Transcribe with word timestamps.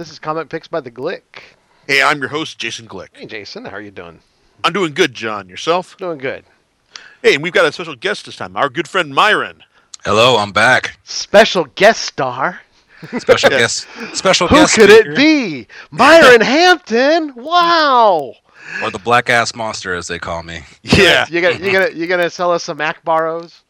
This 0.00 0.10
is 0.10 0.18
Comic 0.18 0.48
Picks 0.48 0.66
by 0.66 0.80
the 0.80 0.90
Glick. 0.90 1.20
Hey, 1.86 2.00
I'm 2.02 2.20
your 2.20 2.30
host, 2.30 2.58
Jason 2.58 2.88
Glick. 2.88 3.08
Hey, 3.12 3.26
Jason, 3.26 3.66
how 3.66 3.72
are 3.76 3.82
you 3.82 3.90
doing? 3.90 4.20
I'm 4.64 4.72
doing 4.72 4.94
good, 4.94 5.12
John. 5.12 5.46
Yourself? 5.46 5.94
Doing 5.98 6.16
good. 6.16 6.46
Hey, 7.22 7.34
and 7.34 7.42
we've 7.42 7.52
got 7.52 7.66
a 7.66 7.72
special 7.72 7.94
guest 7.94 8.24
this 8.24 8.36
time, 8.36 8.56
our 8.56 8.70
good 8.70 8.88
friend 8.88 9.14
Myron. 9.14 9.62
Hello, 10.06 10.38
I'm 10.38 10.52
back. 10.52 10.98
Special 11.04 11.66
guest 11.74 12.00
star. 12.00 12.62
Special 13.18 13.50
guest. 13.60 13.86
Special 14.14 14.48
Who 14.48 14.54
guest. 14.54 14.74
could 14.74 14.88
speaker, 14.88 15.10
it 15.10 15.16
be? 15.18 15.66
Myron 15.90 16.40
Hampton. 16.40 17.34
Wow. 17.34 18.36
Or 18.82 18.90
the 18.90 18.98
black 19.00 19.28
ass 19.28 19.54
monster, 19.54 19.92
as 19.94 20.08
they 20.08 20.18
call 20.18 20.42
me. 20.42 20.62
Yeah. 20.82 21.26
You 21.28 21.42
gonna 21.42 21.58
you 21.58 21.72
gonna 21.72 21.90
you 21.90 22.06
gonna 22.06 22.30
sell 22.30 22.52
us 22.52 22.64
some 22.64 22.78
Akbaros? 22.78 23.60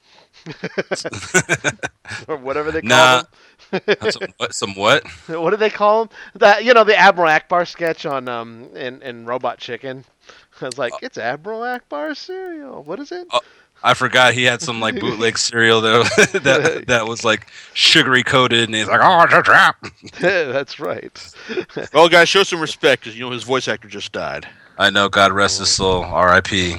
or 2.29 2.37
whatever 2.37 2.71
they 2.71 2.81
call 2.83 2.89
Nah. 2.89 3.23
them. 3.23 4.11
some, 4.11 4.23
what, 4.39 4.55
some 4.55 4.75
what? 4.75 5.05
What 5.29 5.51
do 5.51 5.57
they 5.57 5.71
call 5.71 6.07
them? 6.07 6.17
That 6.37 6.65
you 6.65 6.75
know 6.75 6.85
the 6.85 6.97
Admiral 6.97 7.29
Ackbar 7.31 7.67
sketch 7.69 8.05
on 8.07 8.29
um 8.29 8.69
in, 8.75 9.01
in 9.03 9.27
Robot 9.27 9.59
Chicken. 9.59 10.05
I 10.61 10.67
was 10.67 10.79
like, 10.79 10.93
it's 11.03 11.19
Admiral 11.19 11.61
Ackbar 11.61 12.17
cereal. 12.17 12.83
What 12.83 12.99
is 13.01 13.13
it? 13.13 13.27
Uh, 13.31 13.39
I 13.83 13.95
forgot 13.95 14.35
he 14.35 14.45
had 14.45 14.61
some 14.61 14.79
like 14.81 15.01
bootleg 15.01 15.39
cereal 15.39 15.81
though 15.81 16.03
that 16.03 16.85
that 16.89 17.07
was 17.07 17.25
like 17.25 17.49
sugary 17.73 18.23
coated, 18.23 18.65
and 18.69 18.75
he's 18.75 18.87
like, 18.89 19.01
"Oh, 19.03 19.23
it's 19.23 19.33
a 19.33 19.43
trap." 19.43 19.83
That's 20.21 20.79
right. 20.79 21.35
Well, 21.95 22.09
guys, 22.11 22.29
show 22.29 22.43
some 22.43 22.61
respect 22.61 23.03
because 23.05 23.17
you 23.17 23.25
know 23.25 23.31
his 23.31 23.43
voice 23.45 23.69
actor 23.69 23.89
just 23.89 24.13
died. 24.13 24.47
I 24.77 24.91
know. 24.91 25.09
God 25.09 25.33
rest 25.33 25.61
his 25.61 25.71
soul. 25.71 26.05
R.I.P. 26.05 26.77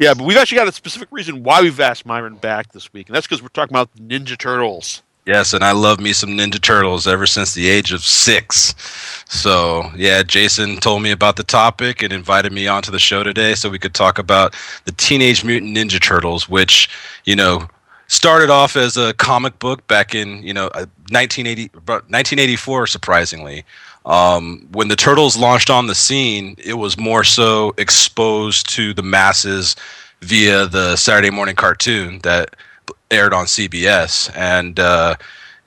Yeah, 0.00 0.14
but 0.14 0.26
we've 0.26 0.36
actually 0.36 0.56
got 0.56 0.68
a 0.68 0.72
specific 0.72 1.08
reason 1.10 1.42
why 1.42 1.60
we've 1.62 1.80
asked 1.80 2.06
Myron 2.06 2.36
back 2.36 2.72
this 2.72 2.92
week, 2.92 3.08
and 3.08 3.16
that's 3.16 3.26
because 3.26 3.42
we're 3.42 3.48
talking 3.48 3.74
about 3.74 3.94
Ninja 3.96 4.36
Turtles. 4.36 5.02
Yes, 5.24 5.52
and 5.52 5.62
I 5.62 5.70
love 5.70 6.00
me 6.00 6.12
some 6.12 6.30
Ninja 6.30 6.60
Turtles 6.60 7.06
ever 7.06 7.26
since 7.26 7.54
the 7.54 7.68
age 7.68 7.92
of 7.92 8.02
six. 8.02 8.74
So, 9.28 9.88
yeah, 9.96 10.24
Jason 10.24 10.78
told 10.78 11.02
me 11.02 11.12
about 11.12 11.36
the 11.36 11.44
topic 11.44 12.02
and 12.02 12.12
invited 12.12 12.52
me 12.52 12.66
onto 12.66 12.90
the 12.90 12.98
show 12.98 13.22
today 13.22 13.54
so 13.54 13.70
we 13.70 13.78
could 13.78 13.94
talk 13.94 14.18
about 14.18 14.56
the 14.84 14.90
Teenage 14.92 15.44
Mutant 15.44 15.76
Ninja 15.76 16.02
Turtles, 16.02 16.48
which, 16.48 16.88
you 17.24 17.36
know, 17.36 17.68
started 18.08 18.50
off 18.50 18.74
as 18.74 18.96
a 18.96 19.14
comic 19.14 19.56
book 19.60 19.86
back 19.86 20.12
in, 20.12 20.42
you 20.42 20.52
know, 20.52 20.66
uh, 20.74 20.86
1980, 21.10 21.68
1984, 21.86 22.88
surprisingly. 22.88 23.64
Um, 24.04 24.66
when 24.72 24.88
the 24.88 24.96
Turtles 24.96 25.36
launched 25.36 25.70
on 25.70 25.86
the 25.86 25.94
scene, 25.94 26.56
it 26.58 26.74
was 26.74 26.98
more 26.98 27.24
so 27.24 27.72
exposed 27.78 28.68
to 28.70 28.92
the 28.94 29.02
masses 29.02 29.76
via 30.20 30.66
the 30.66 30.96
Saturday 30.96 31.30
morning 31.30 31.56
cartoon 31.56 32.18
that 32.20 32.56
aired 33.10 33.32
on 33.32 33.46
CBS, 33.46 34.34
and 34.36 34.80
uh, 34.80 35.14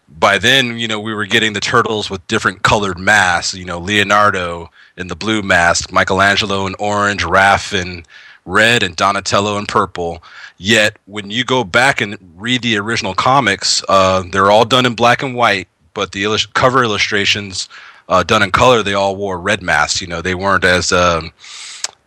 by 0.08 0.38
then, 0.38 0.77
you 0.77 0.88
know, 0.88 1.00
we 1.00 1.14
were 1.14 1.25
getting 1.25 1.53
the 1.53 1.59
turtles 1.59 2.09
with 2.09 2.25
different 2.27 2.64
colored 2.64 3.00
masks. 3.00 3.53
You 3.53 3.66
know, 3.66 3.80
Leonardo 3.80 4.70
in 4.97 5.08
the 5.08 5.16
blue 5.16 5.42
mask, 5.42 5.92
Michelangelo 5.92 6.67
in 6.67 6.75
orange, 6.80 7.23
Raph 7.23 7.73
in 7.73 8.05
red, 8.45 8.83
and 8.83 8.95
Donatello 8.95 9.58
in 9.58 9.66
purple. 9.66 10.23
Yet, 10.58 10.97
when 11.05 11.31
you 11.31 11.44
go 11.44 11.64
back 11.64 12.02
and 12.02 12.17
read 12.36 12.61
the 12.61 12.77
original 12.77 13.14
comics, 13.14 13.83
uh, 13.89 14.23
they're 14.31 14.52
all 14.52 14.66
done 14.66 14.86
in 14.86 14.95
black 14.95 15.23
and 15.23 15.36
white, 15.36 15.67
but 15.94 16.11
the 16.11 16.25
cover 16.53 16.83
illustrations 16.83 17.67
uh, 18.09 18.23
done 18.23 18.44
in 18.44 18.52
color, 18.52 18.84
they 18.84 18.94
all 18.94 19.16
wore 19.16 19.39
red 19.39 19.61
masks. 19.61 20.02
You 20.02 20.08
know, 20.08 20.22
they 20.22 20.36
weren't 20.36 20.64
as 20.64 20.92
um, 20.92 21.31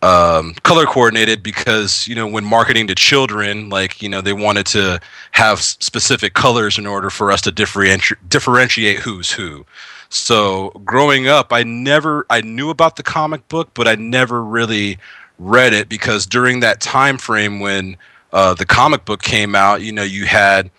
um, 0.01 0.53
color 0.63 0.85
coordinated 0.85 1.43
because 1.43 2.07
you 2.07 2.15
know 2.15 2.27
when 2.27 2.45
marketing 2.45 2.87
to 2.87 2.95
children, 2.95 3.69
like 3.69 4.01
you 4.01 4.09
know 4.09 4.21
they 4.21 4.33
wanted 4.33 4.65
to 4.67 4.99
have 5.31 5.61
specific 5.61 6.33
colors 6.33 6.77
in 6.77 6.87
order 6.87 7.09
for 7.09 7.31
us 7.31 7.41
to 7.41 7.51
differenti- 7.51 8.15
differentiate 8.27 8.99
who's 8.99 9.31
who. 9.31 9.65
So 10.09 10.69
growing 10.85 11.27
up, 11.27 11.51
I 11.51 11.63
never 11.63 12.25
I 12.29 12.41
knew 12.41 12.69
about 12.69 12.95
the 12.95 13.03
comic 13.03 13.47
book, 13.49 13.71
but 13.73 13.87
I 13.87 13.95
never 13.95 14.43
really 14.43 14.97
read 15.37 15.73
it 15.73 15.89
because 15.89 16.25
during 16.25 16.61
that 16.61 16.81
time 16.81 17.17
frame 17.17 17.59
when 17.59 17.97
uh, 18.31 18.53
the 18.53 18.65
comic 18.65 19.05
book 19.05 19.21
came 19.21 19.53
out, 19.55 19.81
you 19.81 19.91
know 19.91 20.03
you 20.03 20.25
had 20.25 20.71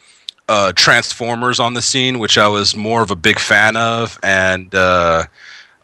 uh, 0.51 0.73
Transformers 0.73 1.61
on 1.61 1.75
the 1.75 1.81
scene, 1.81 2.19
which 2.19 2.37
I 2.37 2.49
was 2.49 2.75
more 2.75 3.03
of 3.03 3.13
a 3.13 3.17
big 3.17 3.39
fan 3.39 3.77
of, 3.77 4.19
and 4.25 4.75
uh, 4.75 5.25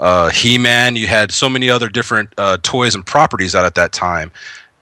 uh, 0.01 0.31
He-Man. 0.31 0.97
You 0.97 1.07
had 1.07 1.31
so 1.31 1.49
many 1.49 1.71
other 1.71 1.89
different 1.89 2.35
uh, 2.37 2.59
toys 2.65 2.97
and 2.97 3.07
properties 3.07 3.55
out 3.55 3.65
at 3.65 3.77
that 3.77 3.93
time. 3.93 4.33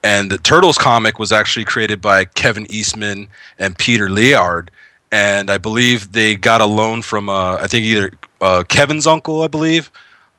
And 0.03 0.31
the 0.31 0.39
Turtles 0.39 0.79
comic 0.79 1.19
was 1.19 1.31
actually 1.31 1.65
created 1.65 2.01
by 2.01 2.25
Kevin 2.25 2.65
Eastman 2.71 3.27
and 3.59 3.77
Peter 3.77 4.09
Laird. 4.09 4.71
And 5.11 5.51
I 5.51 5.59
believe 5.59 6.11
they 6.13 6.35
got 6.35 6.61
a 6.61 6.65
loan 6.65 7.03
from, 7.03 7.29
uh, 7.29 7.57
I 7.57 7.67
think 7.67 7.85
either 7.85 8.11
uh, 8.41 8.63
Kevin's 8.67 9.05
uncle, 9.05 9.43
I 9.43 9.47
believe. 9.47 9.91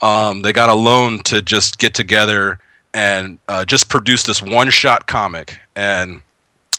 Um, 0.02 0.42
they 0.42 0.52
got 0.52 0.70
a 0.70 0.74
loan 0.74 1.20
to 1.20 1.40
just 1.40 1.78
get 1.78 1.94
together 1.94 2.58
and 2.94 3.38
just 3.66 3.88
produce 3.88 4.24
this 4.24 4.42
one-shot 4.42 5.06
comic. 5.06 5.58
And 5.76 6.20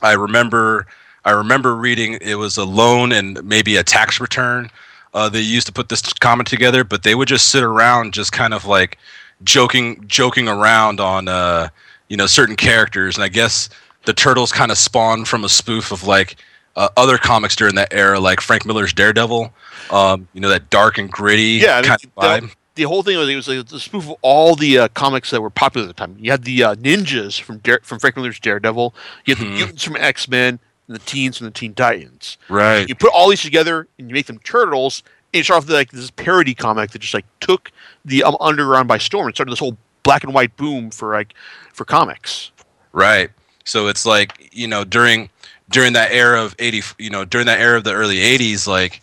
I 0.01 0.13
remember, 0.13 0.85
I 1.27 1.31
remember 1.31 1.75
reading 1.75 2.17
it 2.21 2.35
was 2.35 2.55
a 2.57 2.63
loan 2.63 3.11
and 3.11 3.43
maybe 3.43 3.75
a 3.75 3.83
tax 3.83 4.19
return 4.21 4.71
uh, 5.13 5.27
they 5.29 5.41
used 5.41 5.67
to 5.67 5.73
put 5.73 5.89
this 5.89 6.01
comic 6.13 6.47
together, 6.47 6.83
but 6.83 7.01
they 7.03 7.15
would 7.15 7.27
just 7.27 7.47
sit 7.49 7.63
around, 7.63 8.13
just 8.13 8.31
kind 8.31 8.53
of 8.53 8.65
like 8.65 8.97
joking, 9.43 10.03
joking 10.07 10.47
around 10.47 10.99
on 10.99 11.27
uh, 11.27 11.69
you 12.07 12.17
know 12.17 12.27
certain 12.27 12.55
characters, 12.55 13.15
and 13.15 13.23
I 13.23 13.27
guess 13.29 13.69
the 14.05 14.13
turtles 14.13 14.51
kind 14.51 14.71
of 14.71 14.77
spawned 14.77 15.27
from 15.27 15.43
a 15.43 15.49
spoof 15.49 15.91
of 15.91 16.03
like 16.05 16.35
uh, 16.75 16.89
other 16.97 17.17
comics 17.17 17.55
during 17.55 17.75
that 17.75 17.89
era, 17.93 18.19
like 18.19 18.41
Frank 18.41 18.65
Miller's 18.65 18.93
Daredevil. 18.93 19.51
Um, 19.89 20.27
you 20.33 20.41
know 20.41 20.49
that 20.49 20.69
dark 20.69 20.97
and 20.97 21.09
gritty 21.11 21.59
Yeah, 21.63 21.77
I 21.77 21.81
mean, 21.81 21.89
kind 21.89 22.03
of 22.05 22.15
vibe. 22.15 22.41
the, 22.49 22.55
the 22.75 22.83
whole 22.83 23.01
thing 23.03 23.17
was 23.17 23.27
it 23.29 23.35
was 23.35 23.47
like 23.47 23.71
a 23.71 23.79
spoof 23.79 24.09
of 24.09 24.15
all 24.21 24.55
the 24.55 24.77
uh, 24.79 24.87
comics 24.89 25.31
that 25.31 25.41
were 25.41 25.49
popular 25.49 25.87
at 25.87 25.95
the 25.95 25.99
time. 26.05 26.15
You 26.19 26.29
had 26.31 26.43
the 26.43 26.63
uh, 26.63 26.75
ninjas 26.75 27.39
from 27.41 27.57
Dare, 27.59 27.79
from 27.83 27.97
Frank 27.99 28.17
Miller's 28.17 28.39
Daredevil. 28.39 28.93
You 29.25 29.35
had 29.35 29.43
Mhm. 29.43 29.49
the 29.49 29.55
mutants 29.55 29.83
from 29.83 29.95
X 29.95 30.27
Men 30.27 30.59
and 30.87 30.95
the 30.95 31.01
teens 31.01 31.37
from 31.37 31.45
the 31.45 31.51
Teen 31.51 31.73
Titans. 31.73 32.37
right. 32.49 32.87
You 32.87 32.95
put 32.95 33.11
all 33.13 33.29
these 33.29 33.41
together 33.41 33.87
and 33.97 34.09
you 34.09 34.13
make 34.13 34.27
them 34.27 34.39
turtles. 34.39 35.03
And 35.33 35.39
you 35.39 35.43
start 35.43 35.57
off 35.57 35.67
with, 35.67 35.75
like 35.75 35.91
this 35.91 36.09
parody 36.11 36.55
comic 36.55 36.91
that 36.91 36.99
just 36.99 37.13
like 37.13 37.25
took 37.39 37.71
the 38.05 38.23
um, 38.23 38.37
underground 38.39 38.87
by 38.87 38.97
storm 38.97 39.27
and 39.27 39.35
started 39.35 39.51
this 39.51 39.59
whole 39.59 39.77
black 40.03 40.23
and 40.23 40.33
white 40.33 40.55
boom 40.55 40.89
for 40.89 41.13
like 41.13 41.33
for 41.73 41.83
comics. 41.83 42.51
Right. 42.93 43.29
So 43.65 43.87
it's 43.87 44.05
like 44.05 44.49
you 44.53 44.67
know 44.67 44.85
during 44.85 45.29
during 45.69 45.93
that 45.93 46.11
era 46.13 46.41
of 46.41 46.55
eighty, 46.59 46.81
you 46.97 47.09
know 47.09 47.25
during 47.25 47.47
that 47.47 47.59
era 47.59 47.77
of 47.77 47.83
the 47.83 47.93
early 47.93 48.17
'80s, 48.17 48.67
like 48.67 49.01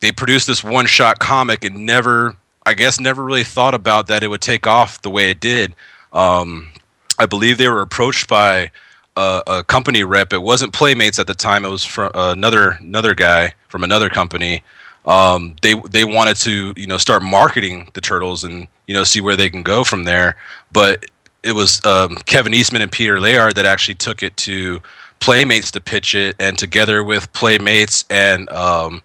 they 0.00 0.12
produced 0.12 0.46
this 0.46 0.62
one 0.62 0.86
shot 0.86 1.18
comic 1.18 1.64
and 1.64 1.84
never, 1.84 2.36
I 2.64 2.74
guess, 2.74 3.00
never 3.00 3.24
really 3.24 3.44
thought 3.44 3.74
about 3.74 4.06
that 4.06 4.22
it 4.22 4.28
would 4.28 4.40
take 4.40 4.66
off 4.66 5.02
the 5.02 5.10
way 5.10 5.30
it 5.30 5.40
did. 5.40 5.74
Um, 6.12 6.72
I 7.18 7.26
believe 7.26 7.58
they 7.58 7.68
were 7.68 7.82
approached 7.82 8.28
by 8.28 8.70
a, 9.18 9.42
a 9.58 9.64
company 9.64 10.04
rep. 10.04 10.32
It 10.32 10.42
wasn't 10.42 10.72
Playmates 10.72 11.18
at 11.18 11.26
the 11.26 11.34
time. 11.34 11.64
It 11.64 11.68
was 11.68 11.84
from 11.84 12.10
another 12.14 12.78
another 12.80 13.14
guy 13.14 13.54
from 13.68 13.84
another 13.84 14.08
company. 14.08 14.62
Um, 15.06 15.56
they 15.62 15.74
they 15.90 16.04
wanted 16.04 16.36
to 16.38 16.72
you 16.76 16.86
know 16.86 16.98
start 16.98 17.22
marketing 17.22 17.90
the 17.94 18.00
turtles 18.00 18.44
and 18.44 18.68
you 18.86 18.94
know 18.94 19.04
see 19.04 19.20
where 19.20 19.36
they 19.36 19.50
can 19.50 19.62
go 19.62 19.84
from 19.84 20.04
there. 20.04 20.36
But 20.72 21.06
it 21.42 21.52
was 21.52 21.84
um, 21.84 22.16
Kevin 22.26 22.54
Eastman 22.54 22.82
and 22.82 22.92
Peter 22.92 23.20
Laird 23.20 23.56
that 23.56 23.66
actually 23.66 23.94
took 23.94 24.22
it 24.22 24.36
to 24.38 24.80
Playmates 25.20 25.70
to 25.72 25.80
pitch 25.80 26.14
it, 26.14 26.36
and 26.38 26.56
together 26.56 27.02
with 27.02 27.32
Playmates 27.32 28.04
and 28.08 28.48
um, 28.50 29.02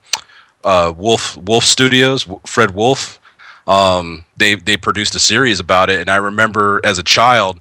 uh, 0.64 0.94
Wolf 0.96 1.36
Wolf 1.38 1.64
Studios, 1.64 2.28
Fred 2.46 2.76
Wolf, 2.76 3.20
um, 3.68 4.24
they 4.38 4.56
they 4.56 4.78
produced 4.78 5.16
a 5.16 5.20
series 5.20 5.60
about 5.60 5.90
it. 5.90 6.00
And 6.00 6.10
I 6.10 6.18
remember 6.18 6.82
as 6.84 7.00
a 7.00 7.04
child, 7.04 7.60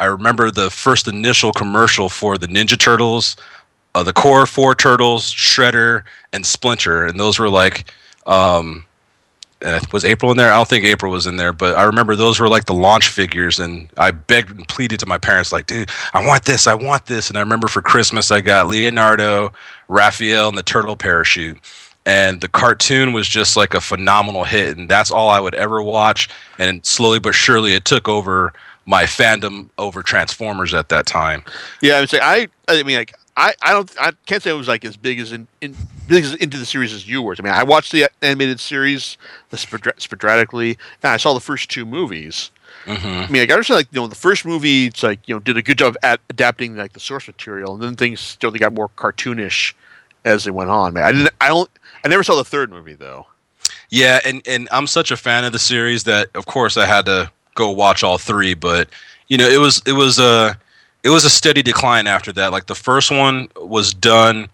I 0.00 0.06
remember 0.06 0.50
the 0.50 0.70
first 0.70 1.08
initial 1.08 1.52
commercial 1.52 2.08
for 2.08 2.36
the 2.36 2.46
Ninja 2.46 2.78
Turtles, 2.78 3.36
uh, 3.94 4.02
the 4.02 4.12
core 4.12 4.46
four 4.46 4.74
turtles, 4.74 5.32
Shredder, 5.32 6.02
and 6.32 6.44
Splinter, 6.44 7.06
and 7.06 7.18
those 7.18 7.38
were 7.38 7.50
like. 7.50 7.92
Um, 8.26 8.84
uh, 9.64 9.80
was 9.92 10.04
April 10.04 10.30
in 10.30 10.36
there? 10.36 10.52
I 10.52 10.56
don't 10.56 10.68
think 10.68 10.84
April 10.84 11.10
was 11.10 11.26
in 11.26 11.36
there, 11.36 11.52
but 11.52 11.76
I 11.76 11.84
remember 11.84 12.14
those 12.16 12.38
were 12.38 12.48
like 12.48 12.66
the 12.66 12.74
launch 12.74 13.08
figures, 13.08 13.58
and 13.58 13.88
I 13.96 14.10
begged 14.10 14.50
and 14.50 14.68
pleaded 14.68 15.00
to 15.00 15.06
my 15.06 15.16
parents, 15.16 15.52
like, 15.52 15.66
"Dude, 15.66 15.90
I 16.12 16.24
want 16.26 16.44
this, 16.44 16.66
I 16.66 16.74
want 16.74 17.06
this." 17.06 17.28
And 17.28 17.38
I 17.38 17.40
remember 17.40 17.68
for 17.68 17.80
Christmas, 17.80 18.30
I 18.30 18.40
got 18.40 18.66
Leonardo, 18.66 19.52
Raphael, 19.88 20.48
and 20.48 20.58
the 20.58 20.62
turtle 20.62 20.96
parachute. 20.96 21.58
And 22.06 22.42
the 22.42 22.48
cartoon 22.48 23.14
was 23.14 23.26
just 23.26 23.56
like 23.56 23.72
a 23.72 23.80
phenomenal 23.80 24.44
hit, 24.44 24.76
and 24.76 24.88
that's 24.88 25.10
all 25.10 25.30
I 25.30 25.40
would 25.40 25.54
ever 25.54 25.82
watch. 25.82 26.28
And 26.58 26.84
slowly 26.84 27.18
but 27.18 27.34
surely, 27.34 27.72
it 27.72 27.86
took 27.86 28.08
over 28.08 28.52
my 28.86 29.04
fandom 29.04 29.70
over 29.78 30.02
Transformers 30.02 30.74
at 30.74 30.88
that 30.90 31.06
time. 31.06 31.44
Yeah, 31.80 31.96
I 31.96 32.00
would 32.00 32.10
say 32.10 32.20
I. 32.22 32.48
I 32.68 32.82
mean, 32.82 32.96
like 32.96 33.14
I, 33.36 33.54
I 33.62 33.72
don't. 33.72 33.92
I 34.00 34.12
can't 34.26 34.42
say 34.42 34.50
it 34.50 34.54
was 34.54 34.68
like 34.68 34.84
as 34.84 34.96
big 34.96 35.18
as 35.18 35.32
in, 35.32 35.48
in 35.60 35.74
big 36.08 36.24
as 36.24 36.34
into 36.34 36.58
the 36.58 36.66
series 36.66 36.92
as 36.92 37.08
you 37.08 37.22
were. 37.22 37.34
I 37.38 37.42
mean, 37.42 37.52
I 37.52 37.62
watched 37.64 37.92
the 37.92 38.08
animated 38.22 38.60
series, 38.60 39.16
the 39.50 39.56
spodra- 39.56 40.00
sporadically, 40.00 40.78
and 41.02 41.12
I 41.12 41.16
saw 41.16 41.34
the 41.34 41.40
first 41.40 41.70
two 41.70 41.84
movies. 41.84 42.50
hmm 42.86 42.92
I 42.92 43.26
mean, 43.28 43.42
like, 43.42 43.50
I 43.50 43.54
understand, 43.54 43.78
like 43.78 43.88
you 43.92 44.00
know, 44.00 44.06
the 44.06 44.14
first 44.14 44.44
movie, 44.44 44.86
it's 44.86 45.02
like 45.02 45.26
you 45.28 45.34
know, 45.34 45.40
did 45.40 45.56
a 45.56 45.62
good 45.62 45.78
job 45.78 45.96
at 46.02 46.20
adapting 46.30 46.76
like 46.76 46.92
the 46.92 47.00
source 47.00 47.26
material, 47.26 47.74
and 47.74 47.82
then 47.82 47.96
things 47.96 48.20
still 48.20 48.50
they 48.50 48.58
got 48.58 48.72
more 48.72 48.88
cartoonish 48.90 49.74
as 50.24 50.44
they 50.44 50.50
went 50.50 50.70
on. 50.70 50.94
Man, 50.94 51.04
I 51.04 51.12
didn't. 51.12 51.30
I 51.40 51.48
don't. 51.48 51.70
I 52.04 52.08
never 52.08 52.22
saw 52.22 52.36
the 52.36 52.44
third 52.44 52.70
movie 52.70 52.94
though. 52.94 53.26
Yeah, 53.90 54.20
and 54.24 54.46
and 54.46 54.68
I'm 54.70 54.86
such 54.86 55.10
a 55.10 55.16
fan 55.16 55.44
of 55.44 55.52
the 55.52 55.58
series 55.58 56.04
that 56.04 56.28
of 56.34 56.46
course 56.46 56.76
I 56.76 56.86
had 56.86 57.06
to 57.06 57.30
go 57.54 57.70
watch 57.70 58.02
all 58.02 58.18
three, 58.18 58.54
but 58.54 58.88
you 59.28 59.38
know, 59.38 59.48
it 59.48 59.58
was 59.58 59.82
it 59.86 59.92
was 59.92 60.18
a 60.18 60.58
it 61.02 61.10
was 61.10 61.24
a 61.24 61.30
steady 61.30 61.62
decline 61.62 62.06
after 62.06 62.32
that. 62.32 62.52
Like 62.52 62.66
the 62.66 62.74
first 62.74 63.10
one 63.10 63.48
was 63.56 63.94
done 63.94 64.48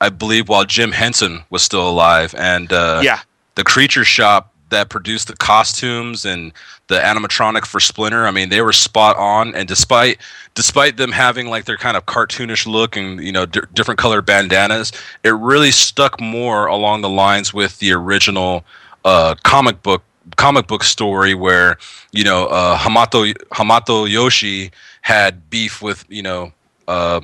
I 0.00 0.08
believe 0.08 0.48
while 0.48 0.64
Jim 0.64 0.90
Henson 0.92 1.42
was 1.50 1.62
still 1.62 1.88
alive 1.88 2.34
and 2.36 2.72
uh 2.72 3.00
yeah, 3.02 3.20
the 3.54 3.64
creature 3.64 4.04
shop 4.04 4.52
that 4.72 4.88
produced 4.88 5.28
the 5.28 5.36
costumes 5.36 6.24
and 6.24 6.52
the 6.88 6.98
animatronic 6.98 7.64
for 7.64 7.78
Splinter. 7.78 8.26
I 8.26 8.32
mean, 8.32 8.48
they 8.48 8.62
were 8.62 8.72
spot 8.72 9.16
on. 9.16 9.54
And 9.54 9.68
despite 9.68 10.18
despite 10.54 10.96
them 10.96 11.12
having 11.12 11.46
like 11.46 11.66
their 11.66 11.76
kind 11.76 11.96
of 11.96 12.06
cartoonish 12.06 12.66
look 12.66 12.96
and 12.96 13.22
you 13.22 13.30
know 13.30 13.46
d- 13.46 13.60
different 13.72 13.98
colored 13.98 14.26
bandanas, 14.26 14.90
it 15.22 15.30
really 15.30 15.70
stuck 15.70 16.20
more 16.20 16.66
along 16.66 17.02
the 17.02 17.08
lines 17.08 17.54
with 17.54 17.78
the 17.78 17.92
original 17.92 18.64
uh, 19.04 19.36
comic 19.44 19.82
book 19.82 20.02
comic 20.36 20.66
book 20.66 20.84
story 20.84 21.34
where 21.34 21.78
you 22.12 22.24
know 22.24 22.46
uh, 22.46 22.76
Hamato 22.78 23.32
Hamato 23.52 24.08
Yoshi 24.08 24.70
had 25.02 25.50
beef 25.50 25.82
with 25.82 26.04
you 26.08 26.22
know. 26.22 26.52
Uh, 26.88 27.20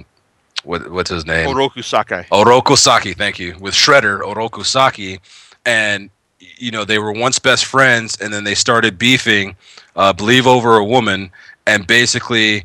what, 0.64 0.90
what's 0.90 1.08
his 1.08 1.24
name? 1.24 1.48
Oroku 1.48 1.82
Sakai. 1.82 2.26
Oroku 2.32 2.76
Saki, 2.76 3.14
thank 3.14 3.38
you, 3.38 3.56
with 3.60 3.74
Shredder, 3.74 4.20
Oroku 4.20 4.64
Saki, 4.64 5.20
and 5.64 6.10
you 6.40 6.70
know 6.70 6.84
they 6.84 6.98
were 6.98 7.12
once 7.12 7.38
best 7.38 7.64
friends, 7.64 8.18
and 8.20 8.32
then 8.32 8.44
they 8.44 8.54
started 8.54 8.98
beefing, 8.98 9.56
uh, 9.96 10.12
believe 10.12 10.46
over 10.46 10.76
a 10.76 10.84
woman, 10.84 11.30
and 11.66 11.86
basically 11.86 12.64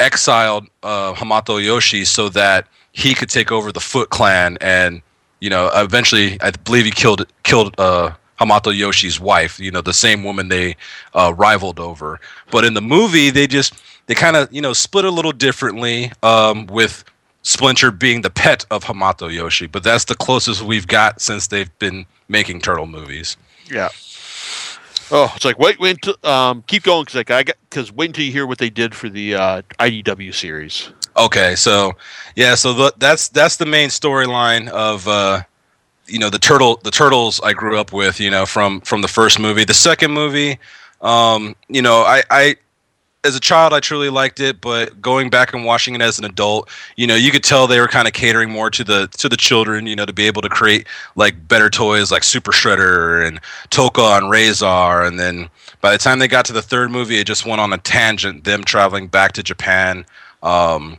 exiled 0.00 0.66
uh, 0.82 1.14
Hamato 1.14 1.62
Yoshi 1.62 2.04
so 2.04 2.28
that 2.30 2.66
he 2.92 3.14
could 3.14 3.28
take 3.28 3.52
over 3.52 3.72
the 3.72 3.80
Foot 3.80 4.10
Clan, 4.10 4.58
and 4.60 5.02
you 5.40 5.50
know 5.50 5.70
eventually 5.74 6.40
I 6.40 6.50
believe 6.50 6.84
he 6.84 6.90
killed 6.90 7.26
killed 7.42 7.74
uh, 7.78 8.12
Hamato 8.38 8.76
Yoshi's 8.76 9.18
wife, 9.18 9.58
you 9.58 9.70
know 9.70 9.80
the 9.80 9.94
same 9.94 10.24
woman 10.24 10.48
they 10.48 10.76
uh, 11.14 11.32
rivaled 11.36 11.80
over. 11.80 12.20
But 12.50 12.64
in 12.64 12.74
the 12.74 12.82
movie, 12.82 13.30
they 13.30 13.46
just 13.46 13.74
they 14.06 14.14
kind 14.14 14.36
of 14.36 14.52
you 14.52 14.60
know 14.60 14.72
split 14.72 15.04
a 15.04 15.10
little 15.10 15.32
differently 15.32 16.12
um, 16.22 16.66
with 16.66 17.04
Splinter 17.42 17.90
being 17.90 18.22
the 18.22 18.30
pet 18.30 18.66
of 18.70 18.84
Hamato 18.84 19.32
Yoshi, 19.32 19.66
but 19.66 19.84
that's 19.84 20.04
the 20.04 20.16
closest 20.16 20.62
we've 20.62 20.88
got 20.88 21.20
since 21.20 21.46
they've 21.46 21.78
been 21.78 22.04
making 22.28 22.60
turtle 22.60 22.86
movies. 22.86 23.36
Yeah. 23.70 23.90
Oh, 25.12 25.32
it's 25.36 25.44
like 25.44 25.58
wait, 25.58 25.78
wait, 25.78 26.04
um, 26.24 26.62
keep 26.66 26.82
going 26.82 27.02
because 27.02 27.14
like 27.14 27.30
I 27.30 27.44
got 27.44 27.56
because 27.70 27.92
wait 27.92 28.10
until 28.10 28.24
you 28.24 28.32
hear 28.32 28.46
what 28.46 28.58
they 28.58 28.70
did 28.70 28.94
for 28.94 29.08
the 29.08 29.36
uh, 29.36 29.62
IDW 29.78 30.34
series. 30.34 30.90
Okay, 31.16 31.54
so 31.54 31.92
yeah, 32.34 32.56
so 32.56 32.72
the, 32.74 32.92
that's 32.98 33.28
that's 33.28 33.56
the 33.56 33.66
main 33.66 33.90
storyline 33.90 34.68
of 34.68 35.06
uh, 35.06 35.42
you 36.08 36.18
know 36.18 36.30
the 36.30 36.38
turtle 36.38 36.80
the 36.82 36.90
turtles 36.90 37.40
I 37.42 37.52
grew 37.52 37.78
up 37.78 37.92
with, 37.92 38.20
you 38.20 38.30
know, 38.30 38.46
from 38.46 38.80
from 38.82 39.02
the 39.02 39.08
first 39.08 39.38
movie. 39.38 39.64
The 39.64 39.74
second 39.74 40.12
movie, 40.12 40.58
um, 41.00 41.56
you 41.68 41.82
know, 41.82 42.02
I, 42.02 42.22
I 42.30 42.56
as 43.24 43.34
a 43.34 43.40
child 43.40 43.72
I 43.72 43.80
truly 43.80 44.08
liked 44.08 44.40
it, 44.40 44.60
but 44.60 45.00
going 45.02 45.30
back 45.30 45.52
and 45.52 45.64
watching 45.64 45.94
it 45.94 46.00
as 46.00 46.18
an 46.18 46.24
adult, 46.24 46.70
you 46.96 47.06
know, 47.06 47.16
you 47.16 47.32
could 47.32 47.42
tell 47.42 47.66
they 47.66 47.80
were 47.80 47.88
kind 47.88 48.06
of 48.06 48.14
catering 48.14 48.50
more 48.50 48.70
to 48.70 48.84
the 48.84 49.08
to 49.18 49.28
the 49.28 49.36
children, 49.36 49.86
you 49.86 49.96
know, 49.96 50.06
to 50.06 50.12
be 50.12 50.26
able 50.26 50.42
to 50.42 50.48
create 50.48 50.86
like 51.16 51.48
better 51.48 51.68
toys 51.68 52.12
like 52.12 52.22
Super 52.24 52.52
Shredder 52.52 53.26
and 53.26 53.40
Tokka 53.70 54.18
and 54.18 54.26
Rahzar, 54.26 55.06
and 55.06 55.18
then 55.18 55.48
by 55.80 55.92
the 55.92 55.98
time 55.98 56.18
they 56.18 56.28
got 56.28 56.44
to 56.46 56.52
the 56.52 56.62
third 56.62 56.90
movie, 56.90 57.18
it 57.18 57.26
just 57.26 57.46
went 57.46 57.60
on 57.60 57.72
a 57.72 57.78
tangent, 57.78 58.44
them 58.44 58.64
traveling 58.64 59.08
back 59.08 59.32
to 59.32 59.42
Japan. 59.42 60.04
Um, 60.42 60.98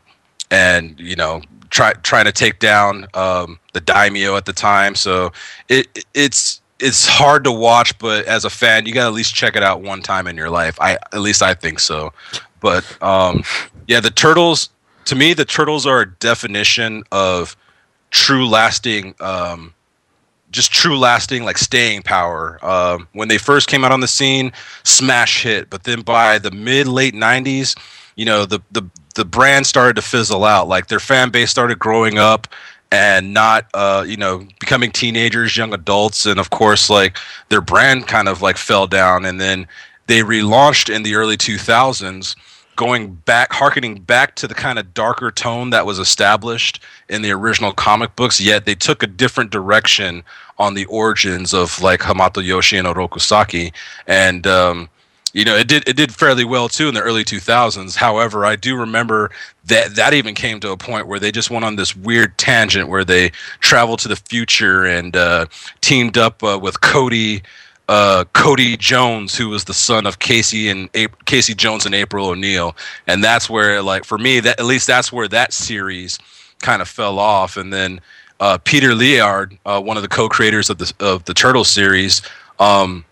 and 0.52 1.00
you 1.00 1.16
know 1.16 1.42
try, 1.70 1.94
trying 2.04 2.26
to 2.26 2.32
take 2.32 2.60
down 2.60 3.08
um, 3.14 3.60
the 3.74 3.82
daimyo 3.82 4.36
at 4.36 4.46
the 4.46 4.54
time. 4.54 4.96
So 4.96 5.32
it 5.70 6.06
it's 6.14 6.62
it's 6.80 7.08
hard 7.08 7.44
to 7.46 7.52
watch, 7.52 7.98
but 7.98 8.26
as 8.26 8.46
a 8.46 8.50
fan, 8.50 8.86
you 8.86 8.94
gotta 8.94 9.08
at 9.08 9.14
least 9.14 9.34
check 9.34 9.56
it 9.56 9.64
out 9.64 9.82
one 9.82 10.02
time 10.02 10.28
in 10.28 10.36
your 10.36 10.50
life. 10.50 10.80
I 10.80 10.94
at 11.14 11.20
least 11.20 11.42
I 11.42 11.54
think 11.54 11.80
so. 11.80 12.14
But 12.60 13.02
um, 13.02 13.44
yeah, 13.88 14.00
the 14.00 14.12
turtles 14.12 14.70
to 15.06 15.16
me, 15.16 15.34
the 15.34 15.46
turtles 15.46 15.86
are 15.86 16.02
a 16.02 16.10
definition 16.10 17.04
of 17.12 17.56
true 18.12 18.48
lasting. 18.48 19.16
Um, 19.20 19.74
just 20.52 20.72
true 20.72 20.98
lasting 20.98 21.44
like 21.44 21.58
staying 21.58 22.02
power 22.02 22.58
um, 22.66 23.08
when 23.14 23.28
they 23.28 23.38
first 23.38 23.68
came 23.68 23.84
out 23.84 23.92
on 23.92 24.00
the 24.00 24.08
scene 24.08 24.52
smash 24.84 25.44
hit 25.44 25.70
but 25.70 25.84
then 25.84 26.02
by 26.02 26.40
the 26.40 26.52
mid 26.52 26.88
late 26.88 27.14
90s 27.14 27.78
you 28.16 28.26
know 28.26 28.46
the 28.46 28.60
the 28.72 28.82
the 29.18 29.26
brand 29.26 29.66
started 29.66 29.96
to 29.96 30.02
fizzle 30.02 30.46
out. 30.46 30.68
Like 30.68 30.88
their 30.88 31.00
fan 31.00 31.32
base 31.32 31.50
started 31.50 31.80
growing 31.80 32.20
up 32.20 32.48
and 32.92 33.34
not 33.34 33.68
uh, 33.74 34.06
you 34.08 34.16
know 34.16 34.48
becoming 34.60 34.92
teenagers, 34.92 35.58
young 35.58 35.74
adults, 35.74 36.26
and 36.26 36.40
of 36.40 36.52
course 36.52 36.90
like 36.90 37.18
their 37.50 37.60
brand 37.60 38.08
kind 38.08 38.30
of 38.30 38.42
like 38.42 38.58
fell 38.58 38.88
down. 38.88 39.26
And 39.26 39.42
then 39.42 39.68
they 40.06 40.22
relaunched 40.22 40.94
in 40.94 41.04
the 41.04 41.16
early 41.16 41.36
2000s, 41.36 42.36
going 42.78 43.16
back, 43.26 43.52
harkening 43.52 43.96
back 43.96 44.36
to 44.36 44.48
the 44.48 44.54
kind 44.54 44.78
of 44.80 44.94
darker 44.94 45.32
tone 45.32 45.72
that 45.72 45.86
was 45.86 46.00
established 46.00 46.82
in 47.10 47.24
the 47.24 47.32
original 47.32 47.74
comic 47.74 48.16
books. 48.16 48.40
Yet 48.40 48.66
they 48.66 48.76
took 48.76 49.02
a 49.02 49.08
different 49.08 49.50
direction 49.50 50.24
on 50.60 50.76
the 50.76 50.86
origins 50.86 51.56
of 51.56 51.82
like 51.82 52.02
Hamato 52.02 52.46
Yoshi 52.46 52.78
and 52.78 52.88
Oroku 52.88 53.20
Saki, 53.20 53.74
and 54.06 54.46
um, 54.46 54.90
you 55.38 55.46
know 55.46 55.56
it 55.56 55.68
did 55.68 55.88
it 55.88 55.96
did 55.96 56.12
fairly 56.14 56.44
well 56.44 56.68
too 56.68 56.88
in 56.88 56.96
the 56.96 57.02
early 57.02 57.24
2000s 57.24 57.96
however 57.96 58.44
i 58.44 58.56
do 58.56 58.76
remember 58.76 59.30
that 59.66 59.96
that 59.96 60.14
even 60.14 60.34
came 60.34 60.60
to 60.60 60.72
a 60.72 60.78
point 60.78 61.06
where 61.08 61.20
they 61.20 61.32
just 61.32 61.52
went 61.52 61.64
on 61.64 61.76
this 61.76 61.96
weird 61.96 62.36
tangent 62.40 62.90
where 62.90 63.06
they 63.06 63.30
traveled 63.60 64.00
to 64.00 64.08
the 64.08 64.16
future 64.16 64.84
and 64.86 65.16
uh, 65.16 65.46
teamed 65.80 66.18
up 66.18 66.44
uh, 66.44 66.60
with 66.60 66.82
cody 66.82 67.44
uh, 67.90 68.26
Cody 68.34 68.76
Jones, 68.76 69.38
who 69.38 69.48
was 69.48 69.64
the 69.64 69.74
son 69.74 70.06
of 70.06 70.20
Casey 70.20 70.68
and 70.68 70.90
A- 70.94 71.08
Casey 71.24 71.54
Jones 71.54 71.86
and 71.86 71.96
April 71.96 72.28
O'Neil, 72.28 72.76
and 73.08 73.24
that's 73.24 73.50
where, 73.50 73.82
like, 73.82 74.04
for 74.04 74.18
me, 74.18 74.42
that 74.42 74.60
at 74.60 74.66
least 74.66 74.88
that's 74.88 75.10
where 75.10 75.30
that 75.30 75.54
series 75.54 76.20
kind 76.60 76.82
of 76.82 76.90
fell 76.90 77.18
off. 77.18 77.56
And 77.56 77.72
then 77.72 78.02
uh, 78.42 78.58
Peter 78.58 78.94
Laird, 78.94 79.58
uh, 79.66 79.82
one 79.82 79.96
of 79.96 80.04
the 80.04 80.10
co-creators 80.10 80.70
of 80.70 80.80
the 80.80 80.94
of 81.00 81.24
the 81.24 81.34
Turtle 81.34 81.64
series, 81.64 82.22
um, 82.60 83.06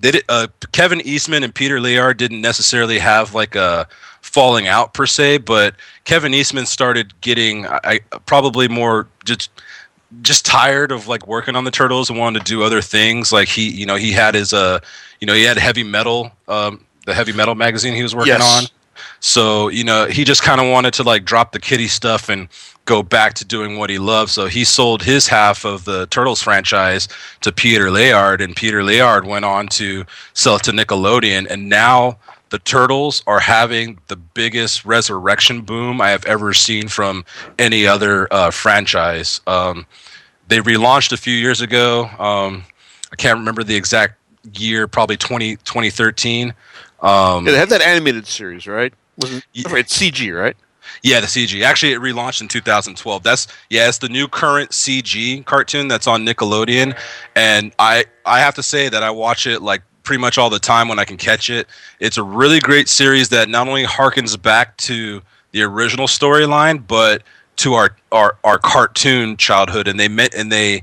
they 0.00 0.12
did, 0.12 0.24
uh, 0.28 0.48
Kevin 0.72 1.00
Eastman 1.02 1.42
and 1.44 1.54
Peter 1.54 1.80
Laird 1.80 2.16
didn't 2.16 2.40
necessarily 2.40 2.98
have 2.98 3.34
like 3.34 3.54
a 3.54 3.86
falling 4.22 4.66
out 4.68 4.94
per 4.94 5.06
se, 5.06 5.38
but 5.38 5.74
Kevin 6.04 6.34
Eastman 6.34 6.66
started 6.66 7.18
getting 7.20 7.66
I, 7.66 8.00
probably 8.26 8.68
more 8.68 9.08
just 9.24 9.50
just 10.22 10.46
tired 10.46 10.90
of 10.90 11.06
like 11.06 11.26
working 11.26 11.54
on 11.56 11.64
the 11.64 11.70
turtles 11.70 12.08
and 12.10 12.18
wanted 12.18 12.40
to 12.40 12.44
do 12.46 12.62
other 12.62 12.80
things. 12.80 13.32
Like 13.32 13.48
he, 13.48 13.70
you 13.70 13.86
know, 13.86 13.96
he 13.96 14.12
had 14.12 14.34
his 14.34 14.52
uh, 14.52 14.80
you 15.20 15.26
know, 15.26 15.34
he 15.34 15.42
had 15.44 15.56
heavy 15.58 15.84
metal, 15.84 16.32
um, 16.48 16.84
the 17.06 17.14
heavy 17.14 17.32
metal 17.32 17.54
magazine 17.54 17.94
he 17.94 18.02
was 18.02 18.14
working 18.14 18.32
Yes. 18.34 18.62
on. 18.62 18.77
So 19.20 19.68
you 19.68 19.84
know, 19.84 20.06
he 20.06 20.24
just 20.24 20.42
kind 20.42 20.60
of 20.60 20.70
wanted 20.70 20.94
to 20.94 21.02
like 21.02 21.24
drop 21.24 21.52
the 21.52 21.60
kitty 21.60 21.88
stuff 21.88 22.28
and 22.28 22.48
go 22.88 23.02
back 23.02 23.34
to 23.34 23.44
doing 23.44 23.76
what 23.76 23.90
he 23.90 23.98
loved. 23.98 24.30
So 24.30 24.46
he 24.46 24.64
sold 24.64 25.02
his 25.02 25.28
half 25.28 25.66
of 25.66 25.84
the 25.84 26.06
Turtles 26.06 26.42
franchise 26.42 27.06
to 27.42 27.52
Peter 27.52 27.90
Laird, 27.90 28.40
and 28.40 28.56
Peter 28.56 28.82
Laird 28.82 29.26
went 29.26 29.44
on 29.44 29.68
to 29.68 30.06
sell 30.32 30.56
it 30.56 30.62
to 30.64 30.72
Nickelodeon. 30.72 31.46
And 31.50 31.68
now 31.68 32.16
the 32.48 32.58
Turtles 32.58 33.22
are 33.26 33.40
having 33.40 33.98
the 34.06 34.16
biggest 34.16 34.86
resurrection 34.86 35.60
boom 35.60 36.00
I 36.00 36.08
have 36.08 36.24
ever 36.24 36.54
seen 36.54 36.88
from 36.88 37.26
any 37.58 37.86
other 37.86 38.26
uh, 38.32 38.50
franchise. 38.50 39.42
Um, 39.46 39.86
they 40.48 40.60
relaunched 40.60 41.12
a 41.12 41.18
few 41.18 41.34
years 41.34 41.60
ago. 41.60 42.06
Um, 42.18 42.64
I 43.12 43.16
can't 43.16 43.38
remember 43.38 43.62
the 43.64 43.76
exact 43.76 44.14
year, 44.54 44.88
probably 44.88 45.18
20, 45.18 45.56
2013. 45.56 46.54
Um, 47.00 47.46
Yeah, 47.46 47.52
they 47.52 47.58
had 47.58 47.68
that 47.70 47.82
animated 47.82 48.26
series, 48.26 48.66
right? 48.66 48.92
Wasn't 49.18 49.44
Ye- 49.52 49.64
it's 49.68 49.96
CG, 49.96 50.32
right? 50.36 50.56
Yeah, 51.02 51.20
the 51.20 51.26
CG. 51.26 51.62
Actually, 51.62 51.92
it 51.92 52.00
relaunched 52.00 52.40
in 52.40 52.48
2012. 52.48 53.22
That's 53.22 53.46
yeah, 53.70 53.88
it's 53.88 53.98
the 53.98 54.08
new 54.08 54.26
current 54.26 54.70
CG 54.70 55.44
cartoon 55.44 55.86
that's 55.86 56.06
on 56.06 56.24
Nickelodeon, 56.26 56.98
and 57.36 57.72
I 57.78 58.04
I 58.24 58.40
have 58.40 58.54
to 58.56 58.62
say 58.62 58.88
that 58.88 59.02
I 59.02 59.10
watch 59.10 59.46
it 59.46 59.60
like 59.62 59.82
pretty 60.02 60.20
much 60.20 60.38
all 60.38 60.48
the 60.50 60.58
time 60.58 60.88
when 60.88 60.98
I 60.98 61.04
can 61.04 61.16
catch 61.18 61.50
it. 61.50 61.68
It's 62.00 62.16
a 62.16 62.22
really 62.22 62.58
great 62.60 62.88
series 62.88 63.28
that 63.28 63.48
not 63.48 63.68
only 63.68 63.84
harkens 63.84 64.40
back 64.40 64.76
to 64.78 65.20
the 65.52 65.62
original 65.62 66.06
storyline, 66.06 66.84
but 66.86 67.22
to 67.56 67.74
our 67.74 67.94
our 68.10 68.36
our 68.42 68.58
cartoon 68.58 69.36
childhood, 69.36 69.86
and 69.88 70.00
they 70.00 70.08
met 70.08 70.34
and 70.34 70.50
they 70.50 70.82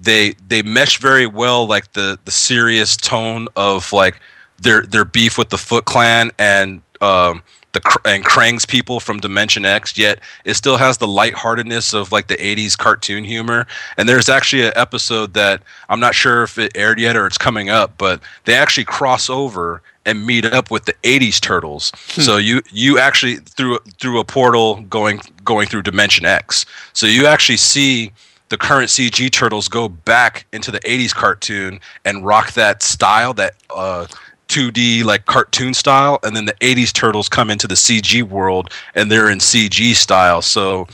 they 0.00 0.34
they 0.48 0.62
mesh 0.62 0.98
very 0.98 1.26
well 1.26 1.66
like 1.66 1.92
the 1.92 2.18
the 2.24 2.32
serious 2.32 2.96
tone 2.96 3.46
of 3.56 3.92
like 3.92 4.20
their 4.64 4.82
their 4.82 5.04
beef 5.04 5.38
with 5.38 5.50
the 5.50 5.58
Foot 5.58 5.84
Clan 5.84 6.32
and 6.38 6.82
um 7.00 7.42
the 7.72 8.00
and 8.04 8.24
Krang's 8.24 8.64
people 8.64 9.00
from 9.00 9.20
Dimension 9.20 9.64
X. 9.64 9.96
Yet 9.96 10.20
it 10.44 10.54
still 10.54 10.76
has 10.76 10.98
the 10.98 11.06
lightheartedness 11.06 11.92
of 11.92 12.10
like 12.10 12.26
the 12.26 12.36
'80s 12.36 12.76
cartoon 12.76 13.24
humor. 13.24 13.66
And 13.96 14.08
there's 14.08 14.28
actually 14.28 14.66
an 14.66 14.72
episode 14.76 15.34
that 15.34 15.62
I'm 15.88 16.00
not 16.00 16.14
sure 16.14 16.42
if 16.42 16.58
it 16.58 16.72
aired 16.74 16.98
yet 16.98 17.16
or 17.16 17.26
it's 17.26 17.38
coming 17.38 17.70
up, 17.70 17.94
but 17.98 18.20
they 18.44 18.54
actually 18.54 18.84
cross 18.84 19.30
over 19.30 19.82
and 20.06 20.26
meet 20.26 20.44
up 20.44 20.70
with 20.70 20.84
the 20.84 20.92
80s 21.02 21.40
turtles 21.40 21.90
so 22.08 22.36
you 22.36 22.60
you 22.70 22.98
actually 22.98 23.36
through 23.36 23.78
through 23.98 24.20
a 24.20 24.24
portal 24.24 24.82
going 24.82 25.18
going 25.44 25.66
through 25.66 25.80
dimension 25.80 26.26
x 26.26 26.66
so 26.92 27.06
you 27.06 27.24
actually 27.24 27.56
see 27.56 28.08
the 28.08 28.12
the 28.54 28.58
current 28.58 28.88
CG 28.88 29.32
turtles 29.32 29.66
go 29.66 29.88
back 29.88 30.46
into 30.52 30.70
the 30.70 30.78
80s 30.80 31.12
cartoon 31.12 31.80
and 32.04 32.24
rock 32.24 32.52
that 32.52 32.84
style, 32.84 33.34
that 33.34 33.54
uh, 33.74 34.06
2D 34.48 35.04
like 35.04 35.26
cartoon 35.26 35.74
style, 35.74 36.18
and 36.22 36.34
then 36.36 36.44
the 36.44 36.54
80s 36.54 36.92
turtles 36.92 37.28
come 37.28 37.50
into 37.50 37.66
the 37.66 37.74
CG 37.74 38.22
world 38.22 38.70
and 38.94 39.10
they're 39.10 39.30
in 39.30 39.38
CG 39.38 39.94
style. 39.94 40.42
So, 40.42 40.86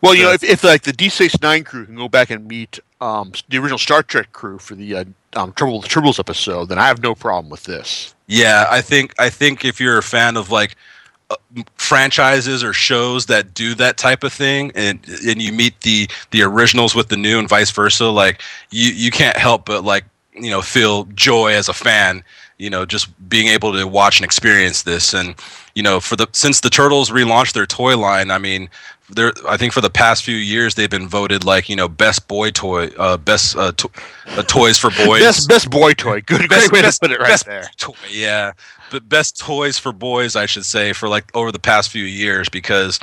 well, 0.00 0.14
you 0.14 0.24
know, 0.24 0.32
if, 0.32 0.42
if 0.42 0.64
like 0.64 0.82
the 0.82 0.92
DS9 0.92 1.64
crew 1.64 1.86
can 1.86 1.96
go 1.96 2.08
back 2.08 2.30
and 2.30 2.46
meet 2.48 2.78
um, 3.00 3.32
the 3.48 3.58
original 3.58 3.78
Star 3.78 4.02
Trek 4.02 4.32
crew 4.32 4.58
for 4.58 4.74
the 4.74 4.96
uh, 4.96 5.04
um, 5.34 5.52
Trouble 5.52 5.82
Tribbles 5.82 6.18
episode, 6.18 6.66
then 6.66 6.78
I 6.78 6.86
have 6.86 7.02
no 7.02 7.14
problem 7.14 7.50
with 7.50 7.64
this. 7.64 8.14
Yeah, 8.26 8.66
I 8.70 8.80
think 8.80 9.14
I 9.18 9.28
think 9.28 9.64
if 9.64 9.80
you're 9.80 9.98
a 9.98 10.02
fan 10.02 10.36
of 10.36 10.50
like 10.50 10.76
uh, 11.30 11.62
franchises 11.76 12.62
or 12.64 12.72
shows 12.72 13.26
that 13.26 13.54
do 13.54 13.74
that 13.74 13.96
type 13.96 14.24
of 14.24 14.32
thing 14.32 14.72
and 14.74 14.98
and 15.26 15.40
you 15.40 15.52
meet 15.52 15.80
the 15.80 16.08
the 16.30 16.42
originals 16.42 16.94
with 16.94 17.08
the 17.08 17.16
new 17.16 17.38
and 17.38 17.48
vice 17.48 17.70
versa 17.70 18.06
like 18.06 18.42
you 18.70 18.92
you 18.92 19.10
can't 19.10 19.36
help 19.36 19.64
but 19.64 19.84
like 19.84 20.04
you 20.34 20.50
know 20.50 20.60
feel 20.60 21.04
joy 21.14 21.52
as 21.52 21.68
a 21.68 21.72
fan 21.72 22.22
you 22.62 22.70
know 22.70 22.84
just 22.86 23.06
being 23.28 23.48
able 23.48 23.72
to 23.72 23.86
watch 23.86 24.18
and 24.20 24.24
experience 24.24 24.82
this. 24.82 25.12
And 25.14 25.34
you 25.74 25.82
know 25.82 26.00
for 26.00 26.16
the 26.16 26.26
since 26.32 26.60
the 26.60 26.70
turtles 26.70 27.10
relaunched 27.10 27.54
their 27.54 27.64
toy 27.64 27.96
line 27.96 28.30
i 28.30 28.36
mean 28.36 28.68
there 29.08 29.32
i 29.48 29.56
think 29.56 29.72
for 29.72 29.80
the 29.80 29.88
past 29.88 30.22
few 30.22 30.36
years 30.36 30.74
they've 30.74 30.90
been 30.90 31.08
voted 31.08 31.44
like 31.44 31.66
you 31.70 31.76
know 31.76 31.88
best 31.88 32.28
boy 32.28 32.50
toy 32.50 32.88
uh 32.98 33.16
best 33.16 33.56
uh, 33.56 33.72
to- 33.78 33.90
uh 34.36 34.42
toys 34.42 34.76
for 34.76 34.90
boys. 35.06 35.22
Best 35.22 35.48
best 35.48 35.70
boy 35.70 35.92
toy. 35.94 36.20
Good 36.20 36.46
Best- 36.50 36.68
great 36.68 36.72
way 36.72 36.82
best- 36.82 37.00
to 37.02 37.08
put 37.08 37.12
it 37.16 37.20
right 37.20 37.42
there. 37.46 37.64
toy, 37.78 37.94
yeah. 38.10 38.52
But 38.90 39.08
best 39.08 39.38
toys 39.38 39.78
for 39.78 39.92
boys 39.92 40.36
i 40.36 40.44
should 40.46 40.66
say 40.66 40.92
for 40.92 41.08
like 41.08 41.24
over 41.34 41.50
the 41.50 41.58
past 41.58 41.88
few 41.88 42.04
years 42.04 42.50
because 42.50 43.00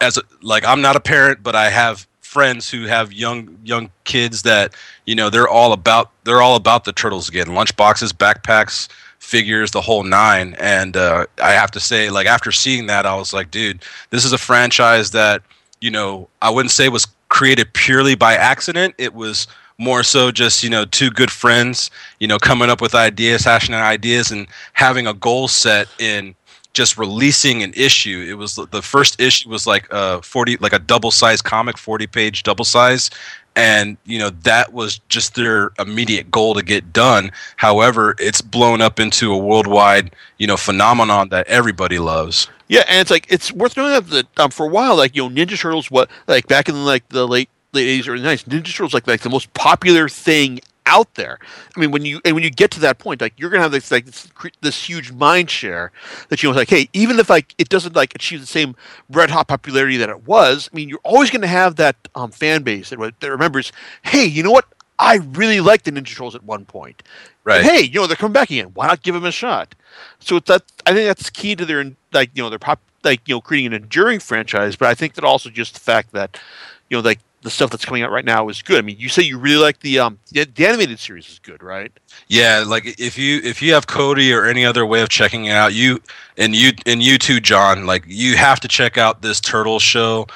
as 0.00 0.16
a, 0.16 0.22
like 0.42 0.64
i'm 0.64 0.80
not 0.80 0.96
a 0.96 1.00
parent 1.00 1.42
but 1.44 1.54
i 1.54 1.70
have 1.70 2.06
friends 2.28 2.70
who 2.70 2.84
have 2.84 3.12
young 3.12 3.58
young 3.64 3.90
kids 4.04 4.42
that 4.42 4.74
you 5.06 5.14
know 5.14 5.30
they're 5.30 5.48
all 5.48 5.72
about 5.72 6.10
they're 6.24 6.42
all 6.42 6.56
about 6.56 6.84
the 6.84 6.92
turtles 6.92 7.28
again. 7.28 7.48
Lunchboxes 7.48 8.12
backpacks 8.12 8.88
figures 9.18 9.70
the 9.70 9.80
whole 9.80 10.04
nine. 10.04 10.54
And 10.58 10.96
uh, 10.96 11.26
i 11.42 11.52
have 11.52 11.70
to 11.72 11.80
say 11.80 12.10
like 12.10 12.26
after 12.26 12.52
seeing 12.52 12.86
that 12.86 13.04
i 13.04 13.14
was 13.14 13.32
like 13.32 13.50
dude 13.50 13.82
this 14.10 14.24
is 14.24 14.32
a 14.32 14.38
franchise 14.38 15.10
that 15.10 15.42
you 15.80 15.90
know 15.90 16.28
i 16.40 16.50
wouldn't 16.50 16.70
say 16.70 16.88
was 16.88 17.06
created 17.28 17.72
purely 17.74 18.14
by 18.14 18.34
accident. 18.34 18.94
It 18.98 19.14
was 19.14 19.46
more 19.80 20.02
so 20.02 20.32
just 20.32 20.64
you 20.64 20.70
know 20.70 20.84
two 20.84 21.08
good 21.08 21.30
friends 21.30 21.88
you 22.18 22.26
know 22.26 22.36
coming 22.36 22.68
up 22.68 22.80
with 22.80 22.96
ideas 22.96 23.44
hashing 23.44 23.72
out 23.72 23.84
ideas 23.84 24.32
and 24.32 24.48
having 24.72 25.06
a 25.06 25.14
goal 25.14 25.46
set 25.46 25.86
in 26.00 26.34
just 26.72 26.98
releasing 26.98 27.62
an 27.62 27.72
issue. 27.74 28.26
It 28.28 28.34
was 28.34 28.56
the 28.56 28.82
first 28.82 29.20
issue 29.20 29.48
was 29.48 29.66
like 29.66 29.88
a 29.90 30.22
40 30.22 30.58
like 30.58 30.72
a 30.72 30.78
double 30.78 31.10
size 31.10 31.42
comic 31.42 31.78
40 31.78 32.06
page 32.06 32.42
double 32.42 32.64
size. 32.64 33.10
And 33.56 33.96
you 34.04 34.18
know 34.20 34.30
that 34.44 34.72
was 34.72 34.98
just 35.08 35.34
their 35.34 35.72
immediate 35.78 36.30
goal 36.30 36.54
to 36.54 36.62
get 36.62 36.92
done. 36.92 37.32
However 37.56 38.14
it's 38.18 38.40
blown 38.40 38.80
up 38.80 39.00
into 39.00 39.32
a 39.32 39.38
worldwide 39.38 40.14
you 40.38 40.46
know 40.46 40.56
phenomenon 40.56 41.30
that 41.30 41.46
everybody 41.48 41.98
loves. 41.98 42.48
Yeah, 42.68 42.84
and 42.88 43.00
it's 43.00 43.10
like 43.10 43.26
it's 43.30 43.50
worth 43.50 43.76
noting 43.76 44.08
that, 44.10 44.26
um, 44.38 44.50
for 44.50 44.66
a 44.66 44.68
while, 44.68 44.94
like 44.94 45.16
you 45.16 45.28
know, 45.28 45.34
Ninja 45.34 45.58
Turtles, 45.58 45.90
what 45.90 46.10
like 46.26 46.46
back 46.48 46.68
in 46.68 46.84
like 46.84 47.08
the 47.08 47.26
late 47.26 47.48
late 47.72 47.88
eighties, 47.88 48.06
early 48.06 48.22
nineties, 48.22 48.44
Ninja 48.44 48.72
Turtles 48.72 48.92
like 48.92 49.06
like 49.06 49.22
the 49.22 49.30
most 49.30 49.52
popular 49.54 50.08
thing 50.08 50.60
out 50.88 51.14
there. 51.14 51.38
I 51.76 51.80
mean, 51.80 51.90
when 51.90 52.04
you 52.04 52.20
and 52.24 52.34
when 52.34 52.42
you 52.42 52.50
get 52.50 52.70
to 52.72 52.80
that 52.80 52.98
point, 52.98 53.20
like 53.20 53.34
you're 53.36 53.50
gonna 53.50 53.62
have 53.62 53.72
this 53.72 53.90
like 53.90 54.06
this, 54.06 54.28
this 54.60 54.88
huge 54.88 55.12
mind 55.12 55.50
share 55.50 55.92
that 56.30 56.42
you 56.42 56.50
know, 56.50 56.56
like, 56.56 56.70
hey, 56.70 56.88
even 56.92 57.18
if 57.20 57.30
like 57.30 57.54
it 57.58 57.68
doesn't 57.68 57.94
like 57.94 58.14
achieve 58.14 58.40
the 58.40 58.46
same 58.46 58.74
red 59.10 59.30
hot 59.30 59.46
popularity 59.46 59.98
that 59.98 60.08
it 60.08 60.26
was, 60.26 60.68
I 60.72 60.76
mean, 60.76 60.88
you're 60.88 61.00
always 61.04 61.30
gonna 61.30 61.46
have 61.46 61.76
that 61.76 61.96
um, 62.14 62.30
fan 62.30 62.62
base 62.62 62.90
that, 62.90 62.98
that 63.20 63.30
remembers, 63.30 63.70
hey, 64.02 64.24
you 64.24 64.42
know 64.42 64.50
what? 64.50 64.64
I 64.98 65.16
really 65.16 65.60
liked 65.60 65.84
the 65.84 65.92
Ninja 65.92 66.08
Turtles 66.08 66.34
at 66.34 66.42
one 66.42 66.64
point. 66.64 67.02
right 67.44 67.62
Hey, 67.62 67.82
you 67.82 68.00
know 68.00 68.06
they're 68.06 68.16
coming 68.16 68.32
back 68.32 68.50
again. 68.50 68.70
Why 68.74 68.88
not 68.88 69.02
give 69.02 69.14
them 69.14 69.24
a 69.24 69.30
shot? 69.30 69.74
So 70.18 70.36
it's 70.36 70.48
that 70.48 70.64
I 70.86 70.92
think 70.92 71.06
that's 71.06 71.30
key 71.30 71.54
to 71.54 71.64
their 71.64 71.92
like 72.12 72.30
you 72.34 72.42
know 72.42 72.50
their 72.50 72.58
pop 72.58 72.80
like 73.04 73.20
you 73.26 73.36
know 73.36 73.40
creating 73.40 73.74
an 73.74 73.82
enduring 73.82 74.20
franchise. 74.20 74.74
But 74.74 74.88
I 74.88 74.94
think 74.94 75.14
that 75.14 75.24
also 75.24 75.50
just 75.50 75.74
the 75.74 75.80
fact 75.80 76.12
that 76.12 76.40
you 76.88 76.96
know 76.96 77.02
like 77.02 77.20
the 77.42 77.50
stuff 77.50 77.70
that's 77.70 77.84
coming 77.84 78.02
out 78.02 78.10
right 78.10 78.24
now 78.24 78.48
is 78.48 78.62
good. 78.62 78.78
I 78.78 78.82
mean, 78.82 78.96
you 78.98 79.08
say 79.08 79.22
you 79.22 79.38
really 79.38 79.62
like 79.62 79.80
the 79.80 79.98
um 80.00 80.18
the, 80.32 80.44
the 80.44 80.66
animated 80.66 80.98
series 80.98 81.28
is 81.28 81.38
good, 81.38 81.62
right? 81.62 81.92
Yeah, 82.28 82.64
like 82.66 82.98
if 82.98 83.16
you 83.18 83.40
if 83.44 83.62
you 83.62 83.72
have 83.74 83.86
Cody 83.86 84.32
or 84.32 84.44
any 84.44 84.64
other 84.64 84.84
way 84.84 85.02
of 85.02 85.08
checking 85.08 85.46
it 85.46 85.52
out, 85.52 85.74
you 85.74 86.00
and 86.36 86.54
you 86.54 86.72
and 86.86 87.02
you 87.02 87.18
too, 87.18 87.40
John, 87.40 87.86
like 87.86 88.04
you 88.06 88.36
have 88.36 88.60
to 88.60 88.68
check 88.68 88.98
out 88.98 89.22
this 89.22 89.40
Turtle 89.40 89.78
show 89.78 90.26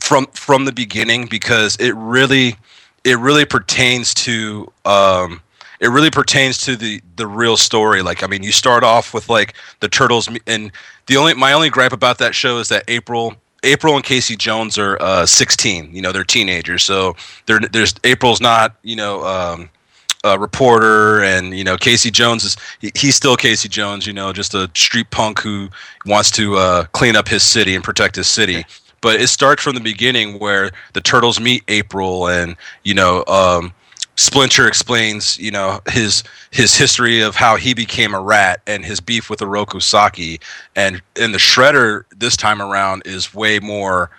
from 0.00 0.26
from 0.32 0.64
the 0.64 0.72
beginning 0.72 1.26
because 1.26 1.76
it 1.76 1.92
really 1.92 2.56
it 3.04 3.18
really 3.18 3.44
pertains 3.44 4.12
to 4.14 4.70
um 4.84 5.40
it 5.80 5.88
really 5.88 6.10
pertains 6.10 6.58
to 6.58 6.76
the 6.76 7.00
the 7.16 7.26
real 7.26 7.56
story 7.56 8.02
like 8.02 8.22
i 8.22 8.26
mean 8.26 8.42
you 8.42 8.52
start 8.52 8.82
off 8.82 9.14
with 9.14 9.28
like 9.28 9.54
the 9.80 9.88
turtles 9.88 10.28
and 10.46 10.72
the 11.06 11.16
only 11.16 11.34
my 11.34 11.52
only 11.52 11.70
gripe 11.70 11.92
about 11.92 12.18
that 12.18 12.34
show 12.34 12.58
is 12.58 12.68
that 12.68 12.84
april 12.88 13.34
april 13.64 13.96
and 13.96 14.04
casey 14.04 14.36
jones 14.36 14.78
are 14.78 15.00
uh 15.00 15.26
16 15.26 15.94
you 15.94 16.00
know 16.02 16.12
they're 16.12 16.24
teenagers 16.24 16.82
so 16.84 17.16
they're, 17.46 17.60
there's 17.60 17.94
april's 18.04 18.40
not 18.40 18.76
you 18.82 18.96
know 18.96 19.24
um 19.24 19.68
a 20.24 20.38
reporter 20.38 21.22
and 21.22 21.56
you 21.56 21.64
know 21.64 21.76
casey 21.76 22.10
jones 22.10 22.44
is 22.44 22.56
he, 22.80 22.90
he's 22.94 23.14
still 23.14 23.36
casey 23.36 23.68
jones 23.68 24.06
you 24.06 24.12
know 24.12 24.32
just 24.32 24.54
a 24.54 24.70
street 24.74 25.10
punk 25.10 25.38
who 25.40 25.68
wants 26.06 26.30
to 26.30 26.56
uh, 26.56 26.84
clean 26.92 27.16
up 27.16 27.28
his 27.28 27.42
city 27.42 27.74
and 27.74 27.84
protect 27.84 28.16
his 28.16 28.26
city. 28.26 28.64
But 29.00 29.20
it 29.20 29.28
starts 29.28 29.62
from 29.62 29.74
the 29.74 29.82
beginning 29.82 30.38
where 30.38 30.70
the 30.94 31.00
turtles 31.00 31.40
meet 31.40 31.62
april 31.68 32.28
and 32.28 32.56
you 32.84 32.94
know 32.94 33.24
um, 33.26 33.72
splinter 34.16 34.66
explains 34.68 35.38
you 35.38 35.50
know 35.50 35.80
his 35.88 36.22
his 36.50 36.76
history 36.76 37.20
of 37.20 37.34
how 37.34 37.56
he 37.56 37.74
became 37.74 38.14
a 38.14 38.20
rat 38.20 38.60
and 38.66 38.84
his 38.84 39.00
beef 39.00 39.28
with 39.28 39.40
oroku 39.40 39.82
saki 39.82 40.38
and 40.76 41.02
and 41.20 41.34
the 41.34 41.38
shredder 41.38 42.04
this 42.16 42.36
time 42.36 42.62
around 42.62 43.02
is 43.06 43.34
way 43.34 43.58
more 43.58 44.10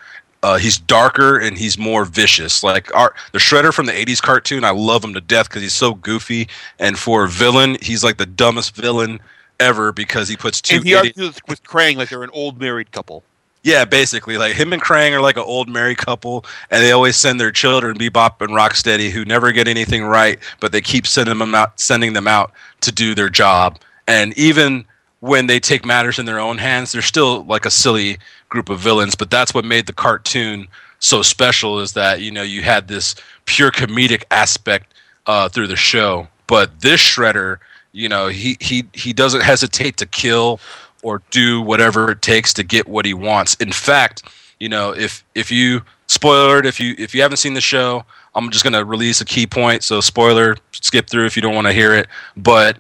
uh, 0.44 0.58
he's 0.58 0.78
darker 0.78 1.40
and 1.40 1.58
he's 1.58 1.75
more 1.75 2.06
vicious. 2.06 2.62
Like 2.64 2.94
our 2.96 3.16
the 3.32 3.40
Shredder 3.40 3.74
from 3.74 3.88
the 3.88 3.94
'80s 3.94 4.22
cartoon, 4.22 4.64
I 4.64 4.70
love 4.70 5.04
him 5.04 5.16
to 5.16 5.22
death 5.22 5.50
because 5.50 5.64
he's 5.64 5.74
so 5.74 5.96
goofy. 5.96 6.48
And 6.78 7.00
for 7.00 7.25
a 7.25 7.28
villain, 7.28 7.78
he's 7.82 8.04
like 8.04 8.18
the 8.18 8.28
dumbest 8.28 8.75
villain 8.75 9.20
ever 9.60 9.92
because 9.92 10.28
he 10.28 10.38
puts 10.38 10.62
two. 10.62 10.78
and 10.78 10.86
he 10.86 10.94
argues 10.94 11.40
with 11.48 11.64
Krang 11.64 11.96
like 11.96 12.10
they're 12.10 12.24
an 12.24 12.30
old 12.32 12.60
married 12.62 12.92
couple. 12.92 13.24
Yeah, 13.65 13.84
basically, 13.84 14.38
like 14.38 14.53
him 14.53 14.74
and 14.74 14.81
Krang 14.81 15.12
are 15.13 15.22
like 15.22 15.38
an 15.38 15.43
old 15.43 15.67
married 15.67 15.98
couple, 15.98 16.45
and 16.69 16.84
they 16.84 16.91
always 16.91 17.17
send 17.17 17.39
their 17.39 17.51
children, 17.51 17.98
Bebop 17.98 18.39
and 18.39 18.51
Rocksteady, 18.51 19.10
who 19.10 19.25
never 19.25 19.51
get 19.51 19.67
anything 19.67 20.03
right, 20.03 20.38
but 20.60 20.72
they 20.72 20.81
keep 20.81 21.07
sending 21.07 21.39
them 21.39 21.55
out, 21.55 21.79
sending 21.79 22.13
them 22.13 22.27
out 22.27 22.51
to 22.81 22.91
do 22.91 23.15
their 23.15 23.27
job. 23.27 23.79
And 24.07 24.38
even 24.38 24.86
when 25.22 25.48
they 25.48 25.60
take 25.60 25.84
matters 25.84 26.19
in 26.19 26.27
their 26.27 26.39
own 26.39 26.60
hands, 26.60 26.91
they're 26.91 27.01
still 27.01 27.43
like 27.45 27.65
a 27.65 27.72
silly 27.72 28.19
group 28.50 28.69
of 28.69 28.79
villains. 28.79 29.15
But 29.15 29.31
that's 29.31 29.55
what 29.55 29.65
made 29.65 29.88
the 29.88 29.93
cartoon 29.93 30.67
so 31.00 31.24
special 31.24 31.79
is 31.79 31.93
that 31.93 32.22
you 32.22 32.29
know 32.29 32.43
you 32.43 32.62
had 32.62 32.88
this 32.88 33.15
pure 33.45 33.72
comedic 33.72 34.25
aspect 34.29 34.93
uh, 35.25 35.50
through 35.50 35.67
the 35.67 35.75
show. 35.75 36.27
But 36.45 36.81
this 36.81 37.01
Shredder, 37.01 37.57
you 37.93 38.10
know, 38.10 38.27
he 38.27 38.57
he 38.60 38.86
he 38.93 39.12
doesn't 39.12 39.41
hesitate 39.41 39.98
to 39.98 40.05
kill 40.05 40.60
or 41.05 41.21
do 41.29 41.62
whatever 41.62 42.09
it 42.09 42.24
takes 42.24 42.51
to 42.51 42.63
get 42.63 42.88
what 42.88 43.05
he 43.05 43.13
wants. 43.13 43.53
In 43.55 43.71
fact, 43.71 44.24
you 44.59 44.67
know, 44.67 44.89
if 44.89 45.24
if 45.35 45.51
you 45.51 45.83
spoiler 46.07 46.65
if 46.65 46.79
you 46.79 46.95
if 46.97 47.13
you 47.13 47.21
haven't 47.21 47.38
seen 47.38 47.53
the 47.53 47.62
show, 47.62 48.03
I'm 48.33 48.50
just 48.50 48.63
gonna 48.63 48.83
release 48.83 49.21
a 49.21 49.25
key 49.25 49.45
point. 49.45 49.83
So 49.83 50.01
spoiler, 50.01 50.57
skip 50.71 51.07
through 51.07 51.27
if 51.27 51.35
you 51.35 51.43
don't 51.43 51.53
want 51.53 51.67
to 51.67 51.74
hear 51.74 51.93
it. 51.93 52.07
But 52.35 52.77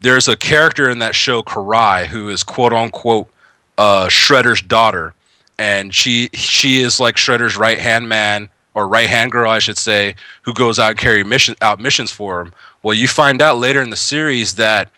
there's 0.00 0.26
a 0.26 0.36
character 0.36 0.90
in 0.90 0.98
that 0.98 1.14
show, 1.14 1.40
Karai, 1.44 2.06
who 2.06 2.28
is 2.30 2.42
quote 2.42 2.72
unquote 2.72 3.28
uh, 3.78 4.08
Shredder's 4.08 4.60
daughter, 4.60 5.14
and 5.56 5.94
she 5.94 6.30
she 6.34 6.82
is 6.82 6.98
like 6.98 7.14
Shredder's 7.14 7.56
right 7.56 7.78
hand 7.78 8.08
man 8.08 8.48
or 8.74 8.88
right 8.88 9.08
hand 9.08 9.30
girl, 9.30 9.52
I 9.52 9.60
should 9.60 9.78
say, 9.78 10.16
who 10.42 10.52
goes 10.52 10.80
out 10.80 10.90
and 10.90 10.98
carry 10.98 11.22
mission 11.22 11.54
out 11.62 11.78
missions 11.78 12.10
for 12.10 12.40
him. 12.40 12.52
Well, 12.82 12.94
you 12.94 13.06
find 13.06 13.40
out 13.40 13.58
later 13.58 13.80
in 13.82 13.90
the 13.90 13.96
series 13.96 14.56
that 14.56 14.90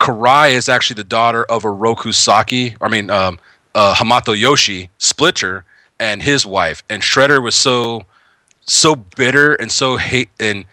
Karai 0.00 0.52
is 0.52 0.68
actually 0.68 0.94
the 0.94 1.04
daughter 1.04 1.44
of 1.44 1.64
Oroku 1.64 2.14
Saki, 2.14 2.76
I 2.80 2.88
mean 2.88 3.10
um, 3.10 3.38
uh, 3.74 3.94
Hamato 3.94 4.38
Yoshi, 4.38 4.90
Splinter, 4.98 5.64
and 5.98 6.22
his 6.22 6.46
wife. 6.46 6.82
And 6.88 7.02
Shredder 7.02 7.42
was 7.42 7.54
so 7.54 8.04
so 8.66 8.94
bitter 8.94 9.54
and 9.54 9.72
so 9.72 9.96
hate 9.96 10.28
and 10.38 10.64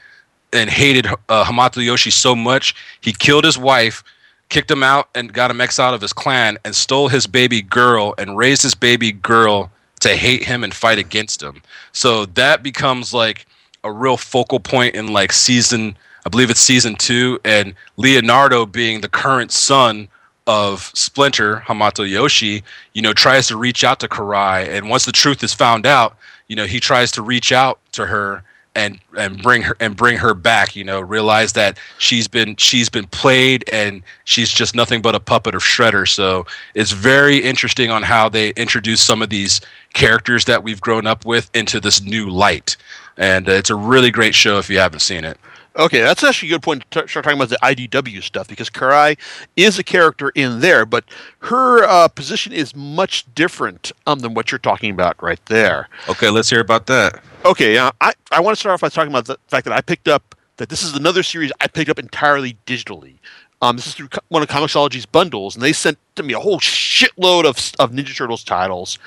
and 0.53 0.69
hated 0.69 1.07
uh, 1.07 1.43
Hamato 1.45 1.83
Yoshi 1.83 2.11
so 2.11 2.35
much 2.35 2.75
he 3.01 3.13
killed 3.13 3.43
his 3.45 3.57
wife, 3.57 4.03
kicked 4.49 4.69
him 4.69 4.83
out, 4.83 5.09
and 5.15 5.33
got 5.33 5.51
him 5.51 5.61
exiled 5.61 5.95
of 5.95 6.01
his 6.01 6.13
clan, 6.13 6.57
and 6.63 6.75
stole 6.75 7.07
his 7.07 7.27
baby 7.27 7.61
girl 7.61 8.13
and 8.17 8.37
raised 8.37 8.61
his 8.61 8.75
baby 8.75 9.11
girl 9.11 9.71
to 10.01 10.15
hate 10.15 10.43
him 10.43 10.63
and 10.63 10.73
fight 10.73 10.99
against 10.99 11.41
him. 11.41 11.61
So 11.91 12.25
that 12.25 12.61
becomes 12.61 13.13
like 13.13 13.47
a 13.83 13.91
real 13.91 14.17
focal 14.17 14.59
point 14.59 14.95
in 14.95 15.07
like 15.07 15.31
season 15.31 15.97
I 16.25 16.29
believe 16.29 16.49
it's 16.49 16.59
season 16.59 16.95
two, 16.95 17.39
and 17.45 17.75
Leonardo 17.97 18.65
being 18.65 19.01
the 19.01 19.07
current 19.07 19.51
son 19.51 20.07
of 20.47 20.91
Splinter, 20.95 21.57
Hamato 21.67 22.09
Yoshi, 22.09 22.63
you 22.93 23.01
know, 23.03 23.13
tries 23.13 23.47
to 23.47 23.57
reach 23.57 23.83
out 23.83 23.99
to 23.99 24.07
Karai, 24.07 24.67
and 24.67 24.89
once 24.89 25.05
the 25.05 25.11
truth 25.11 25.43
is 25.43 25.53
found 25.53 25.85
out, 25.85 26.17
you 26.47 26.55
know, 26.55 26.65
he 26.65 26.79
tries 26.79 27.11
to 27.13 27.21
reach 27.21 27.51
out 27.51 27.79
to 27.91 28.07
her 28.07 28.43
and 28.73 28.99
and 29.17 29.41
bring 29.41 29.61
her 29.61 29.77
and 29.79 29.95
bring 29.95 30.17
her 30.17 30.33
back. 30.33 30.75
You 30.75 30.83
know, 30.83 30.99
realize 30.99 31.53
that 31.53 31.77
she's 31.99 32.27
been 32.27 32.55
she's 32.55 32.89
been 32.89 33.07
played 33.07 33.63
and 33.71 34.01
she's 34.25 34.49
just 34.49 34.75
nothing 34.75 35.01
but 35.01 35.15
a 35.15 35.19
puppet 35.19 35.55
of 35.55 35.61
Shredder. 35.61 36.07
So 36.07 36.45
it's 36.73 36.91
very 36.91 37.37
interesting 37.37 37.89
on 37.89 38.03
how 38.03 38.29
they 38.29 38.49
introduce 38.51 39.01
some 39.01 39.21
of 39.21 39.29
these 39.29 39.61
characters 39.93 40.45
that 40.45 40.63
we've 40.63 40.81
grown 40.81 41.07
up 41.07 41.23
with 41.25 41.49
into 41.55 41.79
this 41.79 42.01
new 42.01 42.29
light, 42.29 42.77
and 43.17 43.47
uh, 43.47 43.53
it's 43.53 43.69
a 43.69 43.75
really 43.75 44.09
great 44.11 44.33
show 44.35 44.57
if 44.57 44.69
you 44.71 44.79
haven't 44.79 45.01
seen 45.01 45.23
it. 45.23 45.37
Okay, 45.77 45.99
that's 45.99 46.23
actually 46.23 46.49
a 46.49 46.51
good 46.53 46.63
point 46.63 46.89
to 46.89 47.01
t- 47.01 47.07
start 47.07 47.25
talking 47.25 47.37
about 47.37 47.49
the 47.49 47.57
IDW 47.61 48.23
stuff 48.23 48.47
because 48.47 48.69
Karai 48.69 49.17
is 49.57 49.77
a 49.77 49.83
character 49.83 50.29
in 50.29 50.61
there, 50.61 50.85
but 50.85 51.03
her 51.39 51.83
uh, 51.83 52.07
position 52.07 52.53
is 52.53 52.73
much 52.73 53.25
different 53.35 53.91
um, 54.07 54.19
than 54.19 54.33
what 54.33 54.51
you're 54.51 54.59
talking 54.59 54.91
about 54.91 55.21
right 55.21 55.43
there. 55.47 55.89
Okay, 56.07 56.29
let's 56.29 56.49
hear 56.49 56.61
about 56.61 56.85
that. 56.85 57.21
Okay, 57.43 57.77
uh, 57.77 57.91
I, 57.99 58.13
I 58.31 58.39
want 58.39 58.55
to 58.55 58.59
start 58.59 58.73
off 58.73 58.81
by 58.81 58.89
talking 58.89 59.11
about 59.11 59.25
the 59.25 59.37
fact 59.49 59.65
that 59.65 59.73
I 59.73 59.81
picked 59.81 60.07
up 60.07 60.35
that 60.57 60.69
this 60.69 60.81
is 60.81 60.95
another 60.95 61.23
series 61.23 61.51
I 61.59 61.67
picked 61.67 61.89
up 61.89 61.99
entirely 61.99 62.57
digitally. 62.65 63.15
Um, 63.61 63.75
this 63.75 63.87
is 63.87 63.95
through 63.95 64.09
one 64.29 64.41
of 64.41 64.47
Comixology's 64.47 65.05
bundles, 65.05 65.55
and 65.55 65.63
they 65.63 65.73
sent 65.73 65.97
to 66.15 66.23
me 66.23 66.33
a 66.33 66.39
whole 66.39 66.59
shitload 66.59 67.45
of 67.45 67.57
of 67.79 67.91
Ninja 67.91 68.15
Turtles 68.15 68.43
titles. 68.43 68.99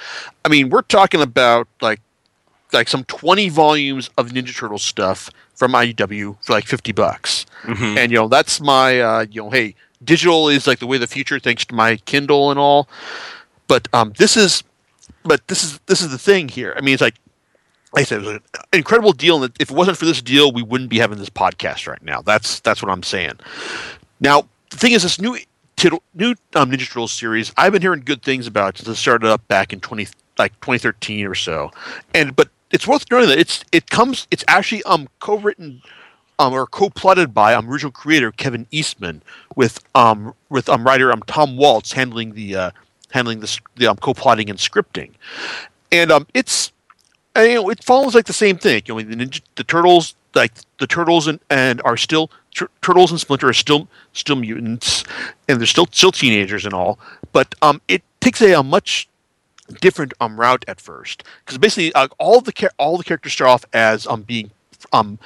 I 0.44 0.48
mean, 0.48 0.68
we're 0.68 0.82
talking 0.82 1.20
about 1.20 1.68
like 1.80 2.00
like 2.72 2.88
some 2.88 3.04
20 3.04 3.48
volumes 3.48 4.10
of 4.18 4.30
Ninja 4.30 4.54
Turtles 4.56 4.82
stuff 4.82 5.30
from 5.54 5.72
IDW 5.72 6.36
for 6.44 6.52
like 6.52 6.66
50 6.66 6.92
bucks. 6.92 7.46
Mhm. 7.64 7.96
And 7.96 8.12
you 8.12 8.18
know, 8.18 8.28
that's 8.28 8.60
my 8.60 9.00
uh, 9.00 9.26
you 9.30 9.42
know, 9.42 9.50
hey, 9.50 9.74
digital 10.04 10.48
is 10.48 10.66
like 10.66 10.78
the 10.78 10.86
way 10.86 10.96
of 10.96 11.00
the 11.00 11.06
future 11.06 11.38
thanks 11.38 11.64
to 11.66 11.74
my 11.74 11.96
Kindle 11.96 12.50
and 12.50 12.58
all. 12.60 12.88
But 13.66 13.88
um 13.92 14.12
this 14.18 14.36
is 14.36 14.62
but 15.24 15.46
this 15.48 15.64
is 15.64 15.78
this 15.86 16.00
is 16.00 16.10
the 16.10 16.18
thing 16.18 16.48
here. 16.48 16.74
I 16.76 16.80
mean, 16.80 16.94
it's 16.94 17.00
like 17.02 17.16
like 17.92 18.02
I 18.02 18.04
said, 18.04 18.22
it 18.22 18.26
was 18.26 18.34
an 18.36 18.40
incredible 18.74 19.12
deal, 19.12 19.42
and 19.42 19.52
if 19.58 19.70
it 19.70 19.74
wasn't 19.76 19.96
for 19.96 20.04
this 20.04 20.20
deal, 20.20 20.52
we 20.52 20.62
wouldn't 20.62 20.90
be 20.90 20.98
having 20.98 21.18
this 21.18 21.30
podcast 21.30 21.86
right 21.88 22.02
now. 22.02 22.20
That's 22.20 22.60
that's 22.60 22.82
what 22.82 22.92
I'm 22.92 23.02
saying. 23.02 23.32
Now, 24.20 24.46
the 24.70 24.76
thing 24.76 24.92
is, 24.92 25.02
this 25.04 25.18
new 25.18 25.38
tittle, 25.76 26.02
new 26.14 26.34
um, 26.54 26.70
Ninja 26.70 26.86
Turtles 26.86 27.12
series, 27.12 27.50
I've 27.56 27.72
been 27.72 27.80
hearing 27.80 28.02
good 28.04 28.22
things 28.22 28.46
about 28.46 28.74
it 28.74 28.78
since 28.84 28.88
it 28.88 29.00
started 29.00 29.30
up 29.30 29.46
back 29.48 29.72
in 29.72 29.80
20 29.80 30.06
like 30.38 30.52
2013 30.60 31.26
or 31.26 31.34
so, 31.34 31.70
and 32.14 32.36
but 32.36 32.48
it's 32.70 32.86
worth 32.86 33.04
noting 33.10 33.28
that 33.28 33.38
it's 33.38 33.64
it 33.72 33.90
comes 33.90 34.26
it's 34.30 34.44
actually 34.48 34.82
um 34.84 35.08
co-written 35.20 35.82
um 36.38 36.52
or 36.52 36.66
co-plotted 36.66 37.34
by 37.34 37.54
um 37.54 37.68
original 37.70 37.92
creator 37.92 38.30
Kevin 38.32 38.66
Eastman 38.70 39.22
with 39.56 39.80
um 39.94 40.34
with 40.48 40.68
um 40.68 40.84
writer 40.84 41.12
um 41.12 41.22
Tom 41.26 41.56
Waltz 41.56 41.92
handling 41.92 42.34
the 42.34 42.54
uh 42.56 42.70
handling 43.10 43.40
the, 43.40 43.60
the 43.76 43.86
um 43.86 43.96
co-plotting 43.96 44.50
and 44.50 44.58
scripting, 44.58 45.10
and 45.90 46.10
um 46.10 46.26
it's 46.34 46.72
and, 47.34 47.48
you 47.48 47.54
know, 47.54 47.70
it 47.70 47.84
follows 47.84 48.14
like 48.14 48.26
the 48.26 48.32
same 48.32 48.58
thing. 48.58 48.82
You 48.86 48.94
know, 48.94 49.00
the 49.02 49.14
ninja, 49.14 49.40
the 49.54 49.64
turtles, 49.64 50.16
like 50.34 50.52
the 50.78 50.86
turtles 50.86 51.28
and, 51.28 51.38
and 51.50 51.80
are 51.84 51.96
still 51.96 52.30
tur- 52.54 52.70
turtles 52.82 53.10
and 53.10 53.20
Splinter 53.20 53.48
are 53.48 53.52
still 53.52 53.88
still 54.12 54.36
mutants, 54.36 55.04
and 55.48 55.58
they're 55.60 55.66
still 55.66 55.86
still 55.92 56.12
teenagers 56.12 56.64
and 56.64 56.74
all. 56.74 56.98
But 57.32 57.54
um, 57.62 57.80
it 57.88 58.02
takes 58.20 58.40
a, 58.42 58.54
a 58.54 58.62
much 58.62 59.08
different 59.80 60.12
um 60.20 60.38
route 60.38 60.64
at 60.68 60.80
first 60.80 61.24
because 61.44 61.58
basically 61.58 61.92
uh, 61.92 62.08
all 62.18 62.40
the 62.40 62.52
char- 62.52 62.72
all 62.78 62.96
the 62.96 63.04
characters 63.04 63.32
start 63.32 63.50
off 63.50 63.64
as 63.72 64.06
um 64.06 64.22
being 64.22 64.50
um 64.92 65.18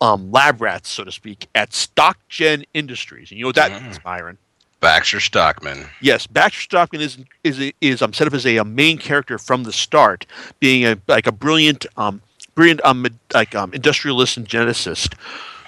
um 0.00 0.30
lab 0.32 0.60
rats 0.60 0.88
so 0.88 1.04
to 1.04 1.12
speak 1.12 1.46
at 1.54 1.72
Stock 1.72 2.18
Gen 2.28 2.64
Industries, 2.74 3.30
and 3.30 3.38
you 3.38 3.44
know 3.44 3.48
what 3.48 3.56
that 3.56 3.70
Mm. 3.70 3.82
means, 3.82 4.00
Myron. 4.04 4.38
Baxter 4.80 5.18
Stockman. 5.20 5.86
Yes, 6.00 6.26
Baxter 6.26 6.60
Stockman 6.60 7.00
is 7.00 7.18
is 7.42 7.72
is 7.80 8.02
um, 8.02 8.12
set 8.12 8.26
up 8.26 8.34
as 8.34 8.44
a, 8.44 8.56
a 8.58 8.64
main 8.64 8.98
character 8.98 9.38
from 9.38 9.62
the 9.62 9.72
start, 9.72 10.26
being 10.60 10.84
a 10.84 10.98
like 11.08 11.26
a 11.26 11.32
brilliant 11.32 11.86
um 11.96 12.20
brilliant 12.54 12.80
um 12.84 13.06
like 13.32 13.54
um 13.54 13.72
industrialist 13.72 14.36
and 14.36 14.46
geneticist 14.48 15.14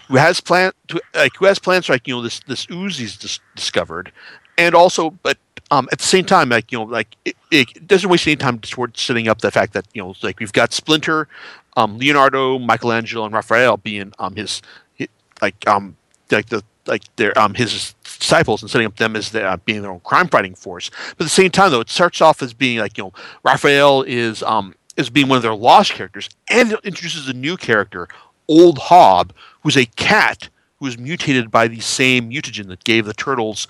who 0.09 0.17
has 0.17 0.41
plan 0.41 0.71
to 0.89 1.01
like 1.15 1.35
who 1.37 1.47
has 1.47 1.59
plans 1.59 1.89
like 1.89 2.07
you 2.07 2.15
know 2.15 2.21
this 2.23 2.41
this 2.41 2.67
ooze 2.71 2.99
he's 2.99 3.17
dis- 3.17 3.41
discovered, 3.55 4.13
and 4.59 4.75
also 4.75 5.11
but 5.23 5.39
um 5.71 5.89
at 5.93 5.99
the 5.99 6.05
same 6.05 6.25
time 6.25 6.49
like 6.49 6.71
you 6.73 6.79
know 6.79 6.85
like 6.85 7.17
it, 7.25 7.37
it 7.51 7.87
doesn't 7.87 8.11
waste 8.11 8.27
any 8.27 8.37
time 8.37 8.59
towards 8.59 9.01
setting 9.01 9.29
up 9.29 9.41
the 9.41 9.51
fact 9.51 9.73
that 9.73 9.87
you 9.95 10.03
know 10.03 10.15
like 10.23 10.41
we've 10.41 10.53
got 10.53 10.73
Splinter, 10.73 11.29
um 11.77 11.99
Leonardo, 11.99 12.59
Michelangelo, 12.59 13.25
and 13.25 13.35
Raphael 13.35 13.77
being 13.77 14.13
um 14.19 14.37
his, 14.37 14.63
hi 14.99 15.09
like 15.43 15.67
um 15.69 15.97
like 16.31 16.49
the 16.49 16.63
like 16.87 17.03
their 17.17 17.37
um 17.39 17.55
his 17.55 17.95
disciples 18.05 18.63
and 18.63 18.71
setting 18.71 18.87
up 18.87 18.97
them 18.97 19.17
as 19.17 19.31
their, 19.31 19.47
uh, 19.47 19.57
being 19.59 19.83
their 19.83 19.91
own 19.91 20.01
crime 20.01 20.29
fighting 20.29 20.55
force. 20.55 20.91
But 20.91 21.25
at 21.25 21.27
the 21.27 21.29
same 21.29 21.51
time, 21.51 21.71
though, 21.71 21.81
it 21.81 21.91
starts 21.91 22.21
off 22.21 22.43
as 22.43 22.55
being 22.55 22.79
like 22.79 22.97
you 22.97 23.05
know 23.05 23.13
Raphael 23.45 24.03
is 24.03 24.43
um 24.43 24.75
is 24.97 25.11
being 25.11 25.29
one 25.29 25.37
of 25.37 25.43
their 25.43 25.55
lost 25.55 25.93
characters, 25.93 26.29
and 26.49 26.73
it 26.73 26.81
introduces 26.85 27.29
a 27.29 27.33
new 27.35 27.57
character, 27.57 28.09
Old 28.49 28.79
Hob, 28.79 29.33
who's 29.63 29.77
a 29.77 29.87
cat 29.87 30.49
who 30.79 30.87
was 30.87 30.99
mutated 30.99 31.51
by 31.51 31.69
the 31.69 31.81
same 31.81 32.31
mutagen 32.31 32.69
that 32.69 32.85
gave 32.85 33.07
the 33.07 33.15
turtles 33.15 33.67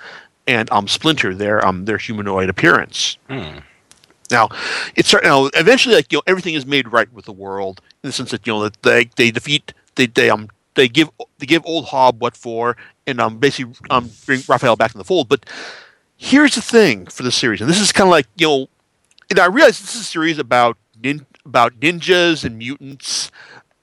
and 0.46 0.70
um 0.70 0.88
Splinter 0.88 1.34
their 1.34 1.64
um 1.64 1.84
their 1.84 1.98
humanoid 1.98 2.48
appearance. 2.48 3.18
Hmm. 3.28 3.58
Now, 4.30 4.48
it's 4.96 5.08
start- 5.08 5.24
now 5.24 5.46
eventually 5.54 5.94
like 5.94 6.12
you 6.12 6.18
know 6.18 6.22
everything 6.26 6.54
is 6.54 6.66
made 6.66 6.90
right 6.92 7.12
with 7.12 7.26
the 7.26 7.32
world 7.32 7.80
in 8.02 8.08
the 8.08 8.12
sense 8.12 8.30
that 8.32 8.46
you 8.46 8.52
know 8.52 8.62
that 8.62 8.82
they 8.82 9.04
they 9.16 9.30
defeat 9.30 9.72
they 9.94 10.06
they 10.06 10.30
um 10.30 10.48
they 10.74 10.88
give 10.88 11.10
they 11.38 11.46
give 11.46 11.64
old 11.64 11.86
Hob 11.86 12.20
what 12.20 12.36
for 12.36 12.76
and 13.06 13.20
um 13.20 13.38
basically 13.38 13.74
um 13.90 14.10
bring 14.24 14.42
Raphael 14.48 14.76
back 14.76 14.94
in 14.94 14.98
the 14.98 15.04
fold. 15.04 15.28
But 15.28 15.46
here's 16.16 16.54
the 16.54 16.62
thing 16.62 17.06
for 17.06 17.22
the 17.22 17.32
series, 17.32 17.60
and 17.60 17.70
this 17.70 17.80
is 17.80 17.92
kind 17.92 18.08
of 18.08 18.12
like 18.12 18.26
you 18.36 18.46
know, 18.46 18.68
and 19.30 19.38
I 19.38 19.46
realize 19.46 19.80
this 19.80 19.94
is 19.94 20.02
a 20.02 20.04
series 20.04 20.38
about 20.38 20.76
nin- 21.00 21.26
about 21.44 21.78
ninjas 21.78 22.44
and 22.44 22.58
mutants, 22.58 23.30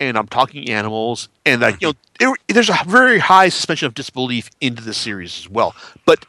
and 0.07 0.17
I'm 0.17 0.27
talking 0.27 0.69
animals, 0.69 1.29
and 1.45 1.61
like 1.61 1.81
you 1.81 1.89
know, 1.89 1.93
there, 2.19 2.33
there's 2.47 2.69
a 2.69 2.77
very 2.87 3.19
high 3.19 3.49
suspension 3.49 3.87
of 3.87 3.93
disbelief 3.93 4.49
into 4.61 4.83
the 4.83 4.93
series 4.93 5.37
as 5.39 5.49
well. 5.49 5.75
But 6.05 6.25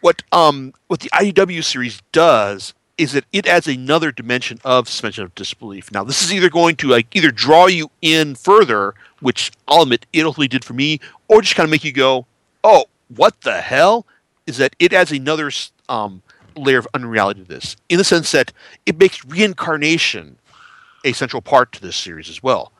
what 0.00 0.22
um 0.32 0.74
what 0.86 1.00
the 1.00 1.10
IDW 1.10 1.64
series 1.64 2.00
does 2.12 2.74
is 2.98 3.12
that 3.12 3.24
it 3.32 3.46
adds 3.46 3.68
another 3.68 4.10
dimension 4.10 4.60
of 4.64 4.88
suspension 4.88 5.22
of 5.22 5.34
disbelief. 5.34 5.90
Now, 5.92 6.02
this 6.02 6.22
is 6.22 6.34
either 6.34 6.50
going 6.50 6.76
to 6.76 6.88
like 6.88 7.14
either 7.14 7.30
draw 7.30 7.66
you 7.66 7.90
in 8.02 8.34
further, 8.34 8.94
which 9.20 9.52
I'll 9.68 9.82
admit 9.82 10.04
it 10.12 10.24
ultimately 10.24 10.48
did 10.48 10.64
for 10.64 10.74
me, 10.74 11.00
or 11.28 11.40
just 11.40 11.54
kind 11.54 11.64
of 11.64 11.70
make 11.70 11.84
you 11.84 11.92
go, 11.92 12.26
"Oh, 12.64 12.86
what 13.08 13.40
the 13.42 13.60
hell?" 13.60 14.06
Is 14.46 14.56
that 14.58 14.74
it 14.78 14.92
adds 14.92 15.12
another 15.12 15.50
um, 15.88 16.22
layer 16.56 16.78
of 16.78 16.88
unreality 16.94 17.42
to 17.42 17.48
this, 17.48 17.76
in 17.88 17.98
the 17.98 18.04
sense 18.04 18.32
that 18.32 18.52
it 18.86 18.98
makes 18.98 19.24
reincarnation 19.24 20.38
a 21.04 21.12
central 21.12 21.42
part 21.42 21.72
to 21.72 21.80
this 21.80 21.96
series 21.96 22.28
as 22.28 22.42
well, 22.42 22.72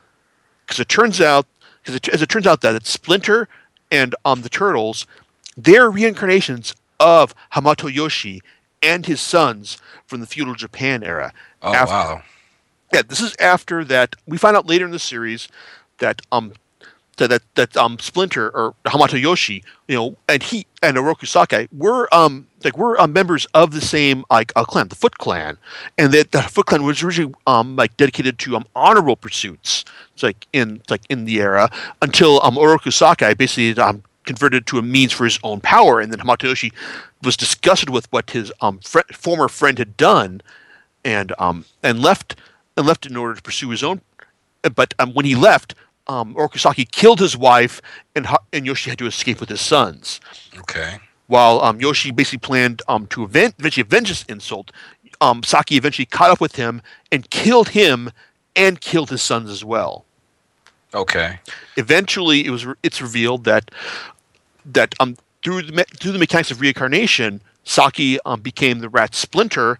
because 0.69 0.79
it 0.79 0.87
turns 0.87 1.19
out, 1.19 1.47
because 1.81 1.95
it, 1.95 2.07
as 2.09 2.21
it 2.21 2.29
turns 2.29 2.45
out 2.45 2.61
that 2.61 2.75
it's 2.75 2.91
Splinter 2.91 3.49
and 3.91 4.13
um 4.23 4.43
the 4.43 4.49
Turtles, 4.49 5.07
they're 5.57 5.89
reincarnations 5.89 6.75
of 6.99 7.33
Hamato 7.53 7.91
Yoshi 7.91 8.41
and 8.83 9.07
his 9.07 9.19
sons 9.19 9.79
from 10.05 10.19
the 10.19 10.27
feudal 10.27 10.53
Japan 10.53 11.03
era. 11.03 11.33
Oh 11.63 11.73
After- 11.73 11.91
wow. 11.93 12.21
Yeah, 12.93 13.01
this 13.07 13.19
is 13.19 13.35
after 13.39 13.83
that. 13.85 14.15
We 14.27 14.37
find 14.37 14.55
out 14.55 14.67
later 14.67 14.85
in 14.85 14.91
the 14.91 14.99
series 14.99 15.47
that 15.97 16.21
um 16.31 16.53
that 17.27 17.41
that, 17.55 17.77
um 17.77 17.99
Splinter 17.99 18.49
or 18.49 18.75
Hamato 18.85 19.19
Yoshi, 19.19 19.63
you 19.87 19.95
know, 19.95 20.17
and 20.27 20.41
he 20.43 20.65
and 20.81 20.97
Oroku 20.97 21.67
were 21.71 22.13
um 22.13 22.47
like 22.63 22.77
we're 22.77 22.99
um, 22.99 23.13
members 23.13 23.45
of 23.53 23.71
the 23.71 23.81
same 23.81 24.23
like 24.29 24.51
uh, 24.55 24.63
clan, 24.63 24.87
the 24.87 24.95
Foot 24.95 25.17
Clan, 25.17 25.57
and 25.97 26.11
that 26.13 26.31
the 26.31 26.41
Foot 26.41 26.65
Clan 26.67 26.83
was 26.83 27.03
originally 27.03 27.33
um 27.47 27.75
like 27.75 27.95
dedicated 27.97 28.39
to 28.39 28.55
um 28.55 28.65
honorable 28.75 29.15
pursuits. 29.15 29.85
It's 30.13 30.23
like 30.23 30.47
in 30.53 30.77
it's 30.77 30.89
like 30.91 31.03
in 31.09 31.25
the 31.25 31.39
era 31.39 31.69
until 32.01 32.41
um 32.43 32.55
Oroku 32.55 33.37
basically 33.37 33.81
um 33.81 34.03
converted 34.25 34.67
to 34.67 34.77
a 34.77 34.81
means 34.81 35.11
for 35.11 35.23
his 35.25 35.39
own 35.43 35.59
power, 35.59 35.99
and 35.99 36.11
then 36.11 36.19
Hamato 36.19 36.43
Yoshi 36.43 36.71
was 37.23 37.35
disgusted 37.35 37.89
with 37.89 38.11
what 38.11 38.29
his 38.31 38.51
um 38.61 38.79
fr- 38.79 39.11
former 39.13 39.47
friend 39.47 39.77
had 39.77 39.97
done, 39.97 40.41
and 41.03 41.33
um 41.39 41.65
and 41.83 42.01
left 42.01 42.35
and 42.77 42.85
left 42.87 43.05
in 43.05 43.15
order 43.17 43.35
to 43.35 43.41
pursue 43.41 43.69
his 43.69 43.83
own. 43.83 44.01
But 44.75 44.93
um, 44.99 45.13
when 45.13 45.25
he 45.25 45.35
left, 45.35 45.75
um, 46.09 46.33
Oroku 46.33 46.59
Saki 46.59 46.85
killed 46.85 47.19
his 47.19 47.37
wife, 47.37 47.81
and 48.15 48.27
and 48.51 48.65
Yoshi 48.65 48.89
had 48.89 48.99
to 48.99 49.05
escape 49.05 49.39
with 49.39 49.49
his 49.49 49.61
sons. 49.61 50.19
Okay. 50.57 50.97
While 51.27 51.61
um, 51.61 51.79
Yoshi 51.79 52.09
basically 52.11 52.39
planned 52.39 52.81
um, 52.87 53.05
to 53.07 53.23
event, 53.23 53.53
eventually 53.59 53.83
avenge 53.83 54.09
this 54.09 54.23
insult, 54.23 54.71
um, 55.21 55.43
Saki 55.43 55.77
eventually 55.77 56.07
caught 56.07 56.31
up 56.31 56.41
with 56.41 56.55
him 56.55 56.81
and 57.11 57.29
killed 57.29 57.69
him 57.69 58.09
and 58.55 58.81
killed 58.81 59.11
his 59.11 59.21
sons 59.21 59.49
as 59.51 59.63
well. 59.63 60.05
Okay. 60.95 61.39
Eventually, 61.77 62.43
it 62.45 62.49
was 62.49 62.65
re- 62.65 62.75
it's 62.81 62.99
revealed 62.99 63.43
that 63.43 63.69
that 64.65 64.95
um 64.99 65.15
through 65.43 65.61
the 65.61 65.71
me- 65.71 65.83
through 65.99 66.11
the 66.11 66.19
mechanics 66.19 66.49
of 66.49 66.59
reincarnation, 66.59 67.41
Saki 67.63 68.19
um, 68.25 68.41
became 68.41 68.79
the 68.79 68.89
rat 68.89 69.13
Splinter, 69.13 69.77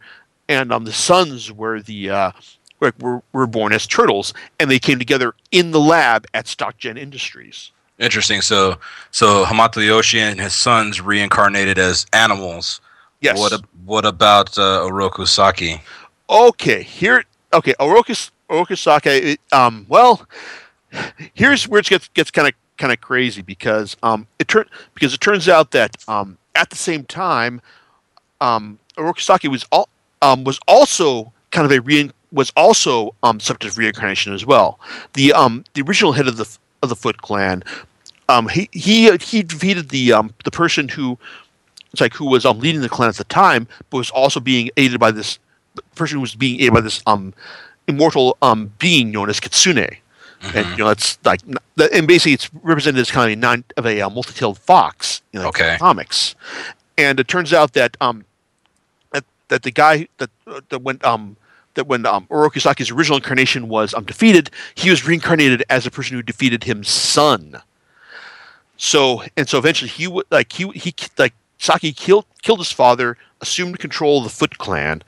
and 0.47 0.71
um 0.71 0.85
the 0.85 0.93
sons 0.93 1.51
were 1.51 1.81
the 1.81 2.11
uh, 2.11 2.31
were, 2.79 2.93
were 2.99 3.21
were 3.33 3.47
born 3.47 3.73
as 3.73 3.87
turtles, 3.87 4.33
and 4.59 4.69
they 4.69 4.79
came 4.79 4.99
together 4.99 5.33
in 5.51 5.71
the 5.71 5.79
lab 5.79 6.25
at 6.33 6.45
StockGen 6.45 6.97
Industries. 6.97 7.71
Interesting. 7.99 8.41
So, 8.41 8.77
so 9.11 9.43
Hamato 9.43 9.85
Yoshi 9.85 10.19
and 10.19 10.39
his 10.39 10.55
sons 10.55 11.01
reincarnated 11.01 11.77
as 11.77 12.05
animals. 12.13 12.79
Yes. 13.21 13.37
What 13.37 13.61
what 13.85 14.05
about 14.05 14.57
uh, 14.57 14.87
Oroku 14.87 15.27
Saki? 15.27 15.81
Okay, 16.29 16.81
here. 16.83 17.25
Okay, 17.51 17.73
Oroku 17.79 18.31
Oroku 18.49 18.77
Saki. 18.77 19.09
it, 19.09 19.39
Um, 19.51 19.85
well, 19.89 20.25
here's 21.33 21.67
where 21.67 21.79
it 21.79 21.87
gets 21.87 22.07
gets 22.09 22.31
kind 22.31 22.47
of 22.47 22.53
kind 22.77 22.93
of 22.93 23.01
crazy 23.01 23.41
because 23.41 23.97
um 24.03 24.25
it 24.39 24.47
turn 24.47 24.65
because 24.93 25.13
it 25.13 25.19
turns 25.19 25.49
out 25.49 25.71
that 25.71 25.97
um 26.07 26.37
at 26.55 26.69
the 26.69 26.77
same 26.77 27.03
time 27.03 27.61
um 28.39 28.79
Oroku 28.95 29.19
Saki 29.19 29.49
was 29.49 29.65
all 29.71 29.89
um 30.21 30.45
was 30.45 30.59
also 30.67 31.33
kind 31.51 31.65
of 31.65 31.71
a 31.71 31.79
rein 31.81 32.13
was 32.31 32.51
also 32.55 33.15
um 33.23 33.39
subject 33.39 33.73
to 33.73 33.79
reincarnation 33.79 34.33
as 34.33 34.45
well. 34.45 34.79
The 35.13 35.33
um 35.33 35.63
the 35.73 35.81
original 35.81 36.13
head 36.13 36.27
of 36.27 36.37
the 36.37 36.57
of 36.81 36.89
the 36.89 36.95
Foot 36.95 37.21
Clan, 37.21 37.63
um 38.27 38.47
he 38.49 38.69
he 38.71 39.15
he 39.17 39.43
defeated 39.43 39.89
the 39.89 40.13
um 40.13 40.33
the 40.43 40.51
person 40.51 40.89
who 40.89 41.17
it's 41.91 42.01
like 42.01 42.13
who 42.13 42.25
was 42.29 42.45
um 42.45 42.59
leading 42.59 42.81
the 42.81 42.89
clan 42.89 43.09
at 43.09 43.15
the 43.15 43.23
time, 43.25 43.67
but 43.89 43.97
was 43.97 44.11
also 44.11 44.39
being 44.39 44.69
aided 44.77 44.99
by 44.99 45.11
this 45.11 45.39
person 45.95 46.17
who 46.17 46.21
was 46.21 46.35
being 46.35 46.59
aided 46.59 46.73
by 46.73 46.81
this 46.81 47.01
um 47.07 47.33
immortal 47.87 48.37
um 48.41 48.71
being 48.79 49.11
known 49.11 49.29
as 49.29 49.39
Kitsune. 49.39 49.97
And 50.53 50.77
you 50.77 50.83
know 50.83 50.89
it's 50.89 51.17
like 51.25 51.41
and 51.93 52.07
basically 52.07 52.33
it's 52.33 52.49
represented 52.53 53.01
as 53.01 53.11
kind 53.11 53.31
of 53.31 53.37
a 53.37 53.41
non 53.41 53.63
of 53.75 53.85
a 53.85 54.01
uh, 54.01 54.09
multi-tailed 54.09 54.57
fox 54.59 55.21
in 55.33 55.39
like, 55.39 55.49
Okay. 55.49 55.77
comics. 55.79 56.35
And 56.97 57.19
it 57.19 57.27
turns 57.27 57.53
out 57.53 57.73
that 57.73 57.97
um 58.01 58.25
that, 59.11 59.25
that 59.49 59.63
the 59.63 59.71
guy 59.71 60.07
that 60.17 60.29
uh, 60.47 60.61
that 60.69 60.79
when 60.81 60.99
um 61.03 61.35
that 61.75 61.87
when 61.87 62.05
um, 62.05 62.27
Oroku 62.27 62.61
Saki's 62.61 62.91
original 62.91 63.17
incarnation 63.17 63.69
was 63.69 63.93
um, 63.93 64.03
defeated, 64.03 64.49
he 64.75 64.89
was 64.89 65.05
reincarnated 65.07 65.63
as 65.69 65.85
a 65.85 65.91
person 65.91 66.15
who 66.15 66.23
defeated 66.23 66.63
his 66.63 66.87
son. 66.87 67.61
So 68.77 69.23
and 69.35 69.47
so 69.47 69.57
eventually 69.57 69.89
he 69.89 70.07
would 70.07 70.25
like 70.31 70.53
he 70.53 70.69
he 70.69 70.93
like 71.17 71.33
Saki 71.57 71.91
killed 71.91 72.25
killed 72.41 72.59
his 72.59 72.71
father, 72.71 73.17
assumed 73.41 73.79
control 73.79 74.19
of 74.19 74.23
the 74.23 74.29
Foot 74.29 74.57
Clan, 74.57 75.03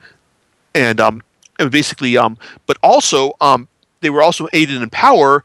and 0.74 1.00
um 1.00 1.22
and 1.58 1.70
basically 1.70 2.16
um 2.16 2.36
but 2.66 2.76
also 2.82 3.32
um 3.40 3.68
they 4.00 4.10
were 4.10 4.22
also 4.22 4.46
aided 4.52 4.82
in 4.82 4.90
power 4.90 5.42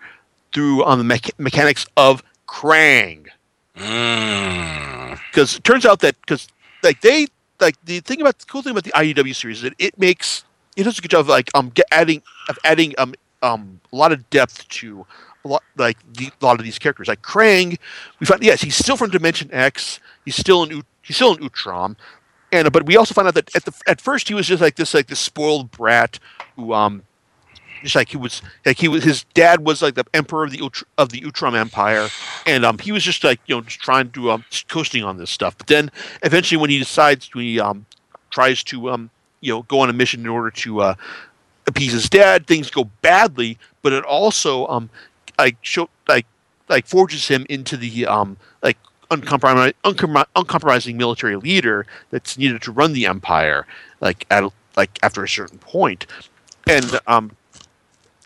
through 0.53 0.84
um 0.84 1.08
the 1.08 1.15
mecha- 1.15 1.39
mechanics 1.39 1.86
of 1.95 2.21
Krang 2.47 3.27
Mm. 3.77 5.19
because 5.30 5.58
it 5.58 5.63
turns 5.63 5.86
out 5.86 5.99
that 5.99 6.19
because 6.21 6.47
like 6.82 7.01
they 7.01 7.27
like 7.60 7.75
the 7.86 7.99
thing 7.99 8.21
about 8.21 8.39
the 8.39 8.45
cool 8.45 8.63
thing 8.63 8.71
about 8.71 8.86
the 8.86 8.91
IDW 8.91 9.36
series 9.36 9.58
is 9.58 9.63
that 9.63 9.73
it 9.77 9.97
makes 9.99 10.43
it 10.78 10.84
does 10.84 10.98
a 10.98 11.02
good 11.02 11.12
job 11.12 11.22
of 11.22 11.28
like 11.28 11.50
um 11.56 11.70
get 11.70 11.86
adding 11.92 12.22
of 12.50 12.58
adding 12.63 12.94
um 12.98 13.13
um 13.42 13.82
a 13.92 13.96
lot 13.96 14.12
of 14.12 14.30
depth 14.30 14.68
to 14.70 15.06
a 15.44 15.48
lot 15.48 15.63
like 15.78 15.98
the, 16.13 16.30
a 16.42 16.46
lot 16.46 16.60
of 16.60 16.63
these 16.63 16.80
characters. 16.80 17.08
Like 17.08 17.22
Krang 17.22 17.78
we 18.20 18.26
find 18.26 18.42
yes 18.44 18.62
he's 18.62 18.76
still 18.76 18.98
from 18.98 19.10
Dimension 19.10 19.50
X. 19.52 20.00
He's 20.26 20.36
still 20.36 20.63
in 20.63 20.84
he's 21.02 21.16
still 21.16 21.36
in 21.36 21.44
Utrom 21.44 21.96
and 22.52 22.72
but 22.72 22.86
we 22.86 22.96
also 22.96 23.13
find 23.13 23.28
out 23.28 23.34
that 23.34 23.54
at 23.56 23.66
the 23.66 23.74
at 23.88 24.00
first 24.00 24.28
he 24.28 24.34
was 24.34 24.48
just 24.48 24.62
like 24.62 24.76
this 24.76 24.94
like 24.94 25.08
this 25.08 25.20
spoiled 25.20 25.72
brat 25.72 26.20
who 26.56 26.74
um 26.74 27.04
just 27.84 27.96
like 27.96 28.10
he 28.10 28.18
was 28.18 28.42
like 28.66 28.78
he 28.78 28.88
was 28.88 29.04
his 29.04 29.24
dad 29.34 29.62
was 29.66 29.82
like 29.82 29.96
the 29.96 30.06
emperor 30.13 30.46
of 30.46 30.52
the 30.52 30.62
Ut- 30.63 30.84
of 30.98 31.10
the 31.10 31.22
Utrom 31.22 31.56
Empire, 31.56 32.08
and 32.46 32.66
um 32.66 32.80
he 32.80 32.92
was 32.92 33.04
just 33.04 33.24
like 33.24 33.40
you 33.46 33.56
know 33.56 33.62
just 33.62 33.80
trying 33.80 34.10
to 34.12 34.32
um 34.32 34.46
coasting 34.68 35.04
on 35.04 35.18
this 35.18 35.30
stuff. 35.30 35.58
But 35.58 35.68
then 35.68 35.92
eventually 36.24 36.60
when 36.60 36.70
he 36.70 36.80
decides 36.80 37.28
to 37.30 37.40
he 37.40 37.60
um 37.60 37.86
tries 38.32 38.63
to 38.66 38.90
um 38.90 39.10
you 39.47 39.53
know 39.53 39.63
go 39.63 39.79
on 39.79 39.89
a 39.89 39.93
mission 39.93 40.19
in 40.19 40.27
order 40.27 40.51
to 40.51 40.81
uh 40.81 40.95
appease 41.65 41.93
his 41.93 42.10
dad, 42.10 42.47
things 42.47 42.69
go 42.69 42.86
badly. 43.01 43.57
But 43.81 43.93
it 43.93 44.03
also 44.03 44.67
um 44.67 44.89
like 45.39 45.57
show 45.62 45.89
like 46.07 46.25
like 46.69 46.86
forges 46.86 47.27
him 47.27 47.45
into 47.49 47.77
the 47.77 48.05
um 48.05 48.38
like 48.62 48.77
uncompromising 49.10 49.73
uncom- 49.86 50.25
uncompromising 50.36 50.97
military 50.97 51.38
leader 51.38 51.86
that's 52.10 52.38
needed 52.38 52.62
to 52.62 52.71
run 52.71 52.91
the 52.93 53.05
empire 53.05 53.65
like 54.01 54.25
at 54.29 54.43
like 54.75 54.99
after 55.01 55.23
a 55.23 55.29
certain 55.29 55.57
point 55.60 56.05
and 56.67 56.99
um 57.07 57.31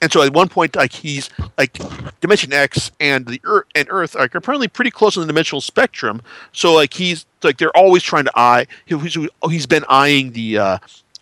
and 0.02 0.12
so 0.12 0.24
at 0.24 0.34
one 0.34 0.50
point 0.50 0.76
like 0.76 0.92
he's 0.92 1.30
like 1.58 1.78
dimension 2.20 2.52
x 2.52 2.92
and 3.00 3.28
the 3.28 3.40
earth 3.44 3.68
and 3.76 3.88
earth 3.92 4.16
like, 4.16 4.34
are 4.34 4.40
apparently 4.40 4.68
pretty 4.68 4.90
close 4.90 5.16
in 5.16 5.22
the 5.22 5.28
dimensional 5.28 5.62
spectrum 5.62 6.20
so 6.52 6.74
like 6.74 6.94
he's 6.96 7.28
like 7.44 7.58
they're 7.60 7.76
always 7.78 8.02
trying 8.02 8.26
to 8.26 8.32
eye 8.36 8.66
he- 8.88 8.98
he's, 8.98 9.18
he's 9.50 9.68
been 9.68 9.86
eyeing 9.88 10.32
the 10.32 10.58
uh 10.58 10.78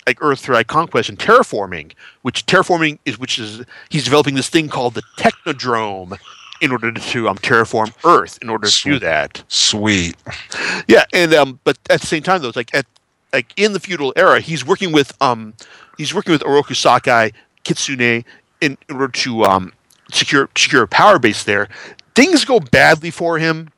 like 0.10 0.22
earth 0.22 0.40
through 0.40 0.64
conquest 0.66 1.10
and 1.10 1.20
terraforming 1.20 1.94
which 2.24 2.46
terraforming 2.46 2.98
is 3.06 3.20
which 3.20 3.40
is 3.40 3.64
he's 3.90 4.04
developing 4.04 4.36
this 4.36 4.50
thing 4.50 4.68
called 4.68 4.94
the 4.96 5.04
technodrome 5.18 6.18
in 6.62 6.72
order 6.72 6.92
to 6.92 7.30
um 7.30 7.38
terraform 7.38 7.94
earth 8.04 8.38
in 8.42 8.50
order 8.50 8.68
to 8.68 8.84
do 8.84 9.00
that 9.00 9.44
Sweet. 9.70 10.16
yeah, 10.88 11.06
and 11.14 11.34
um, 11.34 11.60
but 11.64 11.78
at 11.90 12.02
the 12.02 12.08
same 12.08 12.24
time 12.24 12.42
though, 12.42 12.48
it's 12.48 12.58
like 12.58 12.74
at 12.74 12.86
like 13.32 13.54
in 13.56 13.74
the 13.74 13.80
feudal 13.80 14.14
era, 14.16 14.40
he's 14.40 14.66
working 14.66 14.92
with 14.92 15.16
um, 15.22 15.54
he's 15.98 16.14
working 16.14 16.32
with 16.32 16.42
Oroku 16.42 16.76
Sakai, 16.76 17.32
Kitsune 17.64 18.02
in, 18.02 18.26
in 18.62 18.78
order 18.92 19.08
to 19.10 19.44
um 19.44 19.74
secure 20.12 20.50
secure 20.58 20.84
a 20.84 20.88
power 20.88 21.20
base 21.20 21.44
there. 21.44 21.70
Things 22.16 22.46
go 22.46 22.60
badly 22.60 23.12
for 23.12 23.38
him, 23.38 23.70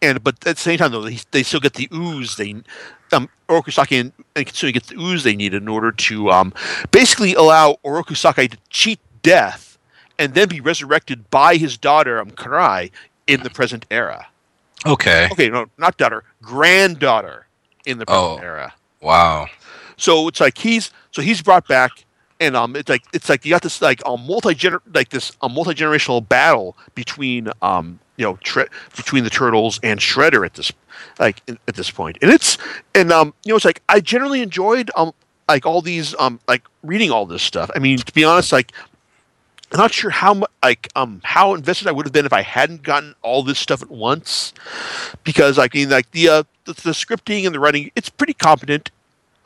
and 0.00 0.24
but 0.24 0.34
at 0.46 0.56
the 0.56 0.62
same 0.62 0.78
time 0.78 0.92
though, 0.92 1.04
he, 1.04 1.20
they 1.30 1.42
still 1.42 1.60
get 1.60 1.74
the 1.74 1.88
ooze 1.92 2.36
they. 2.36 2.54
Um, 3.12 3.28
Oroku 3.48 3.72
Sakai 3.72 3.98
and, 3.98 4.12
and 4.34 4.46
Kitsune 4.46 4.72
get 4.72 4.84
the 4.84 4.96
ooze 4.96 5.22
they 5.22 5.36
need 5.36 5.54
in 5.54 5.68
order 5.68 5.92
to 5.92 6.30
um, 6.30 6.52
basically 6.90 7.34
allow 7.34 7.78
Oroku 7.84 8.16
Sakai 8.16 8.48
to 8.48 8.56
cheat 8.70 8.98
death 9.22 9.78
and 10.18 10.34
then 10.34 10.48
be 10.48 10.60
resurrected 10.60 11.30
by 11.30 11.56
his 11.56 11.76
daughter 11.76 12.18
um, 12.20 12.30
Karai 12.30 12.90
in 13.26 13.42
the 13.42 13.50
present 13.50 13.86
era 13.90 14.26
Okay. 14.84 15.28
okay, 15.32 15.48
no, 15.48 15.66
not 15.78 15.96
daughter, 15.96 16.22
granddaughter 16.42 17.46
in 17.86 17.98
the 17.98 18.06
present 18.06 18.24
Oh. 18.24 18.36
era. 18.42 18.74
Wow. 19.00 19.46
So 19.96 20.28
it's 20.28 20.40
like 20.40 20.58
he's 20.58 20.90
so 21.12 21.22
he's 21.22 21.40
brought 21.42 21.66
back, 21.66 21.90
and 22.40 22.54
um, 22.56 22.76
it's 22.76 22.88
like 22.88 23.02
it's 23.12 23.28
like 23.28 23.44
you 23.44 23.50
got 23.50 23.62
this 23.62 23.80
like 23.80 24.02
a 24.04 24.16
multi 24.16 24.54
like 24.94 25.08
this 25.10 25.32
a 25.42 25.48
multi 25.48 25.72
generational 25.74 26.26
battle 26.26 26.76
between 26.94 27.48
um 27.62 27.98
you 28.16 28.24
know 28.24 28.38
tre- 28.42 28.68
between 28.96 29.24
the 29.24 29.30
turtles 29.30 29.80
and 29.82 30.00
Shredder 30.00 30.44
at 30.44 30.54
this 30.54 30.72
like 31.18 31.42
at 31.48 31.74
this 31.74 31.90
point, 31.90 32.18
and 32.22 32.30
it's 32.30 32.58
and 32.94 33.12
um 33.12 33.34
you 33.44 33.50
know 33.52 33.56
it's 33.56 33.64
like 33.64 33.82
I 33.88 34.00
generally 34.00 34.42
enjoyed 34.42 34.90
um 34.96 35.12
like 35.48 35.66
all 35.66 35.80
these 35.82 36.14
um 36.18 36.40
like 36.48 36.64
reading 36.82 37.10
all 37.10 37.26
this 37.26 37.42
stuff. 37.42 37.70
I 37.74 37.78
mean 37.78 37.98
to 37.98 38.12
be 38.12 38.24
honest, 38.24 38.52
like 38.52 38.72
I'm 39.72 39.78
not 39.78 39.92
sure 39.92 40.10
how 40.10 40.34
much 40.34 40.50
like 40.62 40.88
um 40.94 41.20
how 41.24 41.54
invested 41.54 41.88
I 41.88 41.92
would 41.92 42.06
have 42.06 42.12
been 42.12 42.26
if 42.26 42.32
I 42.32 42.42
hadn't 42.42 42.82
gotten 42.82 43.14
all 43.22 43.42
this 43.42 43.58
stuff 43.58 43.82
at 43.82 43.90
once, 43.90 44.52
because 45.24 45.58
I 45.58 45.68
mean 45.72 45.90
like 45.90 46.10
the 46.12 46.28
uh, 46.28 46.42
the, 46.64 46.72
the 46.72 46.90
scripting 46.90 47.46
and 47.46 47.54
the 47.54 47.60
writing 47.60 47.90
it's 47.96 48.08
pretty 48.08 48.34
competent, 48.34 48.90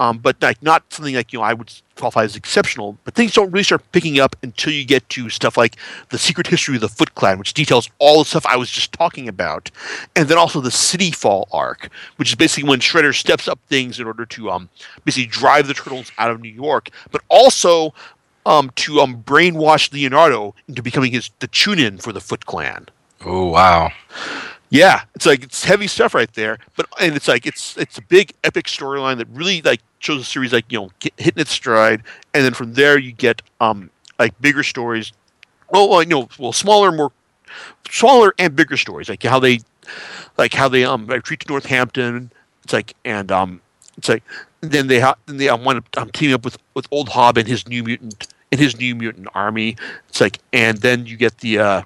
um 0.00 0.18
but 0.18 0.42
like 0.42 0.60
not 0.62 0.82
something 0.92 1.14
like 1.14 1.32
you 1.32 1.38
know 1.38 1.44
I 1.44 1.54
would 1.54 1.72
qualify 2.00 2.24
as 2.24 2.34
exceptional. 2.34 2.98
But 3.04 3.14
things 3.14 3.34
don't 3.34 3.50
really 3.52 3.62
start 3.62 3.82
picking 3.92 4.18
up 4.18 4.34
until 4.42 4.72
you 4.72 4.84
get 4.84 5.08
to 5.10 5.28
stuff 5.28 5.56
like 5.56 5.76
the 6.08 6.18
Secret 6.18 6.46
History 6.46 6.74
of 6.76 6.80
the 6.80 6.88
Foot 6.88 7.14
Clan, 7.14 7.38
which 7.38 7.54
details 7.54 7.88
all 7.98 8.20
the 8.20 8.24
stuff 8.24 8.46
I 8.46 8.56
was 8.56 8.70
just 8.70 8.92
talking 8.92 9.28
about, 9.28 9.70
and 10.16 10.28
then 10.28 10.38
also 10.38 10.60
the 10.60 10.70
City 10.70 11.12
Fall 11.12 11.46
arc, 11.52 11.90
which 12.16 12.30
is 12.30 12.34
basically 12.34 12.68
when 12.68 12.80
Shredder 12.80 13.14
steps 13.14 13.46
up 13.46 13.60
things 13.68 14.00
in 14.00 14.06
order 14.06 14.26
to 14.26 14.50
um 14.50 14.68
basically 15.04 15.26
drive 15.26 15.68
the 15.68 15.74
turtles 15.74 16.10
out 16.18 16.30
of 16.30 16.40
New 16.40 16.48
York, 16.48 16.88
but 17.12 17.22
also 17.28 17.94
um, 18.46 18.70
to 18.76 19.00
um, 19.00 19.22
brainwash 19.22 19.92
Leonardo 19.92 20.54
into 20.66 20.82
becoming 20.82 21.12
his 21.12 21.30
the 21.40 21.48
Chunin 21.48 22.02
for 22.02 22.12
the 22.12 22.20
Foot 22.20 22.46
Clan. 22.46 22.88
Oh 23.24 23.46
wow. 23.46 23.92
Yeah, 24.70 25.02
it's 25.16 25.26
like 25.26 25.42
it's 25.42 25.64
heavy 25.64 25.88
stuff 25.88 26.14
right 26.14 26.32
there, 26.34 26.58
but 26.76 26.86
and 27.00 27.16
it's 27.16 27.26
like 27.26 27.44
it's 27.44 27.76
it's 27.76 27.98
a 27.98 28.02
big 28.02 28.32
epic 28.44 28.66
storyline 28.66 29.18
that 29.18 29.26
really 29.32 29.60
like 29.62 29.80
shows 29.98 30.18
the 30.20 30.24
series 30.24 30.52
like 30.52 30.70
you 30.70 30.78
know 30.80 30.90
hitting 31.16 31.40
its 31.40 31.50
stride, 31.50 32.02
and 32.34 32.44
then 32.44 32.54
from 32.54 32.74
there 32.74 32.96
you 32.96 33.10
get 33.12 33.42
um 33.60 33.90
like 34.18 34.40
bigger 34.40 34.62
stories. 34.62 35.12
Well, 35.70 36.02
you 36.02 36.08
know, 36.08 36.28
well, 36.38 36.52
smaller, 36.52 36.92
more 36.92 37.12
smaller 37.90 38.34
and 38.38 38.56
bigger 38.56 38.76
stories, 38.76 39.08
like 39.08 39.22
how 39.22 39.40
they 39.40 39.60
like 40.38 40.54
how 40.54 40.68
they 40.68 40.84
um 40.84 41.06
retreat 41.06 41.40
to 41.40 41.48
Northampton. 41.48 42.32
It's 42.64 42.72
like 42.72 42.94
and 43.04 43.32
um 43.32 43.60
it's 43.98 44.08
like 44.08 44.24
then 44.60 44.86
they 44.88 45.00
ha- 45.00 45.16
then 45.26 45.38
they 45.38 45.48
um, 45.48 45.64
wind 45.64 45.78
up 45.78 45.98
um, 45.98 46.10
teaming 46.10 46.34
up 46.34 46.44
with 46.44 46.58
with 46.74 46.86
Old 46.90 47.10
Hob 47.10 47.38
and 47.38 47.48
his 47.48 47.68
new 47.68 47.84
mutant 47.84 48.28
and 48.52 48.60
his 48.60 48.78
new 48.78 48.94
mutant 48.94 49.28
army. 49.34 49.76
It's 50.08 50.20
like 50.20 50.38
and 50.52 50.78
then 50.78 51.06
you 51.06 51.16
get 51.16 51.38
the 51.38 51.58
uh 51.60 51.82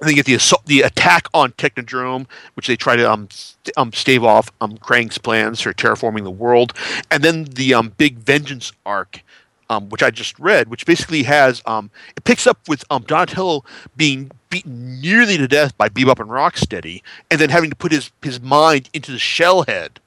and 0.00 0.08
then 0.08 0.14
get 0.14 0.26
the 0.26 0.34
assault, 0.34 0.64
the 0.66 0.80
attack 0.80 1.28
on 1.34 1.52
Technodrome, 1.52 2.26
which 2.54 2.66
they 2.66 2.76
try 2.76 2.96
to 2.96 3.10
um, 3.10 3.28
st- 3.30 3.76
um 3.76 3.92
stave 3.92 4.24
off 4.24 4.50
um 4.60 4.78
Krang's 4.78 5.18
plans 5.18 5.60
for 5.60 5.72
terraforming 5.72 6.24
the 6.24 6.30
world, 6.30 6.72
and 7.10 7.22
then 7.22 7.44
the 7.44 7.74
um 7.74 7.92
big 7.96 8.16
vengeance 8.16 8.72
arc, 8.86 9.22
um 9.68 9.88
which 9.90 10.02
I 10.02 10.10
just 10.10 10.38
read, 10.38 10.68
which 10.68 10.86
basically 10.86 11.24
has 11.24 11.62
um 11.66 11.90
it 12.16 12.24
picks 12.24 12.46
up 12.46 12.68
with 12.68 12.84
um 12.90 13.02
Donatello 13.02 13.64
being 13.96 14.30
beaten 14.48 15.00
nearly 15.00 15.36
to 15.36 15.46
death 15.46 15.76
by 15.76 15.88
Bebop 15.88 16.18
and 16.20 16.30
Rocksteady, 16.30 17.02
and 17.30 17.40
then 17.40 17.50
having 17.50 17.70
to 17.70 17.76
put 17.76 17.92
his 17.92 18.10
his 18.22 18.40
mind 18.40 18.88
into 18.92 19.12
the 19.12 19.18
shell 19.18 19.62
head 19.62 20.00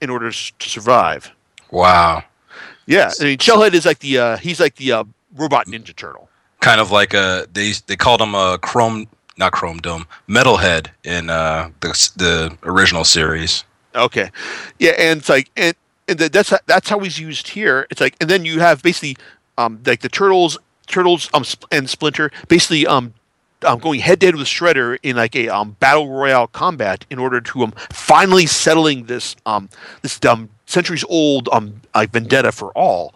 in 0.00 0.10
order 0.10 0.30
to 0.30 0.68
survive. 0.68 1.30
Wow. 1.70 2.24
Yeah, 2.86 3.10
I 3.20 3.24
mean 3.24 3.38
Shellhead 3.38 3.72
is 3.74 3.86
like 3.86 4.00
the 4.00 4.18
uh, 4.18 4.36
he's 4.36 4.60
like 4.60 4.76
the 4.76 4.92
uh, 4.92 5.04
robot 5.34 5.66
ninja 5.66 5.96
turtle. 5.96 6.28
Kind 6.64 6.80
of 6.80 6.90
like 6.90 7.12
a 7.12 7.46
they 7.52 7.72
they 7.86 7.94
called 7.94 8.22
him 8.22 8.34
a 8.34 8.58
chrome 8.58 9.06
not 9.36 9.52
Chrome 9.52 9.78
Dome, 9.78 10.06
Metalhead 10.26 10.88
in 11.04 11.28
uh, 11.28 11.68
the 11.80 11.88
the 12.16 12.56
original 12.62 13.04
series. 13.04 13.64
Okay, 13.94 14.30
yeah, 14.78 14.92
and 14.98 15.20
it's 15.20 15.28
like 15.28 15.50
and, 15.58 15.74
and 16.08 16.18
that's 16.18 16.54
that's 16.64 16.88
how 16.88 17.00
he's 17.00 17.18
used 17.18 17.48
here. 17.48 17.86
It's 17.90 18.00
like 18.00 18.16
and 18.18 18.30
then 18.30 18.46
you 18.46 18.60
have 18.60 18.82
basically 18.82 19.18
um 19.58 19.82
like 19.84 20.00
the 20.00 20.08
turtles 20.08 20.56
turtles 20.86 21.28
um 21.34 21.44
and 21.70 21.88
Splinter 21.90 22.30
basically 22.48 22.86
um 22.86 23.12
um, 23.62 23.78
going 23.78 24.00
head 24.00 24.20
to 24.20 24.26
head 24.26 24.36
with 24.36 24.46
Shredder 24.46 24.98
in 25.02 25.16
like 25.16 25.36
a 25.36 25.48
um, 25.50 25.76
battle 25.80 26.08
royale 26.08 26.46
combat 26.46 27.04
in 27.10 27.18
order 27.18 27.42
to 27.42 27.64
um, 27.64 27.72
finally 27.90 28.46
settling 28.46 29.04
this 29.04 29.36
um, 29.44 29.68
this 30.00 30.18
um, 30.24 30.48
centuries 30.64 31.04
old 31.10 31.50
um, 31.52 31.82
uh, 31.92 32.06
vendetta 32.10 32.52
for 32.52 32.70
all. 32.72 33.14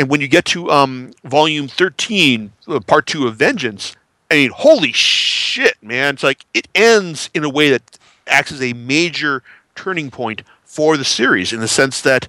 And 0.00 0.08
when 0.08 0.22
you 0.22 0.28
get 0.28 0.46
to 0.46 0.70
um, 0.70 1.10
volume 1.24 1.68
thirteen, 1.68 2.52
uh, 2.66 2.80
part 2.80 3.06
two 3.06 3.26
of 3.26 3.36
Vengeance, 3.36 3.94
I 4.30 4.34
mean, 4.36 4.50
holy 4.50 4.92
shit, 4.92 5.76
man! 5.82 6.14
It's 6.14 6.22
like 6.22 6.46
it 6.54 6.68
ends 6.74 7.28
in 7.34 7.44
a 7.44 7.50
way 7.50 7.68
that 7.68 7.98
acts 8.26 8.50
as 8.50 8.62
a 8.62 8.72
major 8.72 9.42
turning 9.74 10.10
point 10.10 10.42
for 10.64 10.96
the 10.96 11.04
series 11.04 11.52
in 11.52 11.60
the 11.60 11.68
sense 11.68 12.00
that, 12.00 12.26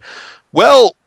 well, 0.52 0.98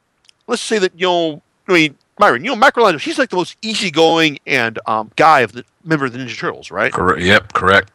let's 0.46 0.62
say 0.62 0.78
that 0.78 0.98
you 0.98 1.06
know, 1.06 1.42
I 1.68 1.74
mean, 1.74 1.98
Myron, 2.18 2.42
you 2.42 2.50
know, 2.50 2.56
Michelangelo, 2.56 2.98
he's 2.98 3.18
like 3.18 3.28
the 3.28 3.36
most 3.36 3.58
easygoing 3.60 4.38
and 4.46 4.78
um, 4.86 5.10
guy 5.16 5.40
of 5.40 5.52
the 5.52 5.66
member 5.84 6.06
of 6.06 6.14
the 6.14 6.18
Ninja 6.18 6.38
Turtles, 6.38 6.70
right? 6.70 6.94
Correct. 6.94 7.20
Yep, 7.20 7.52
correct. 7.52 7.92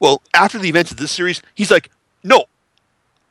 Well, 0.00 0.22
after 0.32 0.58
the 0.58 0.70
events 0.70 0.90
of 0.90 0.96
this 0.96 1.12
series, 1.12 1.42
he's 1.54 1.70
like, 1.70 1.90
no, 2.24 2.46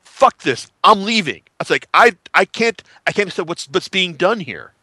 fuck 0.03 0.43
this, 0.43 0.71
I'm 0.83 1.05
leaving. 1.05 1.41
It's 1.59 1.71
like 1.71 1.87
I 1.91 2.17
I 2.35 2.45
can't 2.45 2.83
I 3.07 3.11
can't 3.11 3.33
say 3.33 3.41
what's 3.41 3.65
what's 3.65 3.87
being 3.87 4.13
done 4.13 4.41
here. 4.41 4.73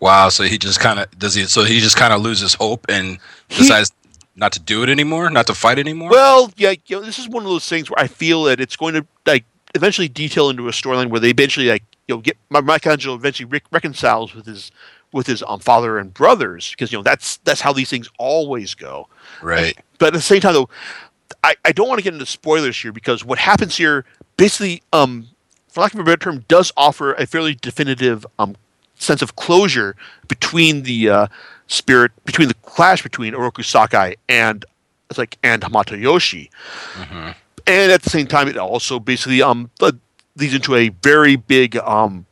Wow. 0.00 0.28
So 0.28 0.44
he 0.44 0.58
just 0.58 0.80
kind 0.80 0.98
of 0.98 1.18
does 1.18 1.34
he? 1.34 1.44
So 1.44 1.64
he 1.64 1.80
just 1.80 1.96
kind 1.96 2.12
of 2.12 2.20
loses 2.20 2.54
hope 2.54 2.86
and 2.88 3.18
He- 3.48 3.62
decides 3.62 3.92
not 4.36 4.52
to 4.52 4.60
do 4.60 4.82
it 4.82 4.88
anymore, 4.88 5.30
not 5.30 5.46
to 5.46 5.54
fight 5.54 5.78
anymore. 5.78 6.10
Well, 6.10 6.50
yeah, 6.56 6.74
you 6.86 6.96
know, 6.96 7.02
this 7.02 7.18
is 7.18 7.28
one 7.28 7.44
of 7.44 7.48
those 7.48 7.68
things 7.68 7.88
where 7.88 8.00
I 8.02 8.08
feel 8.08 8.44
that 8.44 8.60
it's 8.60 8.76
going 8.76 8.94
to 8.94 9.06
like 9.26 9.44
eventually 9.74 10.08
detail 10.08 10.50
into 10.50 10.68
a 10.68 10.72
storyline 10.72 11.08
where 11.10 11.20
they 11.20 11.30
eventually 11.30 11.68
like 11.68 11.84
you 12.08 12.14
know 12.16 12.20
get 12.20 12.36
my 12.50 12.60
Michelangelo 12.60 13.14
eventually 13.14 13.46
re- 13.46 13.62
reconciles 13.70 14.34
with 14.34 14.46
his 14.46 14.70
with 15.12 15.26
his 15.28 15.44
um, 15.46 15.60
father 15.60 15.98
and 15.98 16.12
brothers 16.12 16.70
because 16.70 16.90
you 16.90 16.98
know 16.98 17.02
that's 17.04 17.36
that's 17.38 17.60
how 17.60 17.72
these 17.72 17.88
things 17.88 18.10
always 18.18 18.74
go. 18.74 19.08
right. 19.42 19.78
But 19.98 20.08
at 20.08 20.12
the 20.14 20.20
same 20.20 20.40
time, 20.40 20.54
though, 20.54 20.68
I, 21.44 21.54
I 21.64 21.70
don't 21.70 21.86
want 21.88 21.98
to 22.00 22.02
get 22.02 22.12
into 22.12 22.26
spoilers 22.26 22.76
here 22.80 22.92
because 22.92 23.24
what 23.24 23.38
happens 23.38 23.76
here 23.76 24.04
basically, 24.36 24.82
um, 24.92 25.28
for 25.68 25.82
lack 25.82 25.94
of 25.94 26.00
a 26.00 26.04
better 26.04 26.16
term, 26.16 26.44
does 26.48 26.72
offer 26.76 27.14
a 27.14 27.26
fairly 27.26 27.54
definitive 27.54 28.26
um, 28.40 28.56
sense 29.04 29.22
of 29.22 29.36
closure 29.36 29.96
between 30.28 30.82
the 30.82 31.08
uh, 31.08 31.26
spirit, 31.66 32.12
between 32.24 32.48
the 32.48 32.54
clash 32.54 33.02
between 33.02 33.34
Oroku 33.34 33.64
Sakai 33.64 34.16
and 34.28 34.64
it's 35.10 35.18
like 35.18 35.38
and 35.42 35.62
Hamato 35.62 36.00
Yoshi, 36.00 36.50
hmm 36.94 37.30
and 37.66 37.90
at 37.90 38.02
the 38.02 38.10
same 38.10 38.26
time, 38.26 38.48
it 38.48 38.56
also 38.56 39.00
basically 39.00 39.42
um 39.42 39.70
uh, 39.80 39.92
leads 40.36 40.54
into 40.54 40.74
a 40.74 40.88
very 40.88 41.36
big 41.36 41.76
um 41.78 42.26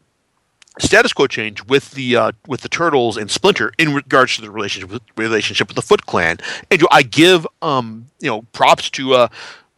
status 0.79 1.13
quo 1.13 1.27
change 1.27 1.65
with 1.67 1.93
the 1.93 2.17
uh, 2.17 2.33
with 2.47 2.63
the 2.63 2.69
turtles 2.69 3.17
and 3.17 3.31
Splinter 3.31 3.73
in 3.79 3.95
regards 3.95 4.37
to 4.37 4.43
the 4.43 4.51
relationship 4.51 4.91
with, 4.91 5.03
relationship 5.17 5.69
with 5.69 5.77
the 5.77 5.83
Foot 5.83 6.07
Clan. 6.07 6.39
And 6.71 6.83
I 6.91 7.03
give 7.03 7.47
um 7.61 8.07
you 8.21 8.29
know 8.29 8.43
props 8.53 8.91
to 8.91 9.15
uh 9.15 9.29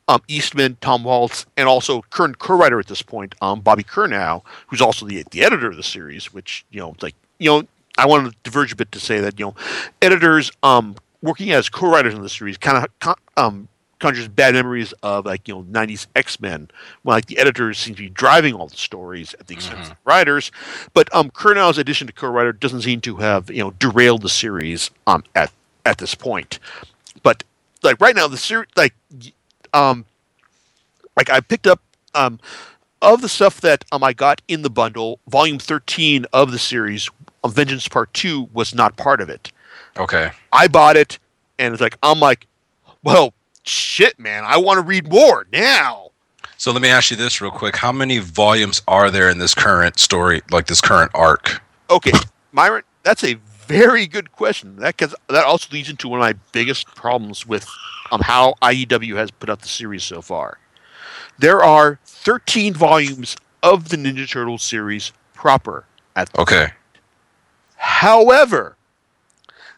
um 0.08 0.22
Eastman, 0.28 0.76
Tom 0.80 1.04
Waltz, 1.04 1.46
and 1.56 1.68
also 1.68 2.02
current 2.10 2.38
co-writer 2.38 2.78
at 2.78 2.86
this 2.86 3.02
point, 3.02 3.34
um 3.40 3.60
Bobby 3.60 3.84
Curnow, 3.84 4.42
who's 4.68 4.80
also 4.80 5.06
the 5.06 5.24
the 5.30 5.44
editor 5.44 5.68
of 5.68 5.76
the 5.76 5.82
series. 5.82 6.32
Which 6.32 6.64
you 6.70 6.80
know, 6.80 6.94
like 7.00 7.14
you 7.38 7.50
know, 7.50 7.66
I 7.98 8.06
want 8.06 8.30
to 8.30 8.36
diverge 8.42 8.72
a 8.72 8.76
bit 8.76 8.92
to 8.92 9.00
say 9.00 9.20
that 9.20 9.38
you 9.38 9.46
know, 9.46 9.54
editors 10.02 10.50
um 10.62 10.96
working 11.22 11.52
as 11.52 11.68
co-writers 11.68 12.14
in 12.14 12.22
the 12.22 12.28
series 12.28 12.58
kind 12.58 12.86
of 13.02 13.16
um 13.36 13.68
conjures 13.98 14.28
bad 14.28 14.52
memories 14.52 14.92
of 15.02 15.24
like 15.24 15.48
you 15.48 15.54
know 15.54 15.62
90s 15.62 16.06
x-men 16.14 16.68
when 17.04 17.14
like 17.16 17.26
the 17.26 17.38
editors 17.38 17.78
seem 17.78 17.94
to 17.94 18.02
be 18.02 18.10
driving 18.10 18.52
all 18.52 18.66
the 18.66 18.76
stories 18.76 19.34
at 19.40 19.46
the 19.46 19.54
expense 19.54 19.88
of 19.88 19.94
the 19.94 19.96
writers 20.04 20.52
but 20.92 21.08
um 21.14 21.30
Curnow's 21.30 21.78
addition 21.78 22.06
to 22.06 22.12
co-writer 22.12 22.52
doesn't 22.52 22.82
seem 22.82 23.00
to 23.02 23.16
have 23.16 23.50
you 23.50 23.62
know 23.62 23.70
derailed 23.70 24.20
the 24.20 24.28
series 24.28 24.90
um 25.06 25.24
at 25.34 25.50
at 25.86 25.98
this 25.98 26.14
point 26.14 26.58
but 27.22 27.44
like 27.82 27.98
right 28.00 28.14
now 28.14 28.28
the 28.28 28.36
series 28.36 28.68
like 28.76 28.94
um 29.74 30.04
like 31.16 31.28
i 31.28 31.40
picked 31.40 31.66
up 31.66 31.80
um 32.14 32.40
of 33.02 33.20
the 33.20 33.28
stuff 33.28 33.60
that 33.60 33.84
um 33.92 34.02
i 34.02 34.12
got 34.12 34.40
in 34.48 34.62
the 34.62 34.70
bundle 34.70 35.18
volume 35.28 35.58
13 35.58 36.24
of 36.32 36.52
the 36.52 36.58
series 36.58 37.10
vengeance 37.46 37.86
part 37.88 38.12
2 38.14 38.48
was 38.54 38.74
not 38.74 38.96
part 38.96 39.20
of 39.20 39.28
it 39.28 39.52
Okay. 39.96 40.30
I 40.52 40.68
bought 40.68 40.96
it, 40.96 41.18
and 41.58 41.72
it's 41.72 41.80
like 41.80 41.98
I'm 42.02 42.20
like, 42.20 42.46
well, 43.02 43.32
shit, 43.62 44.18
man, 44.18 44.44
I 44.44 44.56
want 44.56 44.78
to 44.78 44.82
read 44.82 45.10
more 45.10 45.46
now. 45.52 46.10
So 46.56 46.72
let 46.72 46.82
me 46.82 46.88
ask 46.88 47.10
you 47.10 47.16
this 47.16 47.40
real 47.40 47.50
quick: 47.50 47.76
How 47.76 47.92
many 47.92 48.18
volumes 48.18 48.82
are 48.88 49.10
there 49.10 49.28
in 49.30 49.38
this 49.38 49.54
current 49.54 49.98
story, 49.98 50.42
like 50.50 50.66
this 50.66 50.80
current 50.80 51.10
arc? 51.14 51.62
Okay, 51.90 52.12
Myron, 52.52 52.82
that's 53.02 53.22
a 53.22 53.34
very 53.66 54.06
good 54.06 54.32
question. 54.32 54.76
That 54.76 54.98
cause 54.98 55.14
that 55.28 55.44
also 55.44 55.68
leads 55.72 55.88
into 55.88 56.08
one 56.08 56.20
of 56.20 56.24
my 56.24 56.34
biggest 56.52 56.86
problems 56.94 57.46
with 57.46 57.68
um 58.10 58.20
how 58.20 58.54
IDW 58.62 59.16
has 59.16 59.30
put 59.30 59.50
out 59.50 59.60
the 59.60 59.68
series 59.68 60.04
so 60.04 60.22
far. 60.22 60.58
There 61.38 61.62
are 61.62 61.98
13 62.04 62.74
volumes 62.74 63.36
of 63.62 63.88
the 63.88 63.96
Ninja 63.96 64.28
Turtles 64.28 64.62
series 64.62 65.12
proper 65.34 65.84
at 66.16 66.30
the 66.32 66.40
Okay. 66.40 66.68
However, 67.76 68.76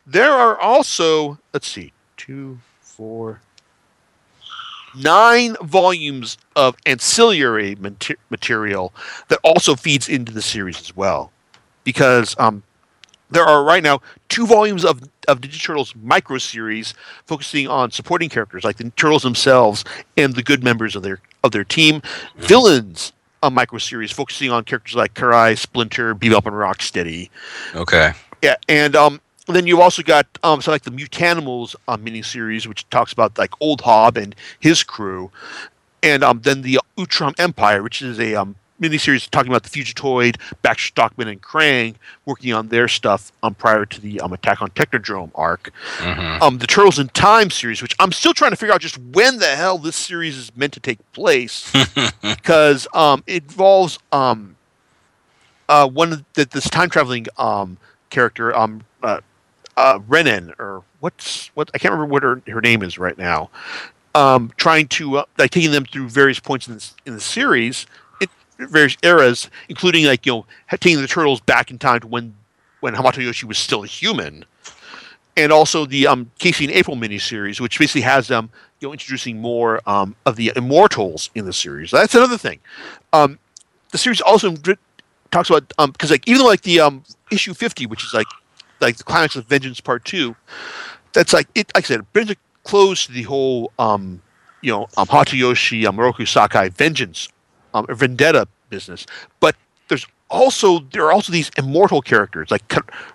there 0.07 0.33
are 0.33 0.59
also, 0.59 1.39
let's 1.53 1.69
see, 1.69 1.93
two, 2.17 2.59
four, 2.81 3.41
nine 4.97 5.57
volumes 5.62 6.39
of 6.55 6.77
ancillary 6.87 7.75
mater- 7.77 8.17
material 8.31 8.95
that 9.29 9.39
also 9.43 9.75
feeds 9.75 10.09
into 10.09 10.33
the 10.33 10.43
series 10.43 10.81
as 10.81 10.97
well. 10.97 11.33
Because 11.85 12.35
um, 12.39 12.62
there 13.31 13.45
are 13.45 13.65
right 13.65 13.83
now 13.83 14.01
two 14.29 14.47
volumes 14.47 14.85
of, 14.85 15.03
of 15.29 15.41
Ninja 15.41 15.62
Turtles 15.62 15.95
micro 16.03 16.39
series 16.39 16.95
focusing 17.27 17.69
on 17.69 17.91
supporting 17.91 18.29
characters 18.29 18.65
like 18.65 18.77
the 18.77 18.91
Turtles 18.91 19.23
themselves 19.23 19.85
and 20.17 20.35
the 20.35 20.43
good 20.43 20.62
members 20.62 20.97
of 20.97 21.03
their 21.03 21.21
of 21.43 21.53
their 21.53 21.65
team. 21.65 22.03
Villains, 22.37 23.12
a 23.43 23.51
micro 23.51 23.79
series 23.79 24.12
focusing 24.12 24.51
on 24.51 24.65
characters 24.65 24.95
like 24.95 25.15
Karai, 25.15 25.57
Splinter, 25.59 26.15
Bebop, 26.15 26.47
and 26.47 26.55
Rocksteady. 26.55 27.31
Okay. 27.75 28.12
Yeah, 28.43 28.57
and 28.69 28.95
um, 28.95 29.21
then 29.47 29.67
you've 29.67 29.81
also 29.81 30.03
got 30.03 30.27
um, 30.43 30.61
so 30.61 30.71
like 30.71 30.83
the 30.83 30.91
Mutanimals 30.91 31.75
uh, 31.89 31.97
miniseries, 31.97 32.67
which 32.67 32.89
talks 32.91 33.12
about 33.12 33.39
like 33.39 33.51
Old 33.61 33.81
Hob 33.81 34.17
and 34.17 34.35
his 34.61 34.83
crew, 34.83 35.31
and 36.03 36.23
um, 36.23 36.41
then 36.43 36.62
the 36.62 36.81
Utrom 36.97 37.39
Empire, 37.39 37.83
which 37.83 38.03
is 38.03 38.19
a 38.21 38.35
um, 38.35 38.57
miniseries 38.81 39.29
talking 39.31 39.51
about 39.51 39.62
the 39.62 39.71
Fugitoid, 39.71 40.37
Baxter 40.62 40.89
Stockman, 40.89 41.29
and 41.29 41.43
Krang 41.43 41.95
working 42.25 42.53
on 42.53 42.69
their 42.69 42.89
stuff 42.89 43.33
um, 43.43 43.55
prior 43.55 43.87
to 43.87 44.01
the 44.01 44.21
um, 44.21 44.33
Attack 44.33 44.62
on 44.62 44.71
Technodrome 44.71 45.31
arc. 45.35 45.71
hmm 45.99 46.43
Um, 46.43 46.59
the 46.59 46.67
Turtles 46.67 46.99
in 46.99 47.09
Time 47.09 47.51
series, 47.51 47.83
which 47.83 47.95
I'm 47.99 48.12
still 48.12 48.35
trying 48.35 48.51
to 48.51 48.57
figure 48.57 48.75
out 48.75 48.81
just 48.81 48.99
when 48.99 49.39
the 49.39 49.57
hell 49.57 49.79
this 49.79 49.97
series 49.97 50.37
is 50.37 50.55
meant 50.57 50.73
to 50.75 50.81
take 50.81 50.99
place 51.12 51.73
because 52.23 52.87
um, 52.95 53.23
it 53.27 53.45
involves 53.45 53.99
um, 54.12 54.57
uh, 55.69 55.89
one 55.89 56.12
of 56.12 56.25
the, 56.35 56.45
this 56.45 56.69
time 56.69 56.91
traveling 56.91 57.27
um, 57.39 57.79
character, 58.11 58.55
um, 58.57 58.83
uh, 59.03 59.21
uh, 59.77 59.99
Renan, 60.07 60.55
or 60.59 60.83
what's 61.01 61.49
what 61.55 61.71
I 61.75 61.79
can't 61.79 61.93
remember 61.93 62.12
what 62.12 62.23
her, 62.23 62.41
her 62.47 62.61
name 62.61 62.83
is 62.83 62.99
right 62.99 63.17
now. 63.19 63.51
Um, 64.15 64.51
trying 64.57 64.89
to 64.89 65.19
uh, 65.19 65.25
like 65.37 65.51
taking 65.51 65.73
them 65.73 65.85
through 65.85 66.09
various 66.09 66.41
points 66.41 66.67
in 66.69 66.75
this, 66.75 66.95
in 67.05 67.12
the 67.15 67.21
series, 67.21 67.87
various 68.59 68.97
eras, 69.03 69.51
including 69.69 70.05
like 70.05 70.27
you 70.27 70.33
know 70.33 70.47
taking 70.71 71.01
the 71.01 71.07
turtles 71.07 71.40
back 71.40 71.71
in 71.71 71.79
time 71.79 72.01
to 72.01 72.07
when 72.07 72.35
when 72.81 72.95
Hamato 72.95 73.23
Yoshi 73.23 73.47
was 73.47 73.59
still 73.59 73.85
a 73.85 73.87
human, 73.87 74.45
and 75.37 75.53
also 75.53 75.87
the 75.87 76.07
um, 76.07 76.31
Casey 76.38 76.64
and 76.64 76.75
April 76.75 76.97
miniseries, 76.97 77.61
which 77.61 77.79
basically 77.79 78.03
has 78.03 78.29
them 78.29 78.51
you 78.81 78.88
know 78.88 78.92
introducing 78.92 79.40
more 79.40 79.81
um, 79.88 80.16
of 80.25 80.37
the 80.37 80.53
immortals 80.57 81.31
in 81.35 81.45
the 81.45 81.53
series. 81.53 81.90
That's 81.90 82.14
another 82.14 82.38
thing. 82.38 82.61
Um, 83.12 83.38
the 83.92 83.99
series 83.99 84.21
also 84.21 84.55
talks 85.31 85.51
about 85.51 85.73
um, 85.79 85.90
because 85.92 86.11
like 86.11 86.27
even 86.29 86.42
though 86.42 86.49
like 86.49 86.62
the 86.62 86.81
um, 86.81 87.05
issue 87.31 87.55
fifty, 87.55 87.87
which 87.87 88.05
is 88.05 88.14
like 88.14 88.27
like 88.81 88.97
the 88.97 89.05
climax 89.05 89.37
of 89.37 89.47
Vengeance 89.47 89.81
Part 89.81 90.05
Two, 90.05 90.37
that's 91.12 91.33
like 91.33 91.49
it. 91.55 91.71
Like 91.75 91.85
I 91.85 91.88
said, 91.88 92.01
it 92.01 92.12
brings 92.12 92.31
a 92.31 92.37
close 92.64 93.07
to 93.07 93.12
the 93.12 93.23
whole 93.23 93.73
um, 93.79 94.21
you 94.61 94.73
know 94.73 94.88
um, 94.97 95.07
Hatayoshi 95.07 95.87
um, 95.87 96.27
Sakai 96.27 96.69
Vengeance 96.69 97.29
um, 97.77 97.87
Vendetta 97.91 98.47
business, 98.71 99.07
but 99.41 99.55
there's 99.89 100.07
also 100.31 100.81
there 100.93 101.05
are 101.05 101.12
also 101.12 101.33
these 101.33 101.51
immortal 101.57 102.01
characters 102.03 102.51
like 102.51 102.62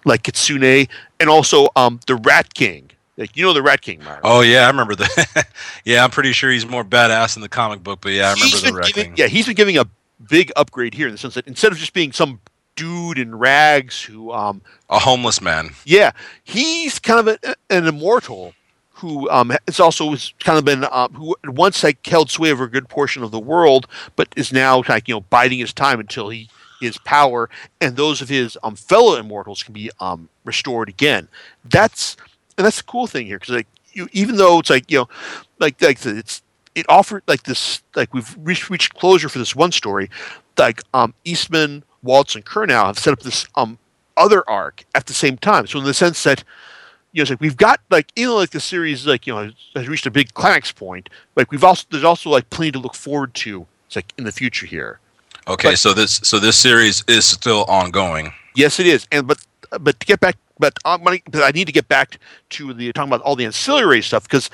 like 0.05 0.23
Kitsune 0.23 0.87
and 1.19 1.29
also 1.29 1.67
um, 1.75 1.99
the 2.07 2.15
Rat 2.15 2.53
King. 2.53 2.89
Like 3.17 3.35
you 3.35 3.43
know 3.43 3.53
the 3.53 3.61
Rat 3.61 3.81
King, 3.81 3.99
Myra. 4.03 4.19
Oh 4.23 4.41
yeah, 4.41 4.63
I 4.65 4.67
remember 4.67 4.95
that. 4.95 5.47
yeah, 5.85 6.03
I'm 6.03 6.09
pretty 6.11 6.31
sure 6.31 6.49
he's 6.49 6.65
more 6.65 6.83
badass 6.83 7.35
in 7.35 7.41
the 7.41 7.49
comic 7.49 7.83
book, 7.83 7.99
but 8.01 8.13
yeah, 8.13 8.29
I 8.29 8.33
remember 8.33 8.45
He's 8.45 8.61
the 8.63 8.73
wrecking. 8.73 8.93
giving, 8.95 9.13
yeah, 9.17 9.27
he's 9.27 9.45
been 9.45 9.55
giving 9.55 9.77
a 9.77 9.85
big 10.29 10.51
upgrade 10.55 10.93
here 10.93 11.07
in 11.07 11.11
the 11.11 11.17
sense 11.17 11.33
that 11.33 11.45
instead 11.47 11.71
of 11.71 11.77
just 11.77 11.93
being 11.93 12.11
some 12.13 12.39
dude 12.77 13.19
in 13.19 13.35
rags 13.37 14.01
who 14.01 14.31
um 14.31 14.61
A 14.89 14.97
homeless 14.97 15.41
man. 15.41 15.71
yeah 15.83 16.11
he's 16.43 16.99
kind 16.99 17.19
of 17.19 17.27
a, 17.43 17.55
an 17.69 17.85
immortal 17.85 18.53
who 19.01 19.29
um, 19.29 19.51
has 19.67 19.79
also 19.79 20.15
kind 20.39 20.57
of 20.57 20.65
been 20.65 20.85
um, 20.91 21.13
who 21.13 21.35
once 21.45 21.83
like 21.83 22.05
held 22.05 22.29
sway 22.29 22.51
over 22.51 22.65
a 22.65 22.69
good 22.69 22.87
portion 22.87 23.23
of 23.23 23.31
the 23.31 23.39
world, 23.39 23.87
but 24.15 24.29
is 24.35 24.53
now 24.53 24.83
like 24.87 25.07
you 25.07 25.15
know 25.15 25.21
biding 25.21 25.59
his 25.59 25.73
time 25.73 25.99
until 25.99 26.29
he 26.29 26.49
his 26.79 26.97
power 26.99 27.49
and 27.79 27.95
those 27.95 28.21
of 28.21 28.29
his 28.29 28.57
um, 28.63 28.75
fellow 28.75 29.15
immortals 29.15 29.63
can 29.63 29.73
be 29.73 29.91
um, 29.99 30.29
restored 30.45 30.89
again. 30.89 31.27
That's 31.65 32.15
and 32.57 32.65
that's 32.65 32.77
the 32.77 32.83
cool 32.83 33.07
thing 33.07 33.25
here 33.25 33.39
because 33.39 33.55
like 33.55 33.67
you, 33.93 34.07
even 34.11 34.37
though 34.37 34.59
it's 34.59 34.69
like 34.69 34.89
you 34.91 34.99
know, 34.99 35.09
like 35.59 35.81
like 35.81 36.05
it's 36.05 36.41
it 36.75 36.85
offered 36.87 37.23
like 37.27 37.43
this 37.43 37.81
like 37.95 38.13
we've 38.13 38.37
reached, 38.39 38.69
reached 38.69 38.93
closure 38.95 39.29
for 39.29 39.39
this 39.39 39.55
one 39.55 39.71
story, 39.71 40.09
like 40.57 40.81
um, 40.93 41.13
Eastman, 41.25 41.83
Waltz, 42.03 42.35
and 42.35 42.45
Curnow 42.45 42.85
have 42.85 42.99
set 42.99 43.13
up 43.13 43.21
this 43.21 43.47
um 43.55 43.77
other 44.17 44.47
arc 44.47 44.85
at 44.93 45.07
the 45.07 45.13
same 45.13 45.37
time. 45.37 45.65
So 45.65 45.79
in 45.79 45.85
the 45.85 45.93
sense 45.93 46.23
that 46.23 46.43
you 47.13 47.19
know, 47.19 47.21
it's 47.23 47.29
like 47.29 47.41
we've 47.41 47.57
got 47.57 47.79
like 47.89 48.11
you 48.15 48.27
know, 48.27 48.35
like 48.35 48.51
the 48.51 48.59
series 48.59 49.05
like 49.05 49.27
you 49.27 49.33
know 49.33 49.51
has 49.75 49.87
reached 49.87 50.05
a 50.05 50.11
big 50.11 50.33
climax 50.33 50.71
point. 50.71 51.09
Like 51.35 51.51
we've 51.51 51.63
also 51.63 51.85
there's 51.91 52.03
also 52.03 52.29
like 52.29 52.49
plenty 52.49 52.71
to 52.71 52.79
look 52.79 52.95
forward 52.95 53.33
to. 53.35 53.67
It's 53.87 53.95
like 53.95 54.13
in 54.17 54.23
the 54.23 54.31
future 54.31 54.65
here. 54.65 54.99
Okay, 55.47 55.71
But- 55.71 55.79
so 55.79 55.93
this 55.93 56.21
so 56.23 56.39
this 56.39 56.57
series 56.57 57.03
is 57.07 57.25
still 57.25 57.65
ongoing. 57.67 58.31
Yes, 58.55 58.79
it 58.79 58.87
is. 58.87 59.07
And 59.11 59.27
but 59.27 59.39
but 59.79 59.99
to 59.99 60.05
get 60.05 60.19
back, 60.19 60.37
but 60.59 60.77
I'm 60.85 61.03
gonna, 61.03 61.17
but 61.29 61.43
I 61.43 61.51
need 61.51 61.65
to 61.65 61.73
get 61.73 61.87
back 61.87 62.17
to 62.51 62.73
the 62.73 62.91
talking 62.93 63.09
about 63.09 63.21
all 63.21 63.35
the 63.35 63.45
ancillary 63.45 64.01
stuff 64.01 64.23
because. 64.23 64.49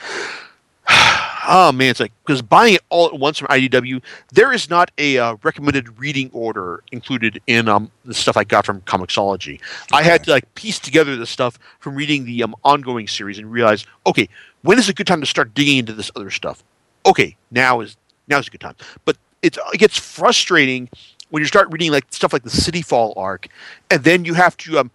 Oh 1.50 1.72
man, 1.72 1.92
it's 1.92 2.02
like 2.02 2.12
because 2.26 2.42
buying 2.42 2.76
it 2.76 2.82
all 2.90 3.08
at 3.08 3.14
once 3.18 3.40
from 3.40 3.48
IDW, 3.48 4.02
there 4.34 4.52
is 4.52 4.70
not 4.70 4.92
a 4.98 5.18
uh, 5.18 5.38
recommended 5.44 5.98
reading 5.98 6.30
order 6.34 6.84
included 6.92 7.42
in 7.48 7.70
um, 7.70 7.90
the 8.04 8.14
stuff 8.14 8.36
I 8.36 8.44
got 8.44 8.66
from 8.66 8.82
Comixology. 8.82 9.62
I 9.94 10.04
had 10.04 10.26
to 10.26 10.32
like 10.32 10.54
piece 10.56 10.78
together 10.78 11.16
the 11.16 11.26
stuff 11.26 11.58
from 11.80 11.96
reading 11.96 12.26
the 12.26 12.44
um, 12.44 12.54
ongoing 12.66 13.08
series 13.08 13.40
and 13.40 13.50
realize, 13.50 13.86
okay, 14.06 14.28
when 14.64 14.78
is 14.78 14.90
a 14.90 14.94
good 14.94 15.08
time 15.08 15.22
to 15.22 15.26
start 15.26 15.54
digging 15.54 15.78
into 15.78 15.94
this 15.94 16.12
other 16.18 16.30
stuff? 16.32 16.64
Okay, 17.06 17.38
now 17.50 17.80
is 17.80 17.96
now 18.28 18.40
is 18.40 18.48
a 18.48 18.52
good 18.52 18.62
time. 18.62 18.76
But 19.06 19.16
it's 19.42 19.58
it 19.74 19.78
gets 19.78 19.98
frustrating 19.98 20.90
when 21.30 21.42
you 21.42 21.48
start 21.48 21.70
reading 21.72 21.94
like 21.94 22.06
stuff 22.10 22.34
like 22.34 22.44
the 22.44 22.50
City 22.50 22.82
Fall 22.82 23.14
arc, 23.16 23.48
and 23.90 24.04
then 24.04 24.26
you 24.26 24.34
have 24.34 24.58
to 24.58 24.80
um 24.80 24.92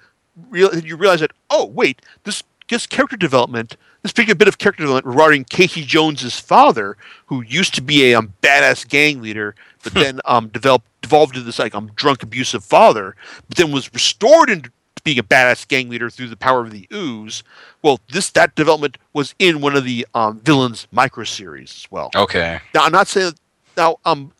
real 0.50 0.74
you 0.78 0.96
realize 0.96 1.20
that 1.20 1.32
oh 1.50 1.66
wait 1.66 2.00
this 2.24 2.42
this 2.72 2.86
character 2.86 3.16
development 3.16 3.76
this 4.02 4.12
big 4.12 4.36
bit 4.36 4.48
of 4.48 4.58
character 4.58 4.82
development 4.82 5.06
regarding 5.06 5.44
Casey 5.44 5.84
Jones's 5.84 6.38
father, 6.38 6.96
who 7.26 7.42
used 7.42 7.74
to 7.74 7.80
be 7.80 8.10
a 8.10 8.18
um, 8.18 8.34
badass 8.42 8.88
gang 8.88 9.22
leader, 9.22 9.54
but 9.82 9.94
then 9.94 10.20
um 10.24 10.48
developed 10.48 10.86
devolved 11.02 11.36
into 11.36 11.46
this 11.46 11.58
like 11.58 11.74
um 11.74 11.90
drunk 11.94 12.22
abusive 12.22 12.64
father, 12.64 13.14
but 13.48 13.56
then 13.56 13.70
was 13.70 13.92
restored 13.94 14.50
into 14.50 14.70
being 15.04 15.18
a 15.18 15.22
badass 15.22 15.66
gang 15.66 15.88
leader 15.88 16.10
through 16.10 16.28
the 16.28 16.36
power 16.36 16.60
of 16.60 16.70
the 16.70 16.86
ooze. 16.92 17.42
Well, 17.82 18.00
this 18.10 18.30
that 18.30 18.54
development 18.54 18.98
was 19.12 19.34
in 19.38 19.60
one 19.60 19.76
of 19.76 19.84
the 19.84 20.06
um, 20.14 20.40
villains 20.40 20.86
micro 20.92 21.24
series 21.24 21.72
as 21.72 21.90
well. 21.90 22.10
Okay. 22.14 22.60
Now, 22.74 22.84
I'm 22.84 22.92
not 22.92 23.08
saying 23.08 23.34
now. 23.76 23.98
Um, 24.04 24.32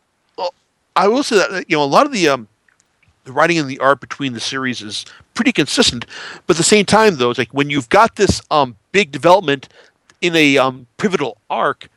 I 0.94 1.08
will 1.08 1.22
say 1.22 1.36
that 1.36 1.70
you 1.70 1.76
know 1.76 1.82
a 1.82 1.86
lot 1.86 2.06
of 2.06 2.12
the 2.12 2.28
um, 2.28 2.48
the 3.24 3.32
writing 3.32 3.58
and 3.58 3.68
the 3.68 3.78
art 3.78 4.00
between 4.00 4.32
the 4.32 4.40
series 4.40 4.82
is 4.82 5.04
pretty 5.35 5.52
consistent, 5.52 6.06
but 6.46 6.56
at 6.56 6.58
the 6.58 6.64
same 6.64 6.85
time, 6.85 7.16
though, 7.16 7.30
it's 7.30 7.38
like 7.38 7.52
when 7.52 7.70
you've 7.70 7.88
got 7.88 8.16
this 8.16 8.42
um 8.50 8.76
big 8.92 9.11
development 9.11 9.68
in 10.20 10.35
a 10.37 10.58
um 10.58 10.87
pivotal 10.96 11.38
arc, 11.48 11.88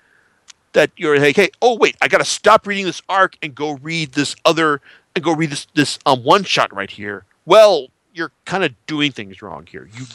that 0.74 0.92
you're 0.98 1.18
like, 1.20 1.36
hey, 1.36 1.50
oh 1.62 1.78
wait, 1.78 1.96
I 2.02 2.08
got 2.08 2.20
to 2.20 2.26
stop 2.26 2.68
reading 2.68 2.86
this 2.86 3.02
arc 3.10 3.38
and 3.42 3.56
go 3.56 3.74
read 3.74 4.12
this 4.12 4.36
other 4.46 4.82
and 5.16 5.24
go 5.24 5.34
read 5.34 5.50
this 5.50 5.68
this 5.74 6.00
um 6.06 6.24
one 6.24 6.44
shot 6.44 6.74
right 6.74 6.92
here. 6.92 7.26
Well, 7.46 7.88
you're 8.14 8.32
kind 8.46 8.64
of 8.64 8.74
doing 8.88 9.12
things 9.12 9.42
wrong 9.42 9.68
here. 9.68 9.90
You 9.94 10.06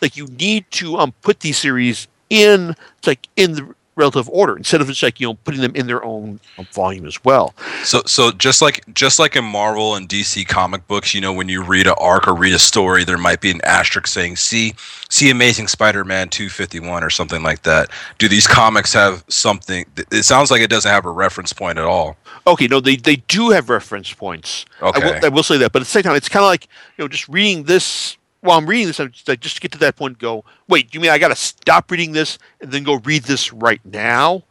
like 0.00 0.16
you 0.16 0.26
need 0.26 0.70
to 0.72 0.96
um 0.98 1.12
put 1.22 1.40
these 1.40 1.58
series 1.58 2.08
in 2.30 2.76
it's 2.98 3.06
like 3.06 3.28
in 3.36 3.52
the 3.52 3.74
relative 3.96 4.28
order 4.30 4.56
instead 4.56 4.80
of 4.80 4.88
just 4.88 5.02
like 5.02 5.20
you 5.20 5.26
know 5.28 5.34
putting 5.34 5.60
them 5.60 5.74
in 5.74 5.86
their 5.86 6.04
own 6.04 6.40
um, 6.58 6.66
volume 6.72 7.06
as 7.06 7.22
well. 7.24 7.54
So 7.84 8.02
so 8.06 8.30
just 8.32 8.62
like 8.62 8.82
just 8.94 9.18
like 9.18 9.36
in 9.36 9.44
Marvel 9.44 9.96
and 9.96 10.08
DC 10.08 10.46
comic 10.46 10.86
books, 10.86 11.14
you 11.14 11.20
know, 11.20 11.32
when 11.32 11.48
you 11.48 11.62
read 11.62 11.86
an 11.86 11.94
arc 11.98 12.28
or 12.28 12.34
read 12.34 12.54
a 12.54 12.58
story, 12.58 13.04
there 13.04 13.18
might 13.18 13.40
be 13.40 13.50
an 13.50 13.60
asterisk 13.64 14.06
saying 14.06 14.36
"See 14.36 14.74
see 15.10 15.30
Amazing 15.30 15.68
Spider-Man 15.68 16.28
251" 16.28 17.02
or 17.04 17.10
something 17.10 17.42
like 17.42 17.62
that. 17.62 17.90
Do 18.18 18.28
these 18.28 18.46
comics 18.46 18.92
have 18.94 19.24
something? 19.28 19.84
It 20.10 20.24
sounds 20.24 20.50
like 20.50 20.60
it 20.62 20.70
doesn't 20.70 20.90
have 20.90 21.04
a 21.06 21.10
reference 21.10 21.52
point 21.52 21.78
at 21.78 21.84
all. 21.84 22.16
Okay, 22.46 22.66
no, 22.66 22.80
they 22.80 22.96
they 22.96 23.16
do 23.16 23.50
have 23.50 23.68
reference 23.68 24.12
points. 24.12 24.66
I 24.94 24.98
Okay. 24.98 25.00
will, 25.00 25.14
I 25.22 25.28
will 25.28 25.42
say 25.42 25.58
that, 25.58 25.72
but 25.72 25.80
at 25.82 25.86
the 25.86 25.90
same 25.90 26.02
time, 26.02 26.16
it's 26.16 26.28
kind 26.28 26.44
of 26.44 26.48
like 26.48 26.68
you 26.96 27.04
know 27.04 27.08
just 27.08 27.28
reading 27.28 27.64
this. 27.64 28.16
While 28.42 28.58
I'm 28.58 28.66
reading 28.66 28.88
this, 28.88 29.00
I'm 29.00 29.10
just, 29.10 29.28
like, 29.28 29.40
just 29.40 29.60
get 29.60 29.72
to 29.72 29.78
that 29.78 29.96
point, 29.96 30.18
go 30.18 30.44
wait. 30.68 30.92
You 30.94 31.00
mean 31.00 31.10
I 31.10 31.18
got 31.18 31.28
to 31.28 31.36
stop 31.36 31.90
reading 31.90 32.12
this 32.12 32.38
and 32.60 32.70
then 32.70 32.82
go 32.82 32.94
read 33.04 33.22
this 33.24 33.52
right 33.52 33.80
now? 33.84 34.42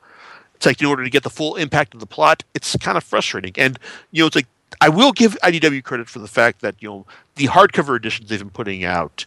It's 0.56 0.66
like 0.66 0.80
in 0.80 0.88
order 0.88 1.04
to 1.04 1.10
get 1.10 1.24
the 1.24 1.30
full 1.30 1.56
impact 1.56 1.94
of 1.94 2.00
the 2.00 2.06
plot, 2.06 2.44
it's 2.54 2.76
kind 2.78 2.98
of 2.98 3.04
frustrating. 3.04 3.54
And 3.58 3.78
you 4.12 4.24
know, 4.24 4.28
it's 4.28 4.36
like 4.36 4.48
I 4.80 4.90
will 4.90 5.12
give 5.12 5.38
IDW 5.44 5.84
credit 5.84 6.08
for 6.08 6.20
the 6.20 6.28
fact 6.28 6.62
that 6.62 6.76
you 6.80 6.90
know 6.90 7.06
the 7.36 7.48
hardcover 7.48 7.98
editions 7.98 8.30
they've 8.30 8.40
been 8.40 8.50
putting 8.50 8.84
out 8.84 9.26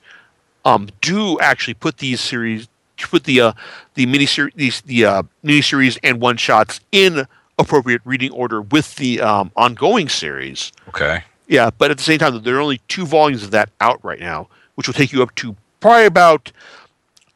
um, 0.65 0.89
do 1.01 1.39
actually 1.41 1.75
put 1.75 1.99
these 1.99 2.21
series, 2.21 2.69
put 2.99 3.25
the 3.25 3.41
uh, 3.41 3.53
the 3.95 4.07
mini 4.07 4.27
series, 4.27 4.81
the 4.83 5.05
uh, 5.05 5.23
mini 5.43 5.61
series 5.61 5.99
and 6.03 6.21
one 6.21 6.37
shots 6.37 6.81
in 6.93 7.27
appropriate 7.59 8.01
reading 8.05 8.31
order 8.33 8.63
with 8.63 8.95
the 8.97 9.21
um, 9.21 9.51
ongoing 9.57 10.09
series. 10.09 10.73
Okay. 10.89 11.25
Yeah, 11.47 11.71
but 11.77 11.91
at 11.91 11.99
the 11.99 12.03
same 12.03 12.19
time, 12.19 12.43
there 12.43 12.57
are 12.57 12.61
only 12.61 12.81
two 12.89 13.07
volumes 13.07 13.43
of 13.43 13.51
that 13.51 13.69
out 13.81 14.03
right 14.03 14.21
now, 14.21 14.49
which 14.77 14.87
will 14.87 14.95
take 14.95 15.13
you 15.13 15.23
up 15.23 15.35
to 15.37 15.57
probably 15.81 16.07
about 16.07 16.51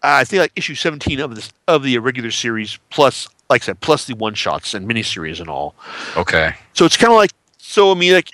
uh, 0.02 0.20
I 0.20 0.24
think 0.24 0.40
like 0.40 0.52
issue 0.56 0.74
seventeen 0.74 1.20
of 1.20 1.34
this 1.34 1.52
of 1.66 1.82
the 1.82 1.98
regular 1.98 2.30
series, 2.30 2.78
plus 2.90 3.28
like 3.50 3.62
I 3.62 3.66
said, 3.66 3.80
plus 3.80 4.04
the 4.06 4.14
one 4.14 4.34
shots 4.34 4.74
and 4.74 4.88
miniseries 4.88 5.40
and 5.40 5.50
all. 5.50 5.74
Okay. 6.16 6.54
So 6.72 6.84
it's 6.84 6.96
kind 6.96 7.12
of 7.12 7.16
like 7.16 7.32
so. 7.58 7.90
I 7.90 7.94
mean, 7.94 8.12
like 8.12 8.30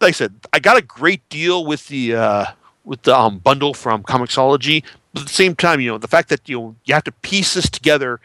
like 0.00 0.10
I 0.10 0.12
said, 0.12 0.34
I 0.52 0.58
got 0.58 0.76
a 0.76 0.82
great 0.82 1.26
deal 1.28 1.64
with 1.64 1.88
the 1.88 2.16
uh, 2.16 2.46
with 2.84 3.02
the 3.02 3.16
um, 3.16 3.38
bundle 3.38 3.74
from 3.74 4.02
Comixology, 4.02 4.82
but 5.12 5.22
at 5.22 5.28
the 5.28 5.34
same 5.34 5.54
time, 5.54 5.80
you 5.80 5.90
know, 5.90 5.98
the 5.98 6.08
fact 6.08 6.28
that 6.30 6.48
you 6.48 6.58
know 6.58 6.76
you 6.84 6.94
have 6.94 7.04
to 7.04 7.12
piece 7.12 7.54
this 7.54 7.70
together. 7.70 8.20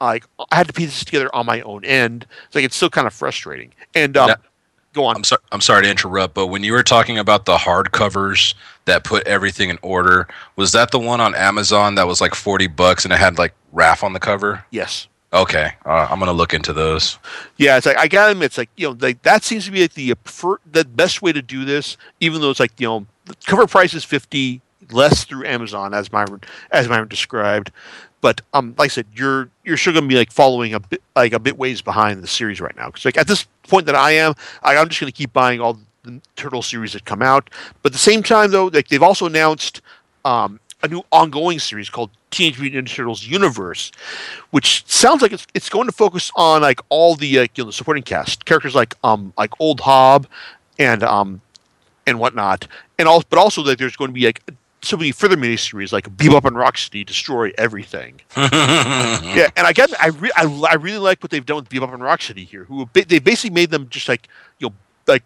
Like 0.00 0.26
I 0.50 0.56
had 0.56 0.66
to 0.66 0.72
piece 0.72 0.88
this 0.88 1.04
together 1.04 1.34
on 1.34 1.46
my 1.46 1.62
own 1.62 1.84
end. 1.84 2.26
It's 2.46 2.54
like 2.54 2.64
it's 2.64 2.76
still 2.76 2.90
kind 2.90 3.06
of 3.06 3.14
frustrating. 3.14 3.72
And 3.94 4.16
um, 4.18 4.34
go 4.94 5.04
on. 5.04 5.16
I'm 5.16 5.24
sorry. 5.24 5.42
I'm 5.52 5.60
sorry 5.60 5.82
to 5.82 5.90
interrupt, 5.90 6.32
but 6.34 6.46
when 6.46 6.64
you 6.64 6.72
were 6.72 6.82
talking 6.82 7.18
about 7.18 7.44
the 7.44 7.56
hardcovers 7.56 8.54
that 8.86 9.04
put 9.04 9.26
everything 9.26 9.68
in 9.68 9.78
order, 9.82 10.26
was 10.56 10.72
that 10.72 10.90
the 10.90 10.98
one 10.98 11.20
on 11.20 11.34
Amazon 11.34 11.96
that 11.96 12.06
was 12.06 12.20
like 12.20 12.34
forty 12.34 12.66
bucks 12.66 13.04
and 13.04 13.12
it 13.12 13.18
had 13.18 13.36
like 13.36 13.52
Raph 13.74 14.02
on 14.02 14.14
the 14.14 14.20
cover? 14.20 14.64
Yes. 14.70 15.08
Okay, 15.32 15.72
uh, 15.84 16.06
I'm 16.08 16.20
gonna 16.20 16.32
look 16.32 16.54
into 16.54 16.72
those. 16.72 17.18
Yeah, 17.56 17.76
it's 17.76 17.86
like 17.86 17.98
I 17.98 18.06
gotta 18.06 18.32
admit, 18.32 18.46
it's 18.46 18.58
like 18.58 18.70
you 18.76 18.88
know, 18.88 18.96
like 19.00 19.20
that 19.22 19.42
seems 19.42 19.64
to 19.66 19.72
be 19.72 19.82
like 19.82 19.94
the 19.94 20.14
prefer- 20.14 20.60
the 20.70 20.84
best 20.84 21.22
way 21.22 21.32
to 21.32 21.42
do 21.42 21.64
this. 21.64 21.96
Even 22.20 22.40
though 22.40 22.50
it's 22.50 22.60
like 22.60 22.80
you 22.80 22.86
know, 22.86 23.06
the 23.24 23.34
cover 23.46 23.66
price 23.66 23.94
is 23.94 24.04
fifty 24.04 24.60
less 24.92 25.24
through 25.24 25.44
Amazon, 25.46 25.92
as 25.92 26.12
Myron 26.12 26.40
as 26.70 26.88
Myron 26.88 27.08
described. 27.08 27.72
But 28.24 28.40
um, 28.54 28.74
like 28.78 28.86
I 28.86 28.88
said, 28.88 29.06
you're 29.14 29.50
you're 29.64 29.76
sure 29.76 29.92
gonna 29.92 30.06
be 30.06 30.14
like 30.14 30.32
following 30.32 30.72
a 30.72 30.80
bit 30.80 31.02
like 31.14 31.34
a 31.34 31.38
bit 31.38 31.58
ways 31.58 31.82
behind 31.82 32.22
the 32.22 32.26
series 32.26 32.58
right 32.58 32.74
now. 32.74 32.86
Because 32.86 33.04
like 33.04 33.18
at 33.18 33.28
this 33.28 33.46
point 33.68 33.84
that 33.84 33.94
I 33.94 34.12
am, 34.12 34.32
I, 34.62 34.78
I'm 34.78 34.88
just 34.88 34.98
gonna 34.98 35.12
keep 35.12 35.34
buying 35.34 35.60
all 35.60 35.78
the 36.04 36.22
turtle 36.34 36.62
series 36.62 36.94
that 36.94 37.04
come 37.04 37.20
out. 37.20 37.50
But 37.82 37.90
at 37.90 37.92
the 37.92 37.98
same 37.98 38.22
time, 38.22 38.50
though, 38.50 38.68
like 38.68 38.88
they've 38.88 39.02
also 39.02 39.26
announced 39.26 39.82
um, 40.24 40.58
a 40.82 40.88
new 40.88 41.02
ongoing 41.12 41.58
series 41.58 41.90
called 41.90 42.08
Teenage 42.30 42.58
Mutant 42.58 42.88
Ninja 42.88 42.94
Turtles 42.94 43.26
Universe, 43.26 43.92
which 44.52 44.86
sounds 44.86 45.20
like 45.20 45.32
it's, 45.34 45.46
it's 45.52 45.68
going 45.68 45.86
to 45.86 45.92
focus 45.92 46.32
on 46.34 46.62
like 46.62 46.80
all 46.88 47.16
the 47.16 47.40
uh, 47.40 47.42
you 47.42 47.48
know 47.58 47.66
the 47.66 47.74
supporting 47.74 48.02
cast 48.02 48.46
characters 48.46 48.74
like 48.74 48.94
um 49.04 49.34
like 49.36 49.50
Old 49.60 49.80
Hob 49.80 50.26
and 50.78 51.02
um 51.02 51.42
and 52.06 52.18
whatnot, 52.18 52.68
and 52.98 53.06
also 53.06 53.26
but 53.28 53.38
also 53.38 53.62
that 53.64 53.78
there's 53.78 53.96
going 53.96 54.08
to 54.08 54.14
be 54.14 54.24
like 54.24 54.40
so 54.84 54.96
many 54.96 55.10
further 55.12 55.36
miniseries 55.36 55.92
like 55.92 56.08
Bebop 56.16 56.44
and 56.44 56.56
Rocksteady 56.56 57.04
destroy 57.04 57.52
everything. 57.58 58.20
Yeah, 58.36 59.48
and 59.56 59.66
I 59.66 59.72
get 59.72 59.90
I, 60.00 60.08
re- 60.08 60.30
I 60.36 60.44
I 60.70 60.74
really 60.74 60.98
like 60.98 61.22
what 61.22 61.30
they've 61.30 61.44
done 61.44 61.56
with 61.56 61.68
Bebop 61.68 61.92
and 61.92 62.02
Rocksteady 62.02 62.46
here. 62.46 62.64
Who 62.64 62.86
ba- 62.92 63.04
they 63.04 63.18
basically 63.18 63.54
made 63.54 63.70
them 63.70 63.88
just 63.88 64.08
like 64.08 64.28
you 64.58 64.68
know 64.68 64.74
like 65.06 65.22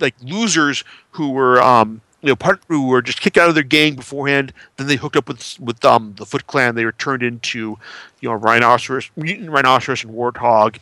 like 0.00 0.14
losers 0.22 0.84
who 1.12 1.30
were 1.30 1.60
um 1.62 2.00
you 2.20 2.28
know 2.28 2.36
part 2.36 2.60
who 2.68 2.86
were 2.86 3.02
just 3.02 3.20
kicked 3.20 3.36
out 3.38 3.48
of 3.48 3.54
their 3.54 3.64
gang 3.64 3.94
beforehand. 3.96 4.52
Then 4.76 4.86
they 4.86 4.96
hooked 4.96 5.16
up 5.16 5.28
with 5.28 5.58
with 5.60 5.84
um 5.84 6.14
the 6.18 6.26
Foot 6.26 6.46
Clan. 6.46 6.74
They 6.74 6.84
were 6.84 6.92
turned 6.92 7.22
into 7.22 7.78
you 8.20 8.28
know 8.28 8.34
rhinoceros, 8.34 9.10
mutant 9.16 9.50
rhinoceros, 9.50 10.04
and 10.04 10.12
warthog, 10.12 10.76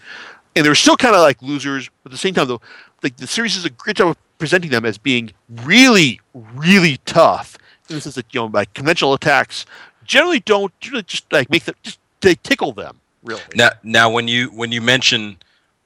and 0.57 0.65
they 0.65 0.69
were 0.69 0.75
still 0.75 0.97
kind 0.97 1.15
of 1.15 1.23
like 1.23 1.41
losers. 1.43 1.89
But 2.03 2.11
at 2.11 2.13
the 2.13 2.19
same 2.19 2.35
time, 2.35 2.49
though, 2.49 2.61
like 3.03 3.17
the 3.17 3.27
series 3.27 3.55
does 3.55 3.65
a 3.65 3.71
great 3.71 3.97
job 3.97 4.09
of 4.09 4.17
presenting 4.39 4.71
them 4.71 4.85
as 4.85 4.99
being 4.99 5.33
really 5.65 6.21
really 6.55 6.99
tough. 7.07 7.57
The 7.91 8.01
sense 8.01 8.15
that 8.15 8.33
you 8.33 8.41
know 8.41 8.47
like 8.47 8.73
conventional 8.75 9.15
attacks 9.15 9.67
generally 10.05 10.41
don't 10.41 10.73
really 10.91 11.03
just 11.03 11.31
like 11.33 11.51
make 11.51 11.65
them 11.65 11.75
just 11.83 11.99
they 12.21 12.35
tickle 12.37 12.73
them 12.73 13.01
really. 13.23 13.43
now, 13.55 13.71
now 13.83 14.11
when 14.11 14.29
you 14.29 14.49
when 14.49 14.73
you 14.73 14.81
mention 14.81 15.37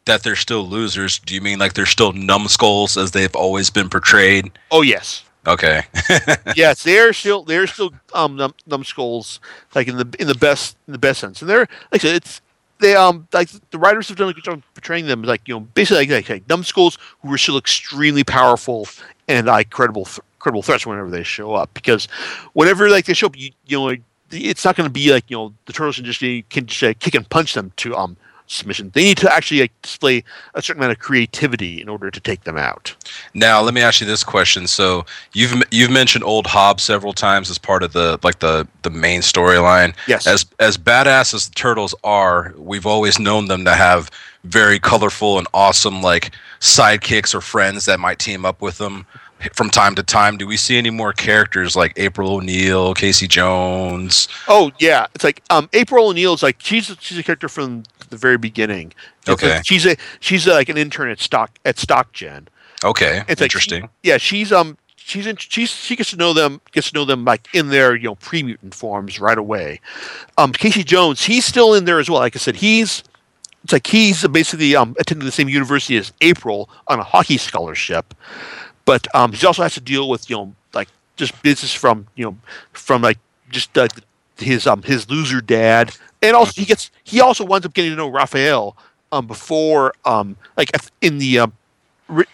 that 0.05 0.23
they're 0.23 0.37
still 0.37 0.69
losers, 0.69 1.19
do 1.19 1.35
you 1.35 1.41
mean 1.41 1.59
like 1.59 1.73
they're 1.73 1.87
still 1.87 2.13
numbskulls 2.13 2.97
as 2.97 3.13
they've 3.13 3.35
always 3.35 3.71
been 3.71 3.89
portrayed? 3.89 4.51
Oh 4.71 4.83
yes. 4.83 5.25
Okay. 5.47 5.83
yes, 6.57 6.83
they're 6.83 7.13
still 7.13 7.43
they're 7.43 7.67
still 7.67 7.93
um 8.15 8.37
num- 8.37 8.55
numbskulls 8.67 9.41
like 9.75 9.89
in 9.89 9.97
the 9.97 10.15
in 10.19 10.27
the 10.27 10.35
best 10.35 10.77
in 10.87 10.93
the 10.93 10.99
best 10.99 11.21
sense, 11.21 11.41
and 11.41 11.51
they're 11.51 11.69
like 11.93 12.05
I 12.05 12.09
said, 12.09 12.17
it's 12.17 12.41
they 12.81 12.95
um 12.95 13.29
like 13.33 13.51
the 13.71 13.79
writers 13.79 14.09
have 14.09 14.17
done 14.17 14.29
a 14.29 14.33
good 14.33 14.45
job 14.45 14.63
portraying 14.75 15.07
them 15.07 15.23
like 15.23 15.47
you 15.47 15.55
know 15.55 15.61
basically 15.61 16.07
like, 16.07 16.11
like, 16.11 16.29
like 16.29 16.49
numbskulls 16.49 16.99
who 17.23 17.33
are 17.33 17.39
still 17.39 17.59
extremely 17.59 18.25
powerful 18.25 18.89
and 19.29 19.47
like 19.47 19.71
credible 19.71 20.05
th- 20.05 20.21
credible 20.45 20.63
threats 20.63 20.87
whenever 20.87 21.11
they 21.11 21.23
show 21.23 21.55
up 21.55 21.73
because 21.73 22.07
whenever 22.53 22.91
like 22.91 23.07
they 23.07 23.15
show 23.15 23.27
up 23.27 23.37
you 23.37 23.51
you 23.67 23.79
know 23.79 23.97
it's 24.31 24.65
not 24.65 24.77
going 24.77 24.87
to 24.87 24.93
be 24.93 25.11
like 25.11 25.25
you 25.29 25.37
know 25.37 25.55
the 25.65 25.73
turtles 25.73 25.97
can 25.97 26.05
just 26.05 26.21
can 26.51 26.67
just 26.67 26.83
uh, 26.83 26.93
kick 27.01 27.15
and 27.15 27.29
punch 27.31 27.55
them 27.55 27.73
to 27.77 27.97
um 27.97 28.17
submission. 28.47 28.91
They 28.95 29.05
need 29.05 29.17
to 29.19 29.33
actually 29.33 29.63
like, 29.63 29.83
display 29.83 30.23
a 30.55 30.61
certain 30.61 30.83
amount 30.83 30.93
of 30.93 30.99
creativity 30.99 31.81
in 31.81 31.89
order 31.89 32.11
to 32.11 32.21
take 32.21 32.45
them 32.45 32.57
out. 32.59 32.95
Now, 33.33 33.63
let 33.63 33.73
me 33.73 33.81
ask 33.81 34.01
you 34.01 34.07
this 34.07 34.23
question. 34.23 34.67
So 34.67 35.07
you've 35.33 35.63
you've 35.71 35.91
mentioned 35.91 36.25
Old 36.25 36.47
Hob 36.47 36.81
several 36.81 37.13
times 37.13 37.51
as 37.51 37.59
part 37.59 37.83
of 37.83 37.93
the 37.93 38.19
like 38.23 38.41
the 38.41 38.69
the 38.83 38.91
main 38.91 39.21
storyline. 39.21 39.95
Yes. 40.07 40.27
As 40.27 40.47
as 40.61 40.77
badass 40.77 41.33
as 41.35 41.49
the 41.49 41.55
turtles 41.55 41.95
are, 42.05 42.53
we've 42.59 42.87
always 42.87 43.19
known 43.19 43.47
them 43.47 43.65
to 43.65 43.75
have 43.75 44.11
very 44.45 44.79
colorful 44.79 45.39
and 45.39 45.47
awesome 45.55 46.03
like 46.03 46.31
sidekicks 46.61 47.35
or 47.35 47.41
friends 47.41 47.87
that 47.87 47.99
might 47.99 48.19
team 48.19 48.45
up 48.45 48.61
with 48.61 48.79
them 48.79 49.07
from 49.53 49.71
time 49.71 49.95
to 49.97 50.03
time. 50.03 50.37
Do 50.37 50.47
we 50.47 50.57
see 50.57 50.77
any 50.79 50.91
more 50.91 51.13
characters 51.13 51.77
like 51.77 51.93
April 51.97 52.31
O'Neil, 52.37 52.95
Casey 52.95 53.27
Jones? 53.29 54.29
Oh 54.49 54.71
yeah, 54.79 55.07
it's 55.15 55.25
like 55.25 55.43
um, 55.51 55.69
April 55.73 56.09
O'Neil 56.09 56.35
is 56.35 56.43
like 56.43 56.57
she's 56.61 56.95
she's 57.01 57.19
a 57.19 57.23
character 57.23 57.49
from 57.49 57.83
the 58.11 58.17
very 58.17 58.39
beginning. 58.39 58.93
It's 59.23 59.31
Okay. 59.31 59.57
like 59.57 59.67
she's 59.67 59.87
a 59.87 59.97
she's 60.21 60.47
a, 60.47 60.53
like 60.55 60.69
an 60.69 60.77
intern 60.79 61.11
at 61.11 61.21
stock 61.21 61.51
at 61.65 61.77
StockGen. 61.77 62.47
Okay, 62.85 63.23
It's 63.29 63.41
like 63.41 63.47
interesting. 63.49 63.83
she- 64.03 64.09
yeah, 64.11 64.19
she's 64.19 64.53
um 64.53 64.77
she's 64.97 65.27
in, 65.27 65.37
she's 65.37 65.71
she 65.71 65.97
gets 65.97 66.11
to 66.11 66.17
know 66.17 66.33
them 66.33 66.61
gets 66.73 66.91
to 66.91 66.95
know 66.95 67.05
them 67.05 67.25
like 67.25 67.49
in 67.55 67.69
their 67.69 67.95
you 67.97 68.05
know 68.05 68.15
pre 68.17 68.43
mutant 68.43 68.75
forms 68.75 69.19
right 69.21 69.39
away. 69.39 69.81
Um, 70.39 70.53
Casey 70.53 70.85
Jones, 70.85 71.25
he's 71.25 71.45
still 71.45 71.75
in 71.75 71.85
there 71.87 71.99
as 71.99 72.09
well. 72.11 72.21
Like 72.21 72.37
I 72.37 72.39
said, 72.39 72.57
he's 72.57 73.03
it's 73.63 73.73
like 73.73 73.87
he's 73.87 74.27
basically 74.29 74.77
um 74.77 74.95
attending 75.01 75.25
the 75.25 75.33
same 75.33 75.49
university 75.49 75.97
as 75.97 76.13
April 76.21 76.69
on 76.89 76.99
a 77.01 77.03
hockey 77.05 77.39
scholarship, 77.39 78.13
but 78.85 79.07
um 79.15 79.33
he 79.33 79.47
also 79.47 79.63
has 79.63 79.75
to 79.75 79.81
deal 79.81 80.09
with 80.09 80.29
you 80.29 80.37
know 80.37 80.55
like 80.73 80.89
just 81.17 81.41
business 81.43 81.73
from 81.73 82.07
you 82.15 82.25
know 82.25 82.37
from 82.73 83.03
like 83.03 83.19
just 83.51 83.77
uh, 83.79 83.89
his 84.37 84.67
um 84.67 84.83
his 84.83 85.09
loser 85.09 85.41
dad, 85.41 85.95
and 86.23 86.35
also 86.37 86.61
he 86.61 86.67
gets 86.67 86.91
he 87.05 87.21
also 87.21 87.45
winds 87.45 87.67
up 87.67 87.75
getting 87.75 87.91
to 87.93 87.97
know 87.97 88.09
Raphael 88.09 88.77
um 89.13 89.27
before 89.27 89.95
um 90.05 90.37
like 90.57 90.71
in 91.01 91.19
the 91.19 91.39
um 91.41 91.53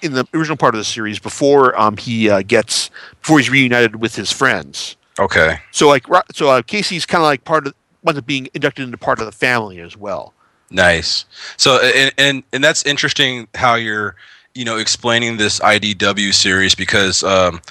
in 0.02 0.12
the 0.14 0.26
original 0.34 0.56
part 0.56 0.74
of 0.74 0.78
the 0.78 0.84
series 0.84 1.18
before 1.18 1.78
um 1.78 1.96
he 1.96 2.28
uh, 2.28 2.42
gets 2.42 2.90
before 3.20 3.38
he's 3.38 3.50
reunited 3.50 3.96
with 3.96 4.14
his 4.16 4.32
friends. 4.32 4.96
Okay. 5.18 5.58
So 5.70 5.88
like 5.88 6.06
so 6.32 6.48
uh, 6.48 6.62
Casey's 6.62 7.06
kind 7.06 7.22
of 7.22 7.26
like 7.26 7.44
part 7.44 7.66
of 7.66 7.74
winds 8.02 8.18
up 8.18 8.26
being 8.26 8.48
inducted 8.54 8.84
into 8.84 8.96
part 8.96 9.20
of 9.20 9.26
the 9.26 9.32
family 9.32 9.80
as 9.80 9.96
well. 9.96 10.32
Nice. 10.70 11.24
So 11.56 11.80
and 11.82 12.12
and 12.16 12.42
and 12.52 12.64
that's 12.64 12.84
interesting 12.86 13.48
how 13.54 13.74
you're 13.74 14.16
you 14.60 14.66
know 14.66 14.76
explaining 14.76 15.38
this 15.38 15.58
IDW 15.60 16.34
series 16.34 16.74
because 16.74 17.24
um, 17.24 17.62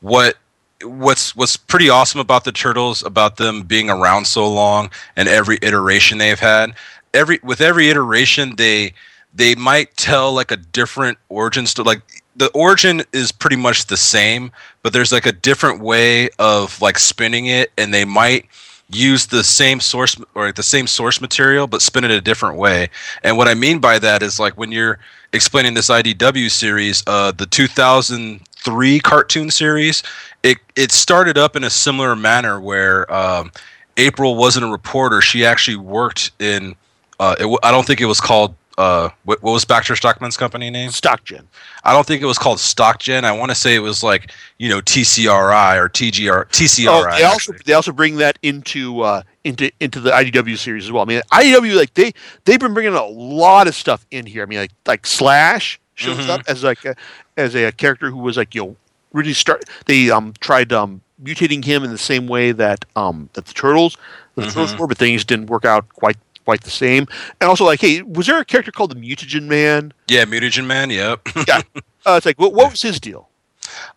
what 0.00 0.36
what's 0.84 1.34
what's 1.34 1.56
pretty 1.56 1.90
awesome 1.90 2.20
about 2.20 2.44
the 2.44 2.52
turtles 2.52 3.02
about 3.02 3.36
them 3.36 3.62
being 3.62 3.90
around 3.90 4.26
so 4.28 4.48
long 4.48 4.88
and 5.16 5.28
every 5.28 5.58
iteration 5.60 6.18
they've 6.18 6.38
had 6.38 6.72
every 7.12 7.40
with 7.42 7.60
every 7.60 7.88
iteration 7.88 8.54
they 8.54 8.94
they 9.34 9.56
might 9.56 9.96
tell 9.96 10.32
like 10.32 10.52
a 10.52 10.56
different 10.56 11.18
origin 11.30 11.66
story 11.66 11.84
like 11.84 12.22
the 12.36 12.48
origin 12.50 13.02
is 13.12 13.32
pretty 13.32 13.56
much 13.56 13.86
the 13.86 13.96
same 13.96 14.52
but 14.84 14.92
there's 14.92 15.10
like 15.10 15.26
a 15.26 15.32
different 15.32 15.80
way 15.80 16.28
of 16.38 16.80
like 16.80 16.96
spinning 16.96 17.46
it 17.46 17.72
and 17.76 17.92
they 17.92 18.04
might 18.04 18.46
use 18.88 19.26
the 19.26 19.42
same 19.42 19.80
source 19.80 20.16
or 20.34 20.52
the 20.52 20.62
same 20.62 20.86
source 20.86 21.20
material 21.20 21.66
but 21.66 21.82
spin 21.82 22.04
it 22.04 22.10
a 22.10 22.20
different 22.20 22.56
way. 22.56 22.88
And 23.22 23.36
what 23.36 23.48
i 23.48 23.54
mean 23.54 23.78
by 23.78 23.98
that 23.98 24.22
is 24.22 24.38
like 24.38 24.56
when 24.56 24.70
you're 24.72 24.98
explaining 25.32 25.74
this 25.74 25.88
idw 25.88 26.50
series 26.50 27.02
uh, 27.06 27.32
the 27.32 27.46
2003 27.46 29.00
cartoon 29.00 29.50
series 29.50 30.02
it 30.42 30.58
it 30.76 30.92
started 30.92 31.36
up 31.36 31.56
in 31.56 31.64
a 31.64 31.70
similar 31.70 32.14
manner 32.14 32.60
where 32.60 33.12
um, 33.12 33.50
april 33.96 34.36
wasn't 34.36 34.64
a 34.64 34.68
reporter. 34.68 35.20
She 35.20 35.44
actually 35.44 35.76
worked 35.76 36.30
in 36.38 36.76
uh, 37.18 37.34
it, 37.40 37.58
i 37.62 37.70
don't 37.70 37.86
think 37.86 38.00
it 38.00 38.06
was 38.06 38.20
called 38.20 38.54
uh, 38.78 39.08
what, 39.24 39.42
what 39.42 39.52
was 39.52 39.64
Baxter 39.64 39.96
Stockman's 39.96 40.36
company 40.36 40.68
name? 40.70 40.90
StockGen. 40.90 41.44
I 41.84 41.92
don't 41.92 42.06
think 42.06 42.22
it 42.22 42.26
was 42.26 42.38
called 42.38 42.58
StockGen. 42.58 43.24
I 43.24 43.32
want 43.32 43.50
to 43.50 43.54
say 43.54 43.74
it 43.74 43.80
was 43.80 44.02
like 44.02 44.32
you 44.58 44.68
know 44.68 44.80
TCRI 44.80 45.76
or 45.78 45.88
TGR 45.88 46.46
TCRI. 46.50 46.86
Oh, 46.88 47.16
they 47.16 47.24
also 47.24 47.52
actually. 47.52 47.58
they 47.64 47.72
also 47.72 47.92
bring 47.92 48.16
that 48.16 48.38
into 48.42 49.00
uh, 49.00 49.22
into 49.44 49.70
into 49.80 50.00
the 50.00 50.10
IDW 50.10 50.58
series 50.58 50.84
as 50.84 50.92
well. 50.92 51.02
I 51.02 51.06
mean, 51.06 51.22
IDW 51.32 51.74
like 51.76 51.94
they 51.94 52.12
they've 52.44 52.60
been 52.60 52.74
bringing 52.74 52.94
a 52.94 53.04
lot 53.06 53.66
of 53.66 53.74
stuff 53.74 54.06
in 54.10 54.26
here. 54.26 54.42
I 54.42 54.46
mean, 54.46 54.58
like 54.58 54.72
like 54.86 55.06
Slash 55.06 55.80
shows 55.94 56.18
Mhm. 56.18 56.28
up 56.28 56.42
as 56.46 56.62
like 56.62 56.84
a, 56.84 56.94
as 57.38 57.54
a, 57.54 57.72
character 57.72 58.10
who 58.10 58.18
was 58.18 58.36
like 58.36 58.54
you 58.54 58.62
know 58.62 58.76
really 59.12 59.32
start. 59.32 59.64
They 59.86 60.10
um 60.10 60.34
tried 60.40 60.72
um 60.72 61.00
mutating 61.22 61.64
him 61.64 61.82
in 61.82 61.90
the 61.90 61.96
same 61.98 62.26
way 62.26 62.52
that 62.52 62.84
um 62.94 63.30
that 63.32 63.46
the 63.46 63.54
turtles 63.54 63.96
the 64.34 64.42
turtles 64.42 64.74
Mhm. 64.74 64.78
were, 64.78 64.86
but 64.86 64.98
things 64.98 65.24
didn't 65.24 65.46
work 65.46 65.64
out 65.64 65.88
quite 65.94 66.18
quite 66.46 66.62
the 66.62 66.70
same. 66.70 67.06
And 67.40 67.50
also 67.50 67.64
like, 67.64 67.80
hey, 67.80 68.00
was 68.02 68.26
there 68.26 68.38
a 68.38 68.44
character 68.44 68.72
called 68.72 68.92
the 68.92 68.96
Mutagen 68.96 69.42
Man? 69.42 69.92
yeah, 70.08 70.24
Mutagen 70.24 70.64
Man. 70.66 70.88
Yep. 70.90 71.28
Yeah. 71.46 71.62
Uh, 72.06 72.14
it's 72.16 72.24
like 72.24 72.38
what 72.38 72.54
what 72.54 72.70
was 72.70 72.80
his 72.80 73.00
deal? 73.00 73.28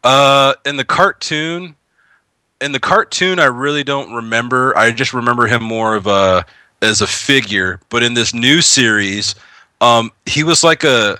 Uh, 0.04 0.56
in 0.66 0.78
the 0.78 0.84
cartoon, 0.84 1.76
in 2.60 2.72
the 2.72 2.80
cartoon, 2.80 3.38
I 3.38 3.46
really 3.46 3.84
don't 3.84 4.12
remember. 4.12 4.76
I 4.76 4.90
just 4.90 5.14
remember 5.14 5.46
him 5.46 5.62
more 5.62 5.94
of 5.94 6.08
a 6.08 6.44
as 6.82 7.02
a 7.02 7.08
figure. 7.08 7.80
But 7.90 8.02
in 8.02 8.16
this 8.16 8.34
new 8.34 8.62
series, 8.62 9.36
um, 9.80 10.12
he 10.26 10.44
was 10.44 10.64
like 10.64 10.84
a, 10.84 11.20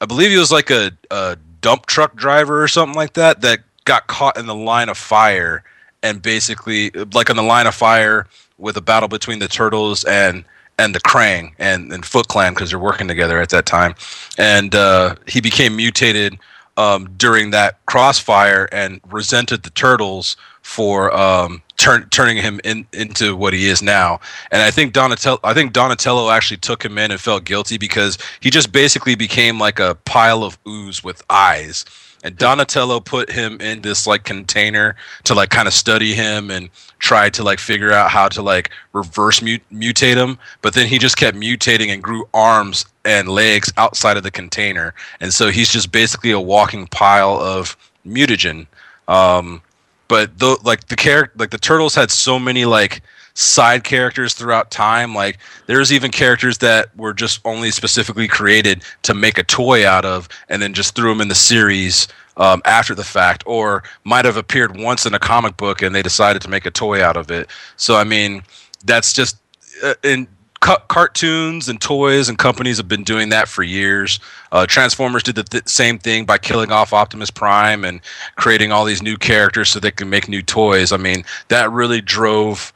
I 0.00 0.06
believe 0.06 0.30
he 0.30 0.38
was 0.38 0.52
like 0.52 0.70
a, 0.70 0.92
a 1.10 1.36
dump 1.60 1.86
truck 1.86 2.14
driver 2.14 2.62
or 2.62 2.68
something 2.68 2.94
like 2.94 3.14
that 3.14 3.40
that 3.40 3.60
got 3.84 4.06
caught 4.06 4.36
in 4.36 4.46
the 4.46 4.54
line 4.54 4.88
of 4.88 4.96
fire 4.96 5.64
and 6.04 6.22
basically 6.22 6.90
like 7.14 7.30
on 7.30 7.36
the 7.36 7.42
line 7.42 7.66
of 7.66 7.74
fire 7.74 8.26
with 8.58 8.76
a 8.76 8.80
battle 8.80 9.08
between 9.08 9.38
the 9.40 9.48
turtles 9.48 10.04
and 10.04 10.44
and 10.78 10.94
the 10.94 11.00
Krang 11.00 11.52
and, 11.58 11.92
and 11.92 12.04
Foot 12.04 12.28
Clan 12.28 12.54
because 12.54 12.70
they're 12.70 12.78
working 12.78 13.08
together 13.08 13.40
at 13.40 13.50
that 13.50 13.66
time, 13.66 13.94
and 14.38 14.74
uh, 14.74 15.16
he 15.26 15.40
became 15.40 15.76
mutated 15.76 16.38
um, 16.76 17.10
during 17.16 17.50
that 17.50 17.84
crossfire 17.86 18.68
and 18.70 19.00
resented 19.10 19.64
the 19.64 19.70
turtles 19.70 20.36
for 20.62 21.14
um, 21.16 21.62
turn, 21.76 22.08
turning 22.10 22.36
him 22.36 22.60
in, 22.62 22.86
into 22.92 23.34
what 23.34 23.52
he 23.52 23.68
is 23.68 23.82
now. 23.82 24.20
And 24.52 24.62
I 24.62 24.70
think 24.70 24.92
Donatello, 24.92 25.40
I 25.42 25.54
think 25.54 25.72
Donatello 25.72 26.30
actually 26.30 26.58
took 26.58 26.84
him 26.84 26.98
in 26.98 27.10
and 27.10 27.20
felt 27.20 27.44
guilty 27.44 27.78
because 27.78 28.18
he 28.40 28.50
just 28.50 28.70
basically 28.70 29.14
became 29.14 29.58
like 29.58 29.80
a 29.80 29.96
pile 30.04 30.44
of 30.44 30.58
ooze 30.66 31.02
with 31.02 31.22
eyes. 31.30 31.84
And 32.24 32.36
Donatello 32.36 33.00
put 33.00 33.30
him 33.30 33.60
in 33.60 33.80
this 33.82 34.06
like 34.06 34.24
container 34.24 34.96
to 35.24 35.34
like 35.34 35.50
kind 35.50 35.68
of 35.68 35.74
study 35.74 36.14
him 36.14 36.50
and 36.50 36.68
try 36.98 37.30
to 37.30 37.42
like 37.42 37.58
figure 37.58 37.92
out 37.92 38.10
how 38.10 38.28
to 38.28 38.42
like 38.42 38.70
reverse 38.92 39.40
mut- 39.40 39.62
mutate 39.72 40.16
him. 40.16 40.38
But 40.62 40.74
then 40.74 40.88
he 40.88 40.98
just 40.98 41.16
kept 41.16 41.36
mutating 41.36 41.88
and 41.88 42.02
grew 42.02 42.28
arms 42.34 42.84
and 43.04 43.28
legs 43.28 43.72
outside 43.76 44.16
of 44.16 44.24
the 44.24 44.30
container. 44.30 44.94
And 45.20 45.32
so 45.32 45.50
he's 45.50 45.70
just 45.70 45.92
basically 45.92 46.32
a 46.32 46.40
walking 46.40 46.88
pile 46.88 47.38
of 47.40 47.76
mutagen. 48.06 48.66
Um, 49.06 49.62
but 50.08 50.38
though 50.38 50.56
like 50.64 50.88
the 50.88 50.96
character 50.96 51.34
like 51.38 51.50
the 51.50 51.58
turtles 51.58 51.94
had 51.94 52.10
so 52.10 52.38
many 52.38 52.64
like 52.64 53.02
side 53.38 53.84
characters 53.84 54.34
throughout 54.34 54.68
time 54.68 55.14
like 55.14 55.38
there's 55.66 55.92
even 55.92 56.10
characters 56.10 56.58
that 56.58 56.94
were 56.96 57.14
just 57.14 57.40
only 57.44 57.70
specifically 57.70 58.26
created 58.26 58.82
to 59.02 59.14
make 59.14 59.38
a 59.38 59.44
toy 59.44 59.86
out 59.86 60.04
of 60.04 60.28
and 60.48 60.60
then 60.60 60.74
just 60.74 60.96
threw 60.96 61.08
them 61.08 61.20
in 61.20 61.28
the 61.28 61.36
series 61.36 62.08
um, 62.36 62.60
after 62.64 62.96
the 62.96 63.04
fact 63.04 63.44
or 63.46 63.84
might 64.02 64.24
have 64.24 64.36
appeared 64.36 64.76
once 64.76 65.06
in 65.06 65.14
a 65.14 65.20
comic 65.20 65.56
book 65.56 65.82
and 65.82 65.94
they 65.94 66.02
decided 66.02 66.42
to 66.42 66.50
make 66.50 66.66
a 66.66 66.70
toy 66.70 67.00
out 67.00 67.16
of 67.16 67.30
it 67.30 67.48
so 67.76 67.94
i 67.94 68.02
mean 68.02 68.42
that's 68.84 69.12
just 69.12 69.36
uh, 69.84 69.94
in 70.02 70.26
ca- 70.58 70.82
cartoons 70.88 71.68
and 71.68 71.80
toys 71.80 72.28
and 72.28 72.38
companies 72.38 72.76
have 72.76 72.88
been 72.88 73.04
doing 73.04 73.28
that 73.28 73.46
for 73.46 73.62
years. 73.62 74.18
Uh, 74.50 74.66
Transformers 74.66 75.22
did 75.22 75.36
the 75.36 75.44
th- 75.44 75.68
same 75.68 75.96
thing 75.96 76.24
by 76.24 76.38
killing 76.38 76.72
off 76.72 76.92
Optimus 76.92 77.30
Prime 77.30 77.84
and 77.84 78.00
creating 78.34 78.72
all 78.72 78.84
these 78.84 79.00
new 79.00 79.16
characters 79.16 79.70
so 79.70 79.78
they 79.78 79.92
can 79.92 80.10
make 80.10 80.28
new 80.28 80.42
toys. 80.42 80.90
I 80.90 80.96
mean, 80.96 81.24
that 81.48 81.70
really 81.70 82.00
drove 82.00 82.72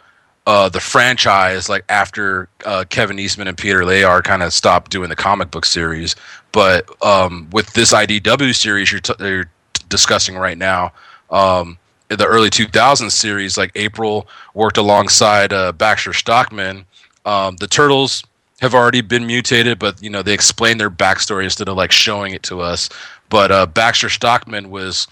uh, 0.46 0.68
the 0.68 0.80
franchise. 0.80 1.68
Like 1.68 1.84
after 1.88 2.48
uh, 2.64 2.84
Kevin 2.88 3.18
Eastman 3.18 3.48
and 3.48 3.56
Peter 3.56 3.84
Laird 3.84 4.24
kind 4.24 4.42
of 4.42 4.52
stopped 4.52 4.90
doing 4.90 5.08
the 5.08 5.16
comic 5.16 5.50
book 5.50 5.64
series, 5.64 6.16
but 6.52 6.88
um, 7.04 7.48
with 7.52 7.72
this 7.72 7.92
IDW 7.92 8.54
series 8.54 8.90
you're, 8.92 9.00
t- 9.00 9.14
you're 9.20 9.50
discussing 9.88 10.36
right 10.36 10.58
now. 10.58 10.92
Um, 11.30 11.78
the 12.08 12.26
early 12.26 12.50
2000s 12.50 13.10
series, 13.12 13.56
like 13.56 13.72
April 13.74 14.26
worked 14.54 14.76
alongside 14.76 15.52
uh, 15.52 15.72
Baxter 15.72 16.12
Stockman. 16.12 16.84
Um, 17.24 17.56
the 17.56 17.66
turtles 17.66 18.24
have 18.60 18.74
already 18.74 19.00
been 19.00 19.26
mutated, 19.26 19.78
but 19.78 20.02
you 20.02 20.10
know 20.10 20.22
they 20.22 20.34
explain 20.34 20.78
their 20.78 20.90
backstory 20.90 21.44
instead 21.44 21.68
of 21.68 21.76
like 21.76 21.92
showing 21.92 22.34
it 22.34 22.42
to 22.44 22.60
us. 22.60 22.88
But 23.28 23.50
uh, 23.50 23.66
Baxter 23.66 24.08
Stockman 24.08 24.70
was 24.70 25.06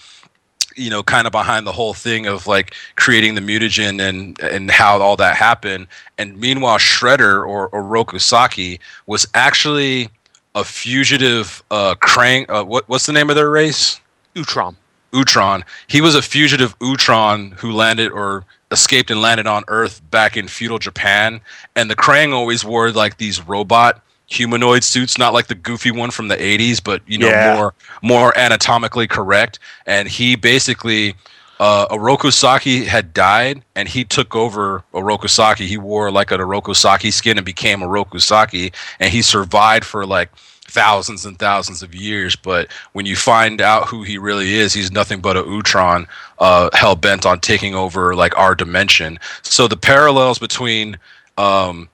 you 0.77 0.91
know, 0.91 1.03
kind 1.03 1.27
of 1.27 1.33
behind 1.33 1.67
the 1.67 1.73
whole 1.73 1.95
thing 1.95 2.27
of 2.27 2.47
like 2.47 2.75
creating 2.97 3.35
the 3.35 3.41
mutagen 3.41 4.01
and 4.01 4.41
and 4.41 4.71
how 4.71 5.01
all 5.01 5.17
that 5.17 5.37
happened. 5.37 5.87
And 6.19 6.39
meanwhile, 6.39 6.79
Shredder 6.79 7.47
or 7.47 7.71
Oroku 7.71 8.21
Saki 8.21 8.81
was 9.07 9.27
actually 9.35 10.09
a 10.55 10.65
fugitive 10.65 11.63
uh, 11.71 11.95
Krang. 11.97 12.49
Uh, 12.49 12.65
what 12.65 12.89
what's 12.89 13.07
the 13.07 13.13
name 13.13 13.31
of 13.31 13.37
their 13.37 13.51
race? 13.51 14.01
Utrom. 14.35 14.77
Utron. 15.13 15.65
He 15.89 16.01
was 16.01 16.15
a 16.15 16.23
fugitive 16.23 16.79
Utron 16.79 17.53
who 17.55 17.73
landed 17.73 18.13
or 18.13 18.45
escaped 18.71 19.11
and 19.11 19.21
landed 19.21 19.47
on 19.47 19.65
Earth 19.69 20.01
back 20.11 20.37
in 20.37 20.47
feudal 20.47 20.79
Japan. 20.79 21.41
And 21.75 21.91
the 21.91 21.97
Krang 21.97 22.33
always 22.33 22.65
wore 22.65 22.93
like 22.93 23.17
these 23.17 23.47
robot 23.47 24.03
humanoid 24.31 24.83
suits, 24.85 25.19
not 25.19 25.35
like 25.35 25.49
the 25.49 25.55
goofy 25.55 25.91
one 25.91 26.11
from 26.11 26.29
the 26.29 26.37
'80s, 26.43 26.81
but 26.83 27.03
you 27.07 27.19
know 27.19 27.29
Yeah. 27.29 27.55
more 27.57 27.75
more 28.03 28.37
anatomically 28.39 29.07
correct. 29.07 29.59
And 29.87 30.09
he 30.09 30.37
basically. 30.37 31.15
Uh, 31.63 31.87
Oroku 31.89 32.33
Saki 32.33 32.87
had 32.87 33.13
died, 33.13 33.63
and 33.77 33.87
he 33.87 34.03
took 34.03 34.35
over 34.35 34.83
Oroku 34.95 35.29
Saki. 35.29 35.67
He 35.67 35.77
wore 35.77 36.11
like 36.11 36.31
an 36.31 36.41
Oroku 36.41 36.75
Saki 36.75 37.11
skin 37.11 37.37
and 37.37 37.45
became 37.45 37.81
Oroku 37.81 38.19
Saki, 38.19 38.73
and 38.99 39.13
he 39.13 39.21
survived 39.21 39.85
for 39.85 40.07
like 40.07 40.31
thousands 40.71 41.27
and 41.27 41.39
thousands 41.39 41.83
of 41.83 41.95
years. 41.95 42.35
But 42.35 42.69
when 42.93 43.05
you 43.05 43.15
find 43.15 43.61
out 43.61 43.89
who 43.89 44.05
he 44.05 44.17
really 44.17 44.55
is, 44.55 44.73
he's 44.73 44.91
nothing 44.91 45.21
but 45.21 45.37
a 45.37 45.43
Utron, 45.43 46.07
uh, 46.39 46.71
hell 46.73 46.97
bent 46.97 47.27
on 47.27 47.41
taking 47.41 47.75
over 47.75 48.15
like 48.15 48.35
our 48.39 48.55
dimension. 48.55 49.19
So 49.43 49.69
the 49.69 49.77
parallels 49.77 50.39
between 50.39 50.97
um, 51.37 51.91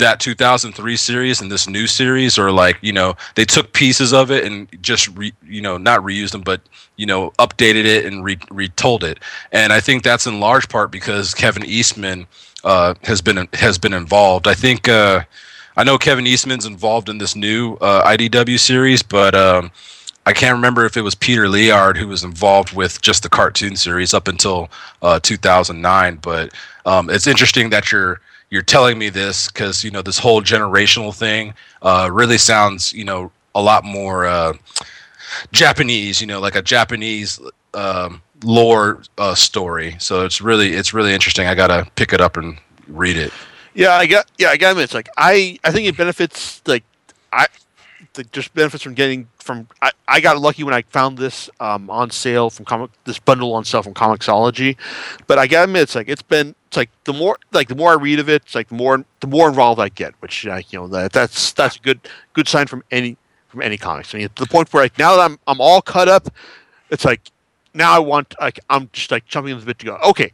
that 0.00 0.20
2003 0.20 0.96
series 0.96 1.40
and 1.40 1.50
this 1.50 1.68
new 1.68 1.86
series 1.86 2.38
are 2.38 2.50
like 2.50 2.76
you 2.82 2.92
know 2.92 3.14
they 3.36 3.44
took 3.44 3.72
pieces 3.72 4.12
of 4.12 4.30
it 4.30 4.44
and 4.44 4.68
just 4.82 5.08
re, 5.16 5.32
you 5.46 5.62
know 5.62 5.78
not 5.78 6.00
reused 6.00 6.32
them 6.32 6.42
but 6.42 6.60
you 6.96 7.06
know 7.06 7.30
updated 7.38 7.84
it 7.84 8.04
and 8.04 8.24
re, 8.24 8.38
retold 8.50 9.04
it 9.04 9.20
and 9.52 9.72
i 9.72 9.80
think 9.80 10.02
that's 10.02 10.26
in 10.26 10.40
large 10.40 10.68
part 10.68 10.90
because 10.90 11.32
kevin 11.34 11.64
eastman 11.64 12.26
uh, 12.64 12.94
has 13.04 13.22
been 13.22 13.48
has 13.54 13.78
been 13.78 13.94
involved 13.94 14.48
i 14.48 14.54
think 14.54 14.88
uh, 14.88 15.22
i 15.76 15.84
know 15.84 15.96
kevin 15.96 16.26
eastman's 16.26 16.66
involved 16.66 17.08
in 17.08 17.18
this 17.18 17.36
new 17.36 17.74
uh, 17.80 18.06
idw 18.08 18.58
series 18.58 19.02
but 19.02 19.34
um, 19.34 19.70
I 20.26 20.32
can't 20.32 20.54
remember 20.54 20.84
if 20.84 20.96
it 20.96 21.00
was 21.00 21.14
Peter 21.14 21.48
Laird 21.48 21.96
who 21.96 22.06
was 22.06 22.22
involved 22.22 22.72
with 22.74 23.00
just 23.00 23.22
the 23.22 23.28
cartoon 23.28 23.74
series 23.74 24.12
up 24.12 24.28
until 24.28 24.68
uh, 25.02 25.18
2009. 25.18 26.16
But 26.22 26.52
um, 26.84 27.08
it's 27.08 27.26
interesting 27.26 27.70
that 27.70 27.90
you're 27.90 28.20
you're 28.50 28.62
telling 28.62 28.98
me 28.98 29.08
this 29.08 29.48
because 29.48 29.82
you 29.84 29.90
know 29.90 30.02
this 30.02 30.18
whole 30.18 30.42
generational 30.42 31.14
thing 31.14 31.54
uh, 31.82 32.10
really 32.12 32.38
sounds 32.38 32.92
you 32.92 33.04
know 33.04 33.30
a 33.54 33.62
lot 33.62 33.84
more 33.84 34.26
uh, 34.26 34.52
Japanese. 35.52 36.20
You 36.20 36.26
know, 36.26 36.40
like 36.40 36.56
a 36.56 36.62
Japanese 36.62 37.40
um, 37.74 38.22
lore 38.44 39.02
uh, 39.18 39.34
story. 39.34 39.96
So 39.98 40.24
it's 40.24 40.40
really 40.40 40.72
it's 40.72 40.92
really 40.92 41.14
interesting. 41.14 41.46
I 41.46 41.54
gotta 41.54 41.88
pick 41.96 42.12
it 42.12 42.20
up 42.20 42.36
and 42.36 42.58
read 42.88 43.16
it. 43.16 43.32
Yeah, 43.74 43.92
I 43.94 44.06
got. 44.06 44.30
Yeah, 44.38 44.48
I 44.48 44.56
got 44.56 44.72
admit, 44.72 44.84
it's 44.84 44.94
like 44.94 45.08
I. 45.16 45.58
I 45.64 45.70
think 45.70 45.86
it 45.86 45.96
benefits. 45.96 46.62
Like 46.66 46.84
I. 47.32 47.46
Just 48.32 48.52
benefits 48.54 48.82
from 48.82 48.94
getting 48.94 49.28
from. 49.38 49.68
I, 49.80 49.92
I 50.08 50.20
got 50.20 50.38
lucky 50.40 50.64
when 50.64 50.74
I 50.74 50.82
found 50.82 51.16
this 51.16 51.48
um, 51.60 51.88
on 51.88 52.10
sale 52.10 52.50
from 52.50 52.64
comic. 52.64 52.90
This 53.04 53.20
bundle 53.20 53.54
on 53.54 53.64
sale 53.64 53.84
from 53.84 53.94
Comixology, 53.94 54.76
but 55.28 55.38
I 55.38 55.46
got 55.46 55.60
to 55.60 55.64
admit, 55.64 55.82
it's 55.82 55.94
like 55.94 56.08
it's 56.08 56.22
been. 56.22 56.54
It's 56.70 56.76
like 56.76 56.90
the 57.02 57.12
more 57.12 57.36
like 57.50 57.66
the 57.66 57.74
more 57.74 57.90
I 57.90 57.94
read 57.96 58.20
of 58.20 58.28
it, 58.28 58.42
it's 58.44 58.54
like 58.54 58.68
the 58.68 58.76
more 58.76 59.04
the 59.18 59.26
more 59.26 59.48
involved 59.48 59.80
I 59.80 59.88
get, 59.88 60.14
which 60.20 60.46
uh, 60.46 60.60
you 60.70 60.78
know 60.78 60.86
that 60.86 61.12
that's 61.12 61.50
that's 61.52 61.74
a 61.74 61.80
good 61.80 61.98
good 62.32 62.46
sign 62.46 62.68
from 62.68 62.84
any 62.92 63.16
from 63.48 63.60
any 63.60 63.76
comics. 63.76 64.14
I 64.14 64.18
mean, 64.18 64.28
to 64.28 64.44
the 64.44 64.48
point 64.48 64.72
where 64.72 64.84
like 64.84 64.96
now 64.96 65.16
that 65.16 65.22
I'm 65.22 65.36
I'm 65.48 65.60
all 65.60 65.82
cut 65.82 66.06
up, 66.08 66.28
it's 66.88 67.04
like 67.04 67.22
now 67.74 67.92
I 67.92 67.98
want 67.98 68.36
like 68.40 68.60
I'm 68.70 68.88
just 68.92 69.10
like 69.10 69.24
jumping 69.26 69.52
in 69.52 69.58
the 69.58 69.66
bit 69.66 69.80
to 69.80 69.86
go. 69.86 69.96
Okay, 69.96 70.30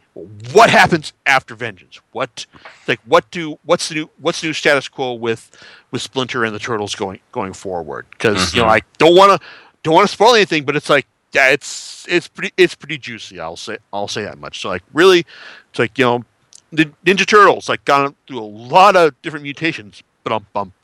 what 0.52 0.68
happens 0.68 1.14
after 1.24 1.54
Vengeance? 1.54 2.00
What 2.12 2.44
like 2.86 3.00
what 3.06 3.30
do 3.30 3.58
what's 3.64 3.88
the 3.88 3.94
new 3.94 4.10
what's 4.20 4.42
the 4.42 4.48
new 4.48 4.52
status 4.52 4.88
quo 4.88 5.14
with 5.14 5.50
with 5.90 6.02
Splinter 6.02 6.44
and 6.44 6.54
the 6.54 6.58
Turtles 6.58 6.94
going 6.94 7.18
going 7.32 7.54
forward? 7.54 8.04
Because 8.10 8.54
you 8.54 8.60
know 8.60 8.68
Mhm. 8.68 8.72
I 8.72 8.80
don't 8.98 9.16
want 9.16 9.40
to 9.40 9.46
don't 9.84 9.94
want 9.94 10.06
to 10.06 10.12
spoil 10.12 10.34
anything, 10.34 10.64
but 10.66 10.76
it's 10.76 10.90
like 10.90 11.06
yeah, 11.32 11.50
it's 11.50 12.06
it's 12.08 12.28
pretty 12.28 12.52
it's 12.56 12.74
pretty 12.74 12.98
juicy. 12.98 13.40
I'll 13.40 13.56
say 13.56 13.78
I'll 13.92 14.08
say 14.08 14.24
that 14.24 14.38
much. 14.38 14.60
So 14.60 14.68
like 14.68 14.82
really, 14.92 15.26
it's 15.70 15.78
like 15.78 15.98
you 15.98 16.04
know 16.04 16.24
the 16.72 16.86
Ninja 17.04 17.26
Turtles 17.26 17.68
like 17.68 17.84
gone 17.84 18.14
through 18.26 18.40
a 18.40 18.40
lot 18.40 18.96
of 18.96 19.20
different 19.22 19.42
mutations, 19.42 20.02
but 20.24 20.32
um 20.32 20.46
bump 20.52 20.74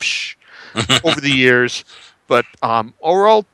over 1.03 1.19
the 1.19 1.31
years. 1.31 1.83
But 2.27 2.45
um 2.61 2.93
overall, 3.01 3.45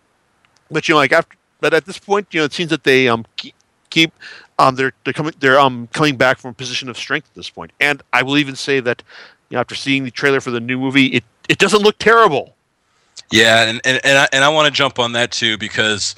but 0.70 0.88
you 0.88 0.94
know 0.94 1.00
like 1.00 1.14
after 1.14 1.38
but 1.62 1.74
at 1.74 1.86
this 1.86 2.00
point, 2.00 2.28
you 2.32 2.40
know, 2.40 2.46
it 2.46 2.54
seems 2.54 2.70
that 2.70 2.84
they 2.84 3.08
um 3.08 3.26
keep, 3.38 3.54
keep 3.90 4.12
um 4.58 4.76
they're 4.76 4.94
they're 5.04 5.14
coming 5.14 5.34
they're 5.40 5.60
um 5.60 5.88
coming 5.94 6.18
back 6.18 6.38
from 6.38 6.52
a 6.52 6.54
position 6.54 6.90
of 6.90 6.98
strength 6.98 7.30
at 7.30 7.36
this 7.36 7.50
point. 7.50 7.72
And 7.80 8.02
I 8.14 8.24
will 8.24 8.38
even 8.38 8.56
say 8.56 8.80
that 8.82 9.04
you 9.50 9.56
know 9.56 9.62
after 9.62 9.76
seeing 9.76 10.04
the 10.04 10.12
trailer 10.12 10.42
for 10.42 10.52
the 10.52 10.60
new 10.60 10.78
movie, 10.78 11.08
it 11.08 11.24
it 11.48 11.58
doesn't 11.58 11.82
look 11.82 11.98
terrible. 11.98 12.56
Yeah, 13.32 13.64
and 13.70 13.82
and 13.86 14.00
and 14.04 14.18
I, 14.18 14.28
and 14.34 14.44
I 14.44 14.50
want 14.50 14.66
to 14.66 14.72
jump 14.72 15.00
on 15.00 15.14
that 15.14 15.32
too 15.32 15.58
because 15.58 16.16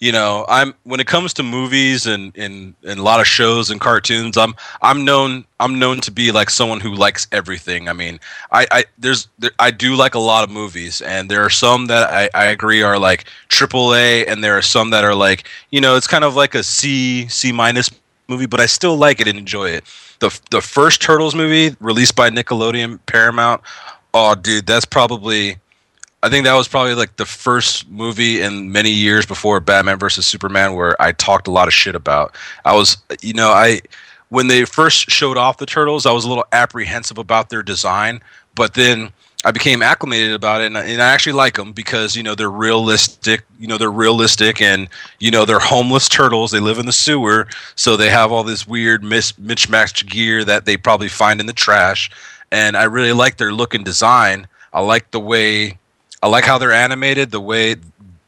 you 0.00 0.12
know 0.12 0.44
I'm 0.48 0.74
when 0.84 1.00
it 1.00 1.06
comes 1.06 1.32
to 1.34 1.42
movies 1.42 2.06
and, 2.06 2.36
and 2.36 2.74
and 2.86 3.00
a 3.00 3.02
lot 3.02 3.20
of 3.20 3.26
shows 3.26 3.70
and 3.70 3.80
cartoons, 3.80 4.36
I'm 4.36 4.54
I'm 4.82 5.04
known 5.04 5.44
I'm 5.60 5.78
known 5.78 6.00
to 6.02 6.10
be 6.10 6.32
like 6.32 6.50
someone 6.50 6.80
who 6.80 6.94
likes 6.94 7.26
everything. 7.32 7.88
I 7.88 7.92
mean, 7.92 8.20
I 8.52 8.66
I 8.70 8.84
there's 8.98 9.28
there, 9.38 9.52
I 9.58 9.70
do 9.70 9.94
like 9.94 10.14
a 10.14 10.18
lot 10.18 10.44
of 10.44 10.50
movies, 10.50 11.00
and 11.02 11.30
there 11.30 11.42
are 11.42 11.50
some 11.50 11.86
that 11.86 12.10
I 12.10 12.28
I 12.34 12.46
agree 12.46 12.82
are 12.82 12.98
like 12.98 13.24
triple 13.48 13.94
A, 13.94 14.26
and 14.26 14.42
there 14.42 14.56
are 14.56 14.62
some 14.62 14.90
that 14.90 15.04
are 15.04 15.14
like 15.14 15.48
you 15.70 15.80
know 15.80 15.96
it's 15.96 16.06
kind 16.06 16.24
of 16.24 16.34
like 16.36 16.54
a 16.54 16.62
C 16.62 17.26
C 17.28 17.52
minus 17.52 17.90
movie, 18.28 18.46
but 18.46 18.60
I 18.60 18.66
still 18.66 18.96
like 18.96 19.20
it 19.20 19.28
and 19.28 19.38
enjoy 19.38 19.70
it. 19.70 19.84
The 20.20 20.38
the 20.50 20.60
first 20.60 21.02
Turtles 21.02 21.34
movie 21.34 21.76
released 21.80 22.16
by 22.16 22.30
Nickelodeon 22.30 22.98
Paramount, 23.06 23.62
oh 24.12 24.34
dude, 24.34 24.66
that's 24.66 24.84
probably 24.84 25.56
I 26.24 26.30
think 26.30 26.46
that 26.46 26.54
was 26.54 26.68
probably 26.68 26.94
like 26.94 27.16
the 27.16 27.26
first 27.26 27.86
movie 27.90 28.40
in 28.40 28.72
many 28.72 28.88
years 28.88 29.26
before 29.26 29.60
Batman 29.60 29.98
versus 29.98 30.26
Superman 30.26 30.74
where 30.74 31.00
I 31.00 31.12
talked 31.12 31.48
a 31.48 31.50
lot 31.50 31.68
of 31.68 31.74
shit 31.74 31.94
about. 31.94 32.34
I 32.64 32.74
was, 32.74 32.96
you 33.20 33.34
know, 33.34 33.50
I 33.50 33.82
when 34.30 34.46
they 34.46 34.64
first 34.64 35.10
showed 35.10 35.36
off 35.36 35.58
the 35.58 35.66
turtles, 35.66 36.06
I 36.06 36.12
was 36.12 36.24
a 36.24 36.28
little 36.28 36.46
apprehensive 36.50 37.18
about 37.18 37.50
their 37.50 37.62
design, 37.62 38.22
but 38.54 38.72
then 38.72 39.12
I 39.44 39.50
became 39.50 39.82
acclimated 39.82 40.32
about 40.32 40.62
it, 40.62 40.68
and 40.68 40.78
I, 40.78 40.84
and 40.84 41.02
I 41.02 41.12
actually 41.12 41.34
like 41.34 41.56
them 41.56 41.72
because 41.72 42.16
you 42.16 42.22
know 42.22 42.34
they're 42.34 42.50
realistic. 42.50 43.44
You 43.60 43.68
know 43.68 43.76
they're 43.76 43.90
realistic, 43.90 44.62
and 44.62 44.88
you 45.20 45.30
know 45.30 45.44
they're 45.44 45.58
homeless 45.58 46.08
turtles. 46.08 46.50
They 46.50 46.60
live 46.60 46.78
in 46.78 46.86
the 46.86 46.92
sewer, 46.92 47.48
so 47.76 47.98
they 47.98 48.08
have 48.08 48.32
all 48.32 48.44
this 48.44 48.66
weird 48.66 49.04
mis- 49.04 49.38
mismatched 49.38 50.08
gear 50.08 50.42
that 50.44 50.64
they 50.64 50.78
probably 50.78 51.08
find 51.08 51.38
in 51.38 51.44
the 51.44 51.52
trash. 51.52 52.10
And 52.50 52.78
I 52.78 52.84
really 52.84 53.12
like 53.12 53.36
their 53.36 53.52
look 53.52 53.74
and 53.74 53.84
design. 53.84 54.46
I 54.72 54.80
like 54.80 55.10
the 55.10 55.20
way 55.20 55.78
I 56.24 56.28
like 56.28 56.44
how 56.44 56.56
they're 56.56 56.72
animated, 56.72 57.32
the 57.32 57.40
way 57.40 57.76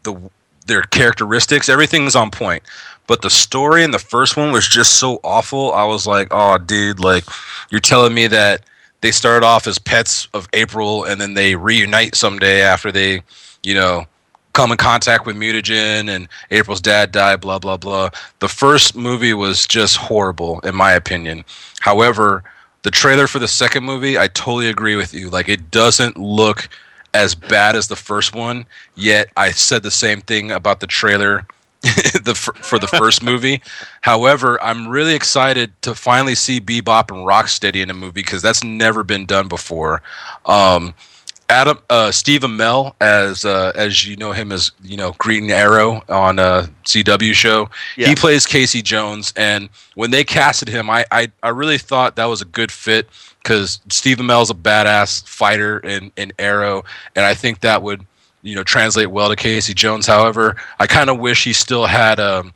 the 0.03 0.21
their 0.67 0.83
characteristics, 0.83 1.71
everything's 1.71 2.15
on 2.15 2.31
point. 2.31 2.63
But 3.07 3.23
the 3.23 3.31
story 3.31 3.85
in 3.85 3.91
the 3.91 3.99
first 3.99 4.37
one 4.37 4.53
was 4.53 4.69
just 4.69 4.99
so 4.99 5.19
awful. 5.25 5.73
I 5.73 5.85
was 5.85 6.07
like, 6.07 6.29
"Oh, 6.31 6.59
dude, 6.59 7.01
like 7.01 7.25
you're 7.71 7.81
telling 7.81 8.13
me 8.13 8.27
that 8.27 8.65
they 9.01 9.13
started 9.13 9.47
off 9.47 9.67
as 9.67 9.79
pets 9.79 10.29
of 10.35 10.47
April 10.53 11.05
and 11.05 11.19
then 11.19 11.33
they 11.33 11.55
reunite 11.55 12.15
someday 12.17 12.61
after 12.61 12.93
they, 12.93 13.23
you 13.63 13.73
know, 13.73 14.05
come 14.53 14.73
in 14.73 14.77
contact 14.77 15.25
with 15.25 15.35
mutagen 15.35 16.11
and 16.11 16.29
April's 16.51 16.83
dad 16.83 17.13
died, 17.13 17.41
blah 17.41 17.59
blah 17.59 17.79
blah. 17.79 18.11
The 18.41 18.49
first 18.49 18.95
movie 18.95 19.33
was 19.33 19.67
just 19.67 19.97
horrible 19.97 20.61
in 20.61 20.75
my 20.75 20.93
opinion. 20.93 21.47
However, 21.81 22.45
the 22.83 22.91
trailer 22.91 23.27
for 23.27 23.39
the 23.39 23.49
second 23.49 23.85
movie, 23.85 24.19
I 24.19 24.29
totally 24.29 24.69
agree 24.69 24.97
with 24.97 25.15
you. 25.15 25.31
Like 25.31 25.49
it 25.49 25.71
doesn't 25.71 26.19
look 26.19 26.69
as 27.15 27.35
bad 27.35 27.77
as 27.77 27.89
the 27.89 27.97
first 27.97 28.35
one. 28.35 28.67
Yet 28.95 29.29
I 29.37 29.51
said 29.51 29.83
the 29.83 29.91
same 29.91 30.21
thing 30.21 30.51
about 30.51 30.81
the 30.81 30.87
trailer 30.87 31.47
the 31.83 32.33
f- 32.33 32.57
for 32.65 32.79
the 32.79 32.87
first 32.87 33.23
movie. 33.23 33.63
However, 34.01 34.63
I'm 34.63 34.89
really 34.89 35.15
excited 35.15 35.71
to 35.83 35.95
finally 35.95 36.35
see 36.35 36.61
Bebop 36.61 37.11
and 37.11 37.27
Rocksteady 37.27 37.83
in 37.83 37.91
a 37.91 37.95
movie 37.95 38.23
because 38.23 38.43
that's 38.43 38.65
never 38.65 39.05
been 39.05 39.27
done 39.27 39.49
before. 39.49 40.03
Um, 40.47 40.95
Adam 41.49 41.79
uh, 41.91 42.11
Steve 42.11 42.41
Amell 42.41 42.95
as 43.01 43.45
uh, 43.45 43.71
as 43.77 44.05
you 44.05 44.17
know 44.17 44.33
him 44.33 44.51
as 44.51 44.73
you 44.83 44.97
know 44.97 45.15
Green 45.19 45.51
Arrow 45.51 46.03
on 46.09 46.39
a 46.41 46.69
CW 46.85 47.35
show. 47.35 47.69
Yeah. 47.97 48.09
He 48.09 48.15
plays 48.17 48.47
Casey 48.47 48.83
Jones, 48.83 49.33
and 49.37 49.69
when 49.95 50.11
they 50.11 50.25
casted 50.25 50.69
him, 50.69 50.91
I 50.91 51.05
I, 51.13 51.31
I 51.43 51.51
really 51.51 51.79
thought 51.79 52.17
that 52.17 52.25
was 52.25 52.43
a 52.43 52.47
good 52.47 52.73
fit 52.73 53.09
because 53.47 53.79
Steve 53.91 54.17
Amell's 54.17 54.51
a 54.51 54.55
badass 54.55 55.25
fighter 55.25 55.79
in 55.79 56.11
in 56.17 56.33
Arrow, 56.37 56.85
and 57.15 57.25
I 57.25 57.35
think 57.35 57.61
that 57.61 57.81
would 57.81 58.05
you 58.43 58.57
know 58.57 58.65
translate 58.65 59.09
well 59.09 59.29
to 59.29 59.37
Casey 59.37 59.73
Jones. 59.73 60.05
However, 60.05 60.57
I 60.81 60.89
kind 60.89 61.09
of 61.09 61.21
wish 61.21 61.45
he 61.45 61.53
still 61.53 61.87
had 61.87 62.19
um 62.19 62.53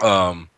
um 0.00 0.48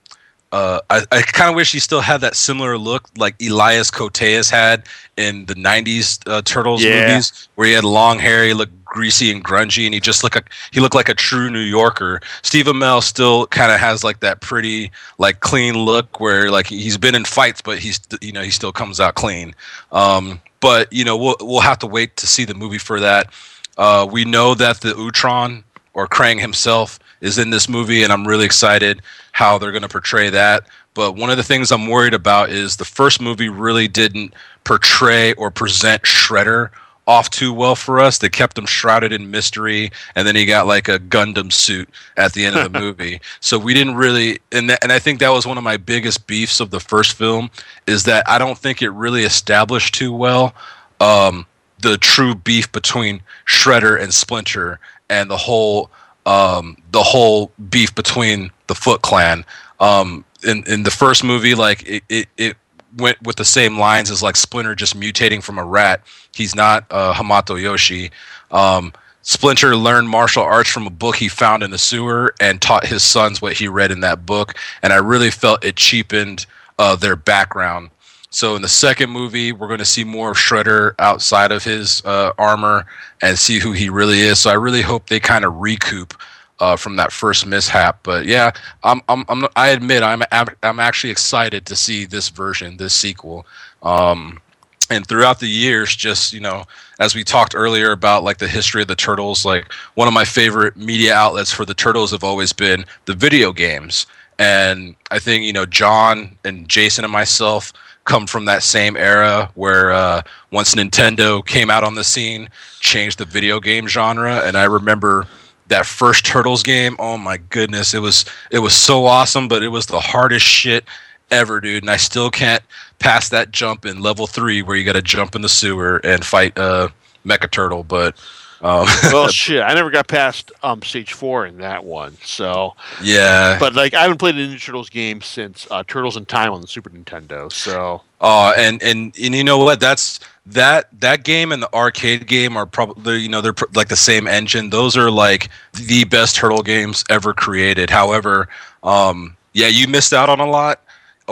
uh, 0.52 0.80
I, 0.90 1.02
I 1.10 1.22
kind 1.22 1.48
of 1.50 1.56
wish 1.56 1.72
he 1.72 1.80
still 1.80 2.02
had 2.02 2.20
that 2.20 2.36
similar 2.36 2.76
look 2.78 3.08
like 3.16 3.34
Elias 3.42 3.90
Koteas 3.90 4.50
had 4.50 4.84
in 5.16 5.46
the 5.46 5.54
'90s 5.54 6.20
uh, 6.30 6.42
Turtles 6.42 6.82
Yeah. 6.84 7.08
movies, 7.08 7.48
where 7.54 7.66
he 7.66 7.72
had 7.72 7.84
long 7.84 8.18
hair, 8.18 8.44
he 8.44 8.52
looked 8.54 8.84
greasy 8.84 9.30
and 9.32 9.42
grungy, 9.42 9.86
and 9.86 9.94
he 9.94 10.00
just 10.00 10.22
looked 10.22 10.36
like 10.36 10.50
he 10.70 10.80
looked 10.80 10.94
like 10.94 11.08
a 11.08 11.14
true 11.14 11.48
New 11.50 11.60
Yorker. 11.60 12.20
Steve 12.42 12.66
Amell 12.66 13.02
still 13.02 13.46
kind 13.46 13.72
of 13.72 13.80
has 13.80 14.04
like 14.04 14.20
that 14.20 14.42
pretty, 14.42 14.90
like 15.18 15.40
clean 15.40 15.74
look, 15.74 16.20
where 16.20 16.50
like 16.50 16.66
he's 16.66 16.98
been 16.98 17.14
in 17.14 17.24
fights, 17.24 17.62
but 17.62 17.78
he's 17.78 17.98
you 18.20 18.32
know 18.32 18.42
he 18.42 18.50
still 18.50 18.72
comes 18.72 19.00
out 19.00 19.14
clean. 19.14 19.54
Um, 19.90 20.40
but 20.60 20.92
you 20.92 21.04
know 21.04 21.16
we'll 21.16 21.36
we'll 21.40 21.60
have 21.60 21.78
to 21.78 21.86
wait 21.86 22.16
to 22.18 22.26
see 22.26 22.44
the 22.44 22.54
movie 22.54 22.78
for 22.78 23.00
that. 23.00 23.32
Uh, 23.78 24.06
we 24.10 24.26
know 24.26 24.54
that 24.54 24.82
the 24.82 24.92
Utron 24.92 25.64
or 25.94 26.06
Krang 26.06 26.38
himself 26.38 26.98
is 27.22 27.38
in 27.38 27.48
this 27.48 27.68
movie, 27.68 28.02
and 28.02 28.12
I'm 28.12 28.28
really 28.28 28.44
excited 28.44 29.00
how 29.32 29.56
they're 29.56 29.72
going 29.72 29.82
to 29.82 29.88
portray 29.88 30.28
that. 30.28 30.64
But 30.92 31.16
one 31.16 31.30
of 31.30 31.38
the 31.38 31.42
things 31.42 31.72
I'm 31.72 31.86
worried 31.86 32.12
about 32.12 32.50
is 32.50 32.76
the 32.76 32.84
first 32.84 33.22
movie 33.22 33.48
really 33.48 33.88
didn't 33.88 34.34
portray 34.64 35.32
or 35.34 35.50
present 35.50 36.02
Shredder 36.02 36.68
off 37.06 37.30
too 37.30 37.52
well 37.52 37.74
for 37.74 37.98
us. 37.98 38.18
They 38.18 38.28
kept 38.28 38.58
him 38.58 38.66
shrouded 38.66 39.12
in 39.12 39.30
mystery, 39.30 39.90
and 40.14 40.26
then 40.26 40.36
he 40.36 40.44
got 40.44 40.66
like 40.66 40.88
a 40.88 40.98
Gundam 40.98 41.50
suit 41.52 41.88
at 42.16 42.34
the 42.34 42.44
end 42.44 42.56
of 42.56 42.70
the 42.70 42.80
movie. 42.80 43.20
So 43.40 43.58
we 43.58 43.72
didn't 43.72 43.96
really, 43.96 44.40
and 44.52 44.68
that, 44.68 44.80
and 44.82 44.92
I 44.92 44.98
think 44.98 45.18
that 45.20 45.30
was 45.30 45.46
one 45.46 45.58
of 45.58 45.64
my 45.64 45.78
biggest 45.78 46.26
beefs 46.26 46.60
of 46.60 46.70
the 46.70 46.80
first 46.80 47.14
film 47.14 47.50
is 47.86 48.04
that 48.04 48.28
I 48.28 48.38
don't 48.38 48.58
think 48.58 48.82
it 48.82 48.90
really 48.90 49.24
established 49.24 49.94
too 49.94 50.12
well 50.12 50.54
um, 51.00 51.46
the 51.80 51.98
true 51.98 52.34
beef 52.34 52.70
between 52.70 53.22
Shredder 53.46 54.00
and 54.00 54.12
Splinter 54.14 54.78
and 55.10 55.30
the 55.30 55.36
whole 55.36 55.90
um, 56.26 56.76
the 56.92 57.02
whole 57.02 57.52
beef 57.70 57.94
between 57.94 58.50
the 58.66 58.74
Foot 58.74 59.02
Clan. 59.02 59.44
Um, 59.80 60.24
in 60.44 60.64
in 60.66 60.82
the 60.82 60.90
first 60.90 61.24
movie, 61.24 61.54
like 61.54 61.86
it, 61.88 62.02
it, 62.08 62.28
it 62.36 62.56
went 62.96 63.20
with 63.22 63.36
the 63.36 63.44
same 63.44 63.78
lines 63.78 64.10
as 64.10 64.22
like 64.22 64.36
Splinter 64.36 64.74
just 64.74 64.98
mutating 64.98 65.42
from 65.42 65.58
a 65.58 65.64
rat. 65.64 66.02
He's 66.34 66.54
not 66.54 66.84
uh, 66.90 67.14
Hamato 67.14 67.60
Yoshi. 67.60 68.10
Um, 68.50 68.92
Splinter 69.22 69.76
learned 69.76 70.08
martial 70.08 70.42
arts 70.42 70.68
from 70.70 70.86
a 70.86 70.90
book 70.90 71.16
he 71.16 71.28
found 71.28 71.62
in 71.62 71.70
the 71.70 71.78
sewer 71.78 72.34
and 72.40 72.60
taught 72.60 72.86
his 72.86 73.04
sons 73.04 73.40
what 73.40 73.52
he 73.54 73.68
read 73.68 73.92
in 73.92 74.00
that 74.00 74.26
book. 74.26 74.54
And 74.82 74.92
I 74.92 74.96
really 74.96 75.30
felt 75.30 75.64
it 75.64 75.76
cheapened 75.76 76.46
uh, 76.78 76.96
their 76.96 77.16
background. 77.16 77.90
So 78.32 78.56
in 78.56 78.62
the 78.62 78.68
second 78.68 79.10
movie, 79.10 79.52
we're 79.52 79.68
going 79.68 79.78
to 79.78 79.84
see 79.84 80.04
more 80.04 80.30
of 80.30 80.38
Shredder 80.38 80.94
outside 80.98 81.52
of 81.52 81.62
his 81.62 82.02
uh, 82.06 82.32
armor 82.38 82.86
and 83.20 83.38
see 83.38 83.58
who 83.58 83.72
he 83.72 83.90
really 83.90 84.20
is. 84.20 84.40
So 84.40 84.50
I 84.50 84.54
really 84.54 84.80
hope 84.80 85.06
they 85.08 85.20
kind 85.20 85.44
of 85.44 85.54
recoup 85.58 86.14
uh, 86.58 86.76
from 86.76 86.96
that 86.96 87.12
first 87.12 87.46
mishap. 87.46 87.98
But 88.02 88.24
yeah, 88.24 88.52
I'm, 88.84 89.02
I'm, 89.08 89.26
I'm 89.28 89.46
I 89.54 89.68
admit 89.68 90.02
I'm 90.02 90.22
I'm 90.62 90.80
actually 90.80 91.10
excited 91.10 91.66
to 91.66 91.76
see 91.76 92.06
this 92.06 92.30
version, 92.30 92.78
this 92.78 92.94
sequel. 92.94 93.46
Um, 93.82 94.40
and 94.88 95.06
throughout 95.06 95.38
the 95.38 95.48
years, 95.48 95.94
just 95.94 96.32
you 96.32 96.40
know, 96.40 96.64
as 97.00 97.14
we 97.14 97.24
talked 97.24 97.54
earlier 97.54 97.92
about 97.92 98.24
like 98.24 98.38
the 98.38 98.48
history 98.48 98.80
of 98.80 98.88
the 98.88 98.96
turtles, 98.96 99.44
like 99.44 99.70
one 99.94 100.08
of 100.08 100.14
my 100.14 100.24
favorite 100.24 100.76
media 100.76 101.14
outlets 101.14 101.52
for 101.52 101.66
the 101.66 101.74
turtles 101.74 102.12
have 102.12 102.24
always 102.24 102.54
been 102.54 102.86
the 103.04 103.14
video 103.14 103.52
games. 103.52 104.06
And 104.38 104.96
I 105.10 105.18
think 105.18 105.44
you 105.44 105.52
know 105.52 105.66
John 105.66 106.38
and 106.44 106.66
Jason 106.66 107.04
and 107.04 107.12
myself 107.12 107.74
come 108.04 108.26
from 108.26 108.44
that 108.46 108.62
same 108.62 108.96
era 108.96 109.50
where 109.54 109.92
uh, 109.92 110.22
once 110.50 110.74
Nintendo 110.74 111.44
came 111.44 111.70
out 111.70 111.84
on 111.84 111.94
the 111.94 112.04
scene, 112.04 112.48
changed 112.80 113.18
the 113.18 113.24
video 113.24 113.60
game 113.60 113.86
genre, 113.86 114.40
and 114.44 114.56
I 114.56 114.64
remember 114.64 115.26
that 115.68 115.86
first 115.86 116.26
Turtles 116.26 116.62
game. 116.62 116.96
Oh 116.98 117.16
my 117.16 117.36
goodness, 117.36 117.94
it 117.94 118.00
was 118.00 118.24
it 118.50 118.58
was 118.58 118.74
so 118.74 119.06
awesome, 119.06 119.48
but 119.48 119.62
it 119.62 119.68
was 119.68 119.86
the 119.86 120.00
hardest 120.00 120.46
shit 120.46 120.84
ever, 121.30 121.60
dude. 121.60 121.82
And 121.82 121.90
I 121.90 121.96
still 121.96 122.30
can't 122.30 122.62
pass 122.98 123.28
that 123.30 123.50
jump 123.50 123.84
in 123.84 124.00
level 124.00 124.26
three 124.26 124.62
where 124.62 124.76
you 124.76 124.84
got 124.84 124.92
to 124.92 125.02
jump 125.02 125.34
in 125.34 125.42
the 125.42 125.48
sewer 125.48 125.96
and 126.04 126.24
fight 126.24 126.56
uh, 126.58 126.88
Mecha 127.24 127.50
Turtle. 127.50 127.84
But 127.84 128.16
um, 128.62 128.86
well, 129.12 129.28
shit, 129.28 129.62
I 129.62 129.74
never 129.74 129.90
got 129.90 130.08
past 130.08 130.52
um 130.62 130.82
stage 130.82 131.12
four 131.12 131.46
in 131.46 131.58
that 131.58 131.84
one. 131.84 132.16
So, 132.24 132.74
yeah, 133.02 133.58
but 133.58 133.74
like 133.74 133.94
I 133.94 134.02
haven't 134.02 134.18
played 134.18 134.36
a 134.36 134.38
Ninja 134.38 134.64
Turtles 134.64 134.88
game 134.88 135.20
since 135.20 135.66
uh, 135.70 135.82
Turtles 135.86 136.16
in 136.16 136.24
Time 136.24 136.52
on 136.52 136.60
the 136.60 136.66
Super 136.68 136.90
Nintendo. 136.90 137.50
So, 137.52 138.02
Oh, 138.24 138.54
and, 138.56 138.80
and 138.84 139.12
and 139.20 139.34
you 139.34 139.42
know 139.42 139.58
what? 139.58 139.80
That's 139.80 140.20
that 140.46 140.88
that 141.00 141.24
game 141.24 141.50
and 141.50 141.60
the 141.60 141.74
arcade 141.74 142.28
game 142.28 142.56
are 142.56 142.66
probably 142.66 143.18
you 143.18 143.28
know 143.28 143.40
they're 143.40 143.52
pr- 143.52 143.64
like 143.74 143.88
the 143.88 143.96
same 143.96 144.28
engine. 144.28 144.70
Those 144.70 144.96
are 144.96 145.10
like 145.10 145.48
the 145.72 146.04
best 146.04 146.36
turtle 146.36 146.62
games 146.62 147.04
ever 147.10 147.34
created. 147.34 147.90
However, 147.90 148.48
um, 148.84 149.36
yeah, 149.54 149.66
you 149.66 149.88
missed 149.88 150.12
out 150.12 150.28
on 150.28 150.38
a 150.38 150.46
lot, 150.46 150.80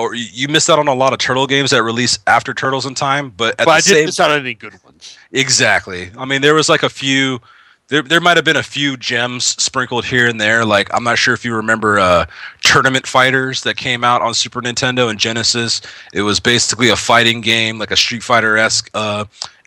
or 0.00 0.14
you- 0.14 0.48
missed 0.48 0.68
out 0.70 0.78
on 0.78 0.88
a 0.88 0.94
lot 0.94 1.12
of 1.12 1.18
turtle 1.18 1.46
games 1.46 1.70
that 1.70 1.82
released 1.82 2.20
after 2.26 2.52
Turtles 2.54 2.86
in 2.86 2.94
Time. 2.94 3.30
But 3.36 3.60
at 3.60 3.68
I 3.68 3.76
the 3.80 3.82
didn't 3.82 3.96
same 3.96 4.06
miss 4.06 4.20
out 4.20 4.30
on 4.30 4.40
any 4.40 4.54
good 4.54 4.74
ones. 4.84 5.16
Exactly. 5.32 6.10
I 6.18 6.24
mean, 6.24 6.42
there 6.42 6.54
was 6.54 6.68
like 6.68 6.82
a 6.82 6.88
few. 6.88 7.40
There, 7.88 8.02
there 8.02 8.20
might 8.20 8.36
have 8.36 8.44
been 8.44 8.56
a 8.56 8.62
few 8.62 8.96
gems 8.96 9.44
sprinkled 9.60 10.04
here 10.04 10.28
and 10.28 10.40
there. 10.40 10.64
Like 10.64 10.88
I'm 10.94 11.02
not 11.02 11.18
sure 11.18 11.34
if 11.34 11.44
you 11.44 11.54
remember 11.56 11.98
uh, 11.98 12.26
Tournament 12.62 13.04
Fighters 13.06 13.62
that 13.62 13.76
came 13.76 14.04
out 14.04 14.22
on 14.22 14.32
Super 14.32 14.60
Nintendo 14.62 15.10
and 15.10 15.18
Genesis. 15.18 15.80
It 16.12 16.22
was 16.22 16.38
basically 16.38 16.88
a 16.90 16.96
fighting 16.96 17.40
game, 17.40 17.78
like 17.80 17.90
a 17.90 17.96
Street 17.96 18.22
Fighter 18.22 18.56
esque 18.56 18.88
uh, 18.94 19.24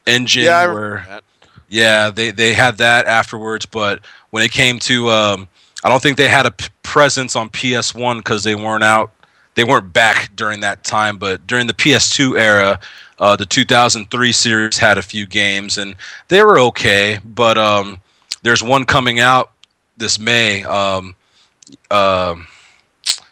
engine. 0.08 0.46
Yeah, 0.46 0.58
I 0.58 0.68
where, 0.68 1.06
that. 1.10 1.24
yeah, 1.68 2.10
they 2.10 2.32
they 2.32 2.54
had 2.54 2.78
that 2.78 3.08
afterwards. 3.08 3.66
But 3.66 4.00
when 4.30 4.42
it 4.44 4.52
came 4.54 4.80
to, 4.80 5.10
um, 5.10 5.48
I 5.84 5.90
don't 5.90 6.02
think 6.02 6.16
they 6.18 6.30
had 6.30 6.46
a 6.46 6.52
p- 6.52 6.70
presence 6.82 7.36
on 7.36 7.50
PS1 7.50 8.20
because 8.20 8.46
they 8.46 8.56
weren't 8.56 8.86
out. 8.86 9.12
They 9.56 9.64
weren't 9.64 9.94
back 9.94 10.36
during 10.36 10.62
that 10.62 10.84
time. 10.84 11.18
But 11.18 11.46
during 11.48 11.68
the 11.68 11.74
PS2 11.74 12.40
era, 12.40 12.80
uh, 13.20 13.36
the 13.36 13.46
2003 13.46 14.32
series 14.32 14.78
had 14.78 14.98
a 14.98 15.02
few 15.02 15.26
games 15.26 15.78
and 15.78 15.96
they 16.28 16.44
were 16.44 16.60
okay. 16.60 17.20
But 17.24 17.58
um, 17.58 18.02
there's 18.42 18.64
one 18.64 18.86
coming 18.86 19.20
out 19.20 19.52
this 19.98 20.20
May 20.20 20.64
um, 20.64 21.16
um 21.92 22.48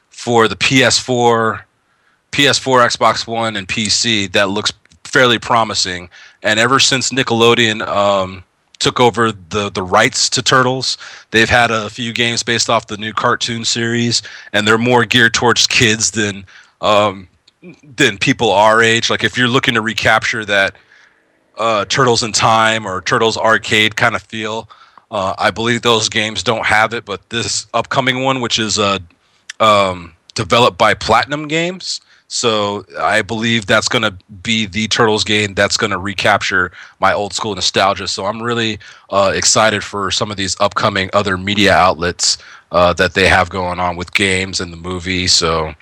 for 0.10 0.48
the 0.48 0.56
PS4, 0.56 1.64
PS4, 2.32 2.86
Xbox 2.86 3.26
One, 3.26 3.56
and 3.56 3.68
PC 3.68 4.32
that 4.34 4.50
looks 4.50 4.72
fairly 5.04 5.40
promising. 5.40 6.10
And 6.44 6.60
ever 6.60 6.80
since 6.80 7.10
Nickelodeon 7.10 7.86
um, 7.88 8.44
took 8.82 9.00
over 9.00 9.32
the 9.32 9.70
the 9.70 9.84
rights 9.84 10.30
to 10.32 10.42
Turtles, 10.42 10.98
they've 11.32 11.50
had 11.50 11.72
a 11.72 11.90
few 11.90 12.12
games 12.12 12.44
based 12.44 12.70
off 12.70 12.88
the 12.88 12.98
new 12.98 13.14
cartoon 13.14 13.64
series, 13.64 14.22
and 14.52 14.68
they're 14.68 14.78
more 14.78 15.06
geared 15.06 15.34
towards 15.34 15.68
kids 15.68 16.12
than 16.12 16.46
um, 16.82 17.30
than 17.96 18.18
people 18.18 18.52
our 18.52 18.82
age. 18.82 19.10
Like 19.10 19.24
if 19.24 19.38
you're 19.38 19.48
looking 19.48 19.76
to 19.76 19.82
recapture 19.82 20.44
that 20.46 20.76
uh, 21.58 21.86
Turtles 21.86 22.24
in 22.24 22.32
Time 22.32 22.86
or 22.86 23.02
Turtles 23.02 23.38
Arcade 23.38 23.96
kind 23.96 24.16
of 24.16 24.24
feel. 24.24 24.70
Uh, 25.12 25.36
I 25.38 25.52
believe 25.52 25.82
those 25.82 26.08
games 26.10 26.42
don't 26.42 26.66
have 26.66 26.94
it, 26.94 27.06
but 27.06 27.30
this 27.30 27.68
upcoming 27.74 28.24
one, 28.24 28.40
which 28.40 28.58
is 28.58 28.80
uh, 28.80 29.00
um, 29.60 30.14
developed 30.36 30.78
by 30.78 30.94
Platinum 30.94 31.48
Games, 31.48 32.02
so 32.34 32.86
I 32.98 33.24
believe 33.24 33.66
that's 33.66 33.90
going 33.90 34.04
to 34.04 34.16
be 34.42 34.66
the 34.66 34.88
Turtles 34.88 35.26
game 35.26 35.54
that's 35.54 35.76
going 35.76 35.92
to 35.92 35.98
recapture 35.98 36.72
my 37.02 37.12
old 37.12 37.34
school 37.34 37.54
nostalgia. 37.54 38.08
So 38.08 38.26
I'm 38.26 38.42
really 38.42 38.80
uh, 39.10 39.34
excited 39.36 39.84
for 39.84 40.12
some 40.12 40.32
of 40.32 40.38
these 40.38 40.56
upcoming 40.62 41.10
other 41.12 41.38
media 41.38 41.74
outlets 41.74 42.38
uh, 42.72 42.94
that 42.94 43.16
they 43.16 43.28
have 43.28 43.50
going 43.50 43.82
on 43.82 43.98
with 43.98 44.14
games 44.14 44.62
and 44.62 44.72
the 44.72 44.78
movie. 44.78 45.28
So 45.28 45.74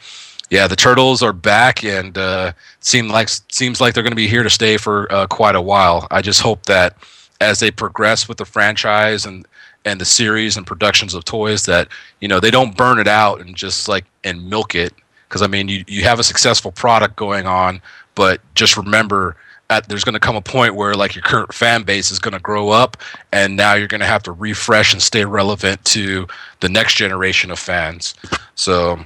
yeah, 0.50 0.66
the 0.66 0.76
turtles 0.76 1.22
are 1.22 1.34
back, 1.34 1.84
and 1.84 2.18
uh, 2.18 2.54
seem 2.80 3.10
like 3.10 3.30
seems 3.52 3.80
like 3.80 3.94
they're 3.94 4.02
going 4.02 4.12
to 4.12 4.16
be 4.16 4.28
here 4.28 4.42
to 4.42 4.50
stay 4.50 4.78
for 4.78 5.12
uh, 5.14 5.28
quite 5.28 5.56
a 5.56 5.62
while. 5.62 6.08
I 6.10 6.24
just 6.24 6.42
hope 6.42 6.66
that 6.66 6.98
as 7.40 7.60
they 7.60 7.70
progress 7.70 8.28
with 8.28 8.40
the 8.40 8.46
franchise 8.46 9.28
and 9.28 9.46
and 9.86 10.02
the 10.02 10.06
series 10.06 10.58
and 10.58 10.66
productions 10.66 11.14
of 11.14 11.26
toys, 11.26 11.66
that 11.66 11.90
you 12.22 12.28
know 12.28 12.40
they 12.40 12.50
don't 12.50 12.76
burn 12.76 12.98
it 12.98 13.08
out 13.08 13.40
and 13.40 13.56
just 13.56 13.88
like 13.88 14.06
and 14.24 14.50
milk 14.50 14.74
it. 14.74 14.94
Because 15.30 15.42
I 15.42 15.48
mean, 15.48 15.70
you 15.70 15.86
you 15.88 16.04
have 16.04 16.20
a 16.20 16.24
successful 16.24 16.72
product 16.72 17.16
going 17.16 17.46
on, 17.48 17.82
but 18.16 18.42
just 18.56 18.76
remember. 18.78 19.36
At, 19.72 19.88
there's 19.88 20.04
going 20.04 20.14
to 20.14 20.20
come 20.20 20.36
a 20.36 20.42
point 20.42 20.74
where 20.74 20.96
like 20.96 21.14
your 21.14 21.22
current 21.22 21.54
fan 21.54 21.84
base 21.84 22.10
is 22.10 22.18
going 22.18 22.34
to 22.34 22.40
grow 22.40 22.70
up 22.70 22.98
and 23.32 23.56
now 23.56 23.76
you're 23.76 23.88
going 23.88 24.02
to 24.02 24.08
have 24.08 24.24
to 24.24 24.32
refresh 24.32 24.94
and 24.94 25.00
stay 25.00 25.26
relevant 25.26 25.86
to 25.86 26.26
the 26.60 26.70
next 26.70 26.96
generation 26.96 27.52
of 27.52 27.60
fans 27.60 28.16
so 28.56 29.00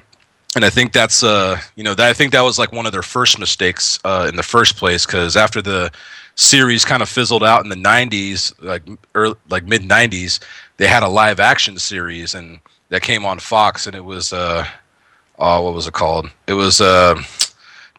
and 0.55 0.63
I 0.63 0.69
think 0.69 0.93
that's 0.93 1.23
uh 1.23 1.59
you 1.75 1.83
know 1.83 1.93
that 1.95 2.07
I 2.07 2.13
think 2.13 2.31
that 2.31 2.41
was 2.41 2.59
like 2.59 2.71
one 2.71 2.85
of 2.85 2.91
their 2.91 3.01
first 3.01 3.39
mistakes 3.39 3.99
uh, 4.03 4.27
in 4.29 4.35
the 4.35 4.43
first 4.43 4.77
place 4.77 5.05
because 5.05 5.35
after 5.35 5.61
the 5.61 5.91
series 6.35 6.85
kind 6.85 7.01
of 7.01 7.09
fizzled 7.09 7.43
out 7.43 7.63
in 7.63 7.69
the 7.69 7.75
90s 7.75 8.53
like 8.61 8.83
early, 9.15 9.35
like 9.49 9.65
mid 9.65 9.81
90s 9.81 10.39
they 10.77 10.87
had 10.87 11.03
a 11.03 11.07
live 11.07 11.39
action 11.39 11.77
series 11.77 12.33
and 12.33 12.59
that 12.89 13.01
came 13.01 13.25
on 13.25 13.39
Fox 13.39 13.87
and 13.87 13.95
it 13.95 14.03
was 14.05 14.33
uh 14.33 14.65
oh 15.39 15.61
what 15.61 15.73
was 15.73 15.87
it 15.87 15.93
called? 15.93 16.29
It 16.47 16.53
was 16.53 16.81
uh 16.81 17.21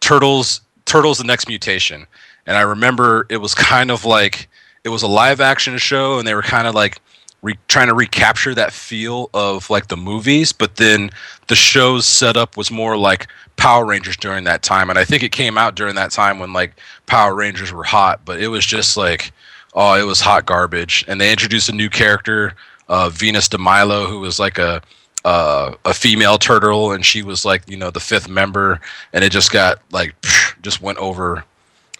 Turtles 0.00 0.60
Turtles 0.84 1.18
the 1.18 1.24
Next 1.24 1.48
Mutation. 1.48 2.06
And 2.46 2.56
I 2.56 2.62
remember 2.62 3.26
it 3.30 3.38
was 3.38 3.54
kind 3.72 3.90
of 3.90 4.04
like 4.04 4.48
it 4.84 4.88
was 4.90 5.02
a 5.02 5.08
live 5.08 5.40
action 5.40 5.78
show 5.78 6.18
and 6.18 6.26
they 6.26 6.34
were 6.34 6.42
kind 6.42 6.66
of 6.66 6.74
like 6.74 6.98
re- 7.42 7.58
trying 7.68 7.88
to 7.88 7.94
recapture 7.94 8.54
that 8.54 8.72
feel 8.72 9.30
of 9.34 9.70
like 9.70 9.88
the 9.88 9.96
movies, 9.96 10.52
but 10.52 10.76
then 10.76 11.10
the 11.48 11.56
show's 11.56 12.06
setup 12.06 12.56
was 12.56 12.70
more 12.70 12.96
like 12.96 13.28
Power 13.56 13.84
Rangers 13.86 14.16
during 14.16 14.44
that 14.44 14.64
time, 14.64 14.90
and 14.90 14.98
I 14.98 15.04
think 15.04 15.22
it 15.22 15.30
came 15.30 15.56
out 15.56 15.76
during 15.76 15.94
that 15.94 16.10
time 16.10 16.40
when 16.40 16.52
like 16.52 16.74
Power 17.06 17.36
Rangers 17.36 17.72
were 17.72 17.84
hot, 17.84 18.20
but 18.24 18.40
it 18.40 18.48
was 18.48 18.66
just 18.66 18.96
like 18.96 19.32
oh, 19.74 19.94
it 19.94 20.04
was 20.04 20.20
hot 20.20 20.46
garbage. 20.46 21.04
And 21.08 21.20
they 21.20 21.30
introduced 21.30 21.68
a 21.68 21.72
new 21.72 21.90
character, 21.90 22.54
uh, 22.88 23.10
Venus 23.10 23.48
de 23.48 23.58
Milo, 23.58 24.06
who 24.06 24.20
was 24.20 24.38
like 24.38 24.58
a 24.58 24.82
uh, 25.24 25.74
a 25.84 25.94
female 25.94 26.38
turtle, 26.38 26.92
and 26.92 27.04
she 27.04 27.22
was 27.22 27.44
like 27.44 27.68
you 27.68 27.76
know 27.76 27.90
the 27.90 28.00
fifth 28.00 28.28
member, 28.28 28.80
and 29.12 29.24
it 29.24 29.32
just 29.32 29.50
got 29.52 29.80
like 29.90 30.14
just 30.62 30.82
went 30.82 30.98
over 30.98 31.44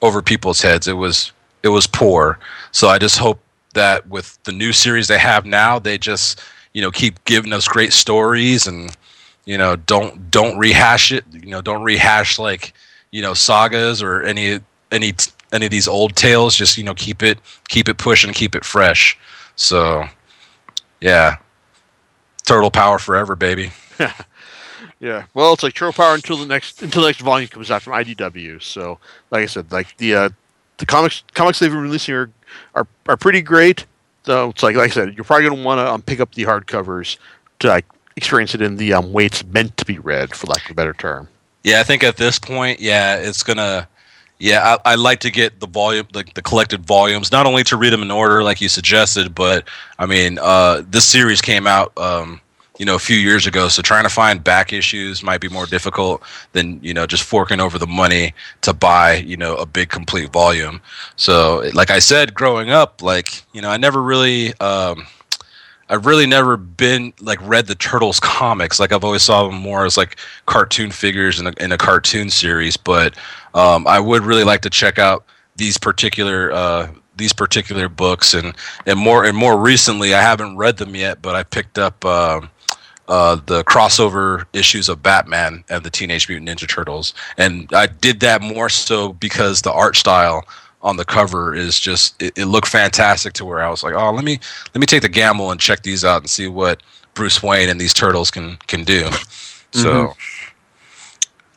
over 0.03 0.23
people's 0.23 0.61
heads. 0.63 0.87
It 0.87 0.95
was 0.95 1.33
it 1.63 1.69
was 1.69 1.87
poor. 1.87 2.39
So 2.73 2.89
I 2.89 2.99
just 2.99 3.19
hope 3.19 3.41
that 3.75 4.07
with 4.09 4.39
the 4.45 4.53
new 4.53 4.73
series 4.73 5.09
they 5.09 5.19
have 5.19 5.47
now, 5.47 5.79
they 5.79 5.99
just 5.99 6.41
you 6.73 6.83
know 6.83 6.91
keep 6.91 7.25
giving 7.25 7.53
us 7.53 7.67
great 7.67 7.93
stories 7.93 8.67
and 8.67 8.95
you 9.47 9.59
know 9.59 9.77
don't 9.77 10.31
don't 10.31 10.59
rehash 10.59 11.11
it. 11.13 11.25
You 11.33 11.51
know 11.51 11.63
don't 11.63 11.83
rehash 11.83 12.39
like 12.39 12.75
you 13.11 13.23
know 13.23 13.35
sagas 13.35 14.03
or 14.03 14.23
any 14.23 14.61
any 14.93 15.15
any 15.53 15.67
of 15.67 15.71
these 15.73 15.89
old 15.89 16.15
tales. 16.17 16.55
Just 16.55 16.77
you 16.77 16.85
know 16.85 16.95
keep 16.95 17.23
it 17.23 17.39
keep 17.69 17.89
it 17.89 17.97
pushing, 17.97 18.33
keep 18.33 18.55
it 18.55 18.65
fresh. 18.65 19.19
So 19.57 20.05
yeah, 21.01 21.39
turtle 22.45 22.71
power 22.71 22.99
forever, 22.99 23.37
baby. 23.37 23.73
Yeah, 25.01 25.25
well, 25.35 25.53
it's 25.53 25.63
like 25.63 25.75
turtle 25.75 25.93
power 25.93 26.15
until 26.15 26.37
the 26.37 26.47
next 26.47 26.83
until 26.83 27.03
the 27.03 27.09
next 27.09 27.21
volume 27.21 27.49
comes 27.49 27.71
out 27.71 27.83
from 27.83 27.93
IDW. 27.93 28.63
So, 28.63 28.99
like 29.31 29.43
I 29.43 29.47
said, 29.47 29.71
like 29.71 29.95
the 29.99 30.15
uh, 30.15 30.29
the 30.79 30.87
comics 30.87 31.23
comics 31.35 31.59
they've 31.59 31.71
been 31.71 31.83
releasing 31.83 32.15
are, 32.15 32.31
are 32.75 32.87
are 33.09 33.17
pretty 33.17 33.43
great. 33.43 33.85
So 34.25 34.51
it's 34.51 34.63
like 34.63 34.77
like 34.77 34.91
I 34.91 34.95
said, 34.95 35.15
you're 35.15 35.25
probably 35.25 35.49
gonna 35.49 35.63
want 35.63 35.79
to 35.79 35.91
um, 35.91 36.01
pick 36.01 36.21
up 36.21 36.35
the 36.35 36.45
hardcovers 36.45 37.19
to 37.59 37.69
like 37.69 37.85
experience 38.17 38.55
it 38.55 38.63
in 38.63 38.77
the 38.77 38.95
um, 38.95 39.13
way 39.13 39.27
it's 39.27 39.45
meant 39.45 39.77
to 39.77 39.85
be 39.85 39.99
read, 39.99 40.35
for 40.35 40.47
lack 40.47 40.65
of 40.65 40.71
a 40.71 40.75
better 40.75 40.95
term. 40.95 41.29
Yeah, 41.65 41.81
I 41.81 41.83
think 41.83 42.03
at 42.03 42.17
this 42.17 42.39
point, 42.39 42.81
yeah, 42.81 43.17
it's 43.17 43.43
gonna. 43.43 43.89
Yeah, 44.39 44.79
I, 44.85 44.93
I 44.93 44.95
like 44.97 45.21
to 45.21 45.31
get 45.31 45.61
the 45.61 45.67
volume, 45.67 46.07
the, 46.13 46.25
the 46.35 46.43
collected 46.43 46.85
volumes, 46.85 47.31
not 47.31 47.47
only 47.47 47.63
to 47.65 47.77
read 47.77 47.93
them 47.93 48.03
in 48.03 48.11
order 48.11 48.43
like 48.43 48.61
you 48.61 48.69
suggested, 48.69 49.35
but 49.35 49.67
I 49.99 50.07
mean, 50.07 50.39
uh, 50.41 50.83
this 50.89 51.07
series 51.07 51.41
came 51.41 51.67
out, 51.67 51.97
um, 51.97 52.41
you 52.79 52.85
know, 52.85 52.97
a 52.97 52.99
few 52.99 53.17
years 53.17 53.47
ago, 53.47 53.69
so 53.69 53.81
trying 53.81 54.03
to 54.03 54.11
find 54.11 54.43
back 54.43 54.73
issues 54.73 55.23
might 55.23 55.41
be 55.41 55.49
more 55.49 55.67
difficult 55.67 56.23
than 56.53 56.81
you 56.83 56.93
know 56.93 57.07
just 57.07 57.23
forking 57.23 57.61
over 57.61 57.79
the 57.79 57.87
money 57.87 58.35
to 58.63 58.75
buy, 58.75 59.15
you 59.15 59.37
know, 59.37 59.55
a 59.57 59.65
big 59.67 59.89
complete 59.89 60.33
volume. 60.33 60.81
So, 61.15 61.71
like 61.73 61.91
I 61.91 62.01
said, 62.01 62.35
growing 62.35 62.71
up, 62.71 63.01
like 63.03 63.45
you 63.53 63.63
know, 63.63 63.71
I 63.71 63.77
never 63.77 64.03
really. 64.03 64.59
Um, 64.59 65.07
I've 65.89 66.07
really 66.07 66.27
never 66.27 66.57
been 66.57 67.13
like 67.21 67.39
read 67.43 67.67
the 67.67 67.75
Turtles 67.75 68.21
comics. 68.21 68.81
Like 68.81 68.93
I've 68.93 69.05
always 69.05 69.23
saw 69.23 69.47
them 69.47 69.61
more 69.61 69.85
as 69.85 69.97
like 69.97 70.17
cartoon 70.47 70.91
figures 70.91 71.41
in 71.41 71.47
a, 71.47 71.53
in 71.61 71.73
a 71.73 71.79
cartoon 71.79 72.31
series. 72.31 72.77
But 72.77 73.15
um, 73.55 73.87
I 73.87 74.01
would 74.01 74.23
really 74.23 74.45
like 74.45 74.63
to 74.63 74.71
check 74.71 74.99
out 74.99 75.25
these 75.57 75.79
particular 75.79 76.53
uh, 76.53 76.91
these 77.17 77.33
particular 77.33 77.89
books 77.89 78.35
and 78.35 78.55
and 78.87 78.99
more 78.99 79.25
and 79.25 79.37
more 79.37 79.59
recently. 79.59 80.15
I 80.15 80.23
haven't 80.23 80.57
read 80.57 80.79
them 80.79 80.95
yet, 80.95 81.23
but 81.23 81.35
I 81.35 81.43
picked 81.43 81.79
up. 81.79 82.05
Uh, 82.05 82.43
uh, 83.07 83.37
the 83.45 83.63
crossover 83.65 84.47
issues 84.55 84.89
of 84.89 85.03
Batman 85.03 85.63
and 85.69 85.85
the 85.85 85.91
Teenage 85.91 86.27
Mutant 86.27 86.49
Ninja 86.49 86.67
Turtles, 86.67 87.13
and 87.37 87.69
I 87.75 87.87
did 87.87 88.21
that 88.21 88.41
more 88.41 88.71
so 88.71 89.13
because 89.13 89.61
the 89.61 89.73
art 89.73 89.97
style 89.97 90.43
on 90.85 90.99
the 90.99 91.05
cover 91.05 91.55
is 91.55 91.81
just 91.81 92.23
it, 92.23 92.39
it, 92.39 92.45
looked 92.45 92.69
fantastic 92.69 93.33
to 93.33 93.45
where 93.45 93.65
I 93.65 93.71
was 93.71 93.83
like, 93.83 93.95
oh, 93.95 94.13
let 94.13 94.25
me 94.25 94.39
let 94.75 94.81
me 94.81 94.87
take 94.87 95.03
the 95.03 95.09
gamble 95.09 95.51
and 95.51 95.59
check 95.59 95.83
these 95.83 96.05
out 96.05 96.21
and 96.21 96.31
see 96.31 96.47
what 96.47 96.83
Bruce 97.15 97.43
Wayne 97.43 97.71
and 97.71 97.81
these 97.81 97.95
turtles 97.95 98.31
can 98.31 98.59
can 98.67 98.85
do. 98.85 99.05
Mm-hmm. 99.05 99.81
So, 99.81 100.15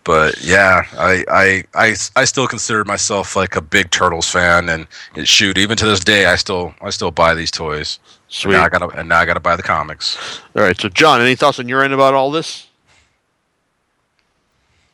but 0.06 0.42
yeah, 0.42 0.86
I, 0.94 1.26
I 1.30 1.64
I 1.76 1.96
I 2.16 2.24
still 2.24 2.48
consider 2.48 2.86
myself 2.86 3.36
like 3.36 3.58
a 3.58 3.62
big 3.62 3.92
turtles 3.92 4.30
fan, 4.30 4.70
and 4.70 4.88
it, 5.16 5.28
shoot, 5.28 5.58
even 5.58 5.76
to 5.78 5.86
this 5.86 6.00
day, 6.00 6.26
I 6.26 6.38
still 6.38 6.74
I 6.82 6.90
still 6.90 7.12
buy 7.12 7.36
these 7.36 7.52
toys. 7.52 8.00
Sweet. 8.30 8.54
And 8.54 8.62
now 8.62 8.66
I 8.66 8.70
gotta 8.70 8.88
and 8.98 9.10
now 9.10 9.20
I 9.20 9.26
gotta 9.26 9.42
buy 9.42 9.58
the 9.58 9.64
comics. 9.64 10.18
All 10.56 10.64
right, 10.64 10.80
so 10.80 10.88
John, 10.88 11.22
any 11.22 11.36
thoughts 11.36 11.60
on 11.60 11.68
your 11.68 11.84
end 11.84 11.94
about 11.94 12.14
all 12.14 12.32
this? 12.32 12.68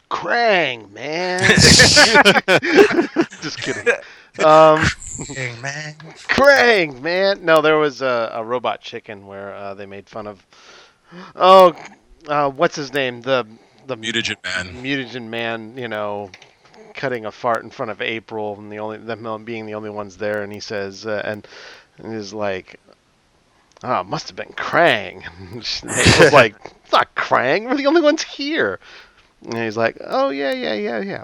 Krang, 0.09 0.91
man. 0.91 1.39
Just 3.41 3.61
kidding. 3.61 3.93
Um, 4.39 4.79
Krang, 4.79 5.61
man. 5.61 5.95
Krang, 6.27 7.01
man. 7.01 7.45
No, 7.45 7.61
there 7.61 7.77
was 7.77 8.01
a, 8.01 8.31
a 8.33 8.43
robot 8.43 8.81
chicken 8.81 9.27
where 9.27 9.53
uh, 9.53 9.73
they 9.75 9.85
made 9.85 10.09
fun 10.09 10.27
of. 10.27 10.45
Oh, 11.35 11.75
uh, 12.27 12.49
what's 12.49 12.75
his 12.75 12.93
name? 12.93 13.21
The 13.21 13.45
the 13.85 13.95
mutagen 13.95 14.37
man. 14.43 14.83
Mutagen 14.83 15.27
man. 15.27 15.77
You 15.77 15.87
know, 15.87 16.31
cutting 16.93 17.25
a 17.25 17.31
fart 17.31 17.63
in 17.63 17.69
front 17.69 17.91
of 17.91 18.01
April, 18.01 18.57
and 18.57 18.71
the 18.71 18.77
only 18.79 18.97
them 18.97 19.43
being 19.43 19.65
the 19.65 19.75
only 19.75 19.89
ones 19.89 20.17
there, 20.17 20.43
and 20.43 20.51
he 20.51 20.59
says, 20.59 21.05
uh, 21.05 21.21
and, 21.25 21.47
and 21.97 22.13
he's 22.15 22.33
like, 22.33 22.79
oh, 23.83 24.01
it 24.01 24.07
must 24.07 24.27
have 24.27 24.35
been 24.35 24.53
Krang. 24.53 25.23
April's 25.83 26.33
like, 26.33 26.55
it's 26.83 26.91
not 26.91 27.13
Krang. 27.15 27.69
We're 27.69 27.77
the 27.77 27.87
only 27.87 28.01
ones 28.01 28.23
here. 28.23 28.79
And 29.45 29.57
he's 29.57 29.77
like, 29.77 29.97
oh 30.01 30.29
yeah, 30.29 30.53
yeah, 30.53 30.73
yeah, 30.73 30.99
yeah. 30.99 31.23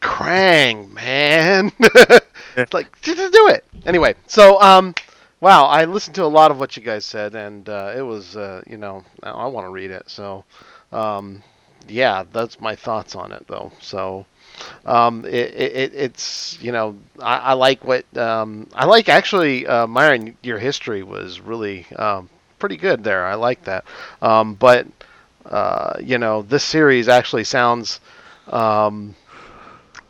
Krang, 0.00 0.90
man. 0.92 1.70
it's 2.56 2.74
like 2.74 3.00
just 3.02 3.32
do 3.32 3.48
it 3.48 3.64
anyway. 3.86 4.14
So 4.26 4.60
um, 4.60 4.94
wow, 5.40 5.64
I 5.66 5.84
listened 5.84 6.14
to 6.16 6.24
a 6.24 6.26
lot 6.26 6.50
of 6.50 6.58
what 6.58 6.76
you 6.76 6.82
guys 6.82 7.04
said, 7.04 7.34
and 7.34 7.68
uh, 7.68 7.92
it 7.96 8.02
was 8.02 8.36
uh, 8.36 8.62
you 8.66 8.76
know 8.76 9.04
I 9.22 9.46
want 9.46 9.66
to 9.66 9.70
read 9.70 9.90
it. 9.90 10.08
So 10.08 10.44
um, 10.92 11.42
yeah, 11.88 12.24
that's 12.32 12.60
my 12.60 12.76
thoughts 12.76 13.14
on 13.14 13.32
it 13.32 13.46
though. 13.48 13.72
So 13.80 14.26
um, 14.84 15.24
it, 15.24 15.54
it, 15.54 15.94
it's 15.94 16.58
you 16.60 16.72
know 16.72 16.96
I, 17.18 17.38
I 17.38 17.52
like 17.54 17.84
what 17.84 18.04
um, 18.16 18.68
I 18.74 18.86
like 18.86 19.08
actually 19.08 19.66
uh, 19.66 19.86
Myron 19.86 20.36
your 20.42 20.58
history 20.58 21.02
was 21.02 21.40
really 21.40 21.86
um, 21.96 22.28
pretty 22.58 22.76
good 22.76 23.02
there 23.04 23.26
I 23.26 23.34
like 23.34 23.64
that 23.64 23.84
um, 24.20 24.54
but 24.54 24.86
uh, 25.46 25.94
you 26.00 26.18
know 26.18 26.42
this 26.42 26.64
series 26.64 27.08
actually 27.08 27.44
sounds 27.44 28.00
um, 28.48 29.14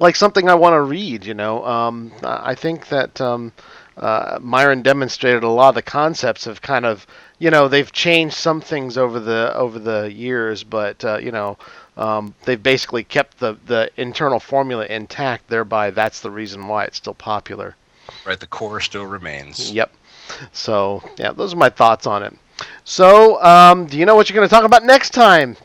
like 0.02 0.16
something 0.16 0.48
I 0.48 0.54
want 0.54 0.74
to 0.74 0.82
read. 0.82 1.24
You 1.24 1.34
know, 1.34 1.64
um, 1.64 2.12
I 2.22 2.54
think 2.54 2.88
that 2.88 3.20
um, 3.20 3.52
uh, 3.96 4.38
Myron 4.42 4.82
demonstrated 4.82 5.44
a 5.44 5.48
lot 5.48 5.70
of 5.70 5.74
the 5.76 5.82
concepts 5.82 6.46
of 6.46 6.60
kind 6.60 6.84
of 6.84 7.06
you 7.38 7.50
know 7.50 7.68
they've 7.68 7.90
changed 7.90 8.34
some 8.34 8.60
things 8.60 8.98
over 8.98 9.20
the 9.20 9.54
over 9.54 9.78
the 9.78 10.12
years, 10.12 10.64
but 10.64 11.02
uh, 11.04 11.18
you 11.18 11.30
know 11.30 11.56
um, 11.96 12.34
they've 12.44 12.62
basically 12.62 13.04
kept 13.04 13.38
the 13.38 13.56
the 13.66 13.90
internal 13.96 14.40
formula 14.40 14.84
intact. 14.86 15.48
Thereby, 15.48 15.90
that's 15.90 16.20
the 16.20 16.30
reason 16.30 16.66
why 16.66 16.84
it's 16.84 16.96
still 16.96 17.14
popular. 17.14 17.76
Right, 18.26 18.38
the 18.38 18.46
core 18.46 18.80
still 18.80 19.06
remains. 19.06 19.70
Yep. 19.70 19.92
So 20.52 21.02
yeah, 21.16 21.32
those 21.32 21.54
are 21.54 21.58
my 21.58 21.70
thoughts 21.70 22.06
on 22.06 22.22
it. 22.24 22.36
So, 22.84 23.42
um, 23.42 23.86
do 23.86 23.96
you 23.98 24.04
know 24.06 24.14
what 24.14 24.28
you're 24.28 24.36
going 24.36 24.48
to 24.48 24.54
talk 24.54 24.64
about 24.64 24.84
next 24.84 25.10
time? 25.10 25.56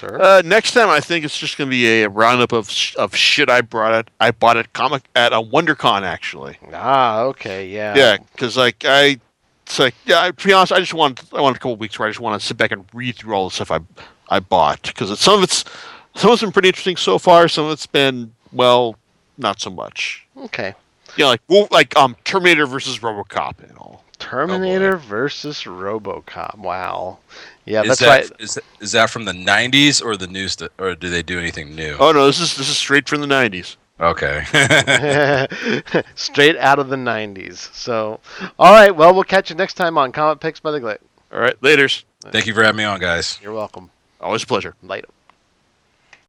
Sir? 0.00 0.18
Uh, 0.20 0.42
next 0.44 0.72
time, 0.72 0.88
I 0.88 1.00
think 1.00 1.24
it's 1.24 1.38
just 1.38 1.56
going 1.58 1.68
to 1.68 1.70
be 1.70 2.02
a 2.02 2.08
roundup 2.08 2.52
of 2.52 2.70
of 2.96 3.14
shit 3.14 3.48
I 3.48 3.60
brought 3.60 3.92
at 3.92 4.10
I 4.18 4.30
bought 4.30 4.56
at 4.56 4.72
comic 4.72 5.02
at 5.14 5.32
a 5.32 5.40
WonderCon 5.40 6.02
actually. 6.02 6.58
Ah, 6.72 7.20
okay, 7.22 7.68
yeah. 7.68 7.94
Yeah, 7.94 8.16
because 8.32 8.56
like 8.56 8.84
I, 8.84 9.20
it's 9.66 9.78
like 9.78 9.94
yeah. 10.06 10.30
To 10.30 10.46
be 10.46 10.52
honest, 10.52 10.72
I 10.72 10.80
just 10.80 10.94
want 10.94 11.22
I 11.32 11.40
want 11.40 11.56
a 11.56 11.60
couple 11.60 11.76
weeks 11.76 11.98
where 11.98 12.08
I 12.08 12.10
just 12.10 12.20
want 12.20 12.40
to 12.40 12.46
sit 12.46 12.56
back 12.56 12.72
and 12.72 12.84
read 12.92 13.16
through 13.16 13.34
all 13.34 13.48
the 13.48 13.54
stuff 13.54 13.70
I 13.70 13.80
I 14.28 14.40
bought 14.40 14.82
because 14.82 15.18
some 15.20 15.38
of 15.38 15.42
it's 15.42 15.64
some 16.16 16.30
of 16.30 16.34
it's 16.34 16.42
been 16.42 16.52
pretty 16.52 16.68
interesting 16.68 16.96
so 16.96 17.18
far. 17.18 17.48
Some 17.48 17.66
of 17.66 17.72
it's 17.72 17.86
been 17.86 18.32
well, 18.52 18.96
not 19.38 19.60
so 19.60 19.70
much. 19.70 20.26
Okay. 20.36 20.74
Yeah, 21.16 21.26
like 21.26 21.42
well, 21.48 21.68
like 21.70 21.96
um 21.96 22.16
Terminator 22.24 22.66
versus 22.66 22.98
RoboCop 22.98 23.62
and 23.62 23.76
all. 23.76 24.04
Terminator 24.18 24.96
oh 24.96 24.98
versus 24.98 25.62
RoboCop. 25.62 26.58
Wow. 26.58 27.18
Yeah, 27.64 27.82
is 27.82 27.88
that's 27.88 28.00
that, 28.00 28.08
right. 28.08 28.30
Is, 28.40 28.58
is 28.80 28.92
that 28.92 29.10
from 29.10 29.24
the 29.24 29.32
'90s 29.32 30.02
or 30.04 30.16
the 30.16 30.26
new 30.26 30.48
st- 30.48 30.72
or 30.78 30.94
do 30.94 31.10
they 31.10 31.22
do 31.22 31.38
anything 31.38 31.74
new? 31.74 31.96
Oh 31.98 32.12
no, 32.12 32.26
this 32.26 32.40
is 32.40 32.56
this 32.56 32.68
is 32.68 32.76
straight 32.76 33.08
from 33.08 33.20
the 33.20 33.26
'90s. 33.26 33.76
Okay. 34.00 34.44
straight 36.14 36.56
out 36.56 36.78
of 36.78 36.88
the 36.88 36.96
'90s. 36.96 37.70
So, 37.74 38.18
all 38.58 38.72
right. 38.72 38.96
Well, 38.96 39.12
we'll 39.12 39.24
catch 39.24 39.50
you 39.50 39.56
next 39.56 39.74
time 39.74 39.98
on 39.98 40.10
Comic 40.10 40.40
Picks 40.40 40.58
by 40.58 40.70
the 40.70 40.80
Glick. 40.80 41.00
All 41.30 41.38
right, 41.38 41.54
later's. 41.62 42.06
Thank 42.22 42.46
you 42.46 42.54
for 42.54 42.62
having 42.62 42.78
me 42.78 42.84
on, 42.84 42.98
guys. 42.98 43.38
You're 43.42 43.52
welcome. 43.52 43.90
Always 44.18 44.42
a 44.42 44.46
pleasure. 44.46 44.74
Later. 44.82 45.08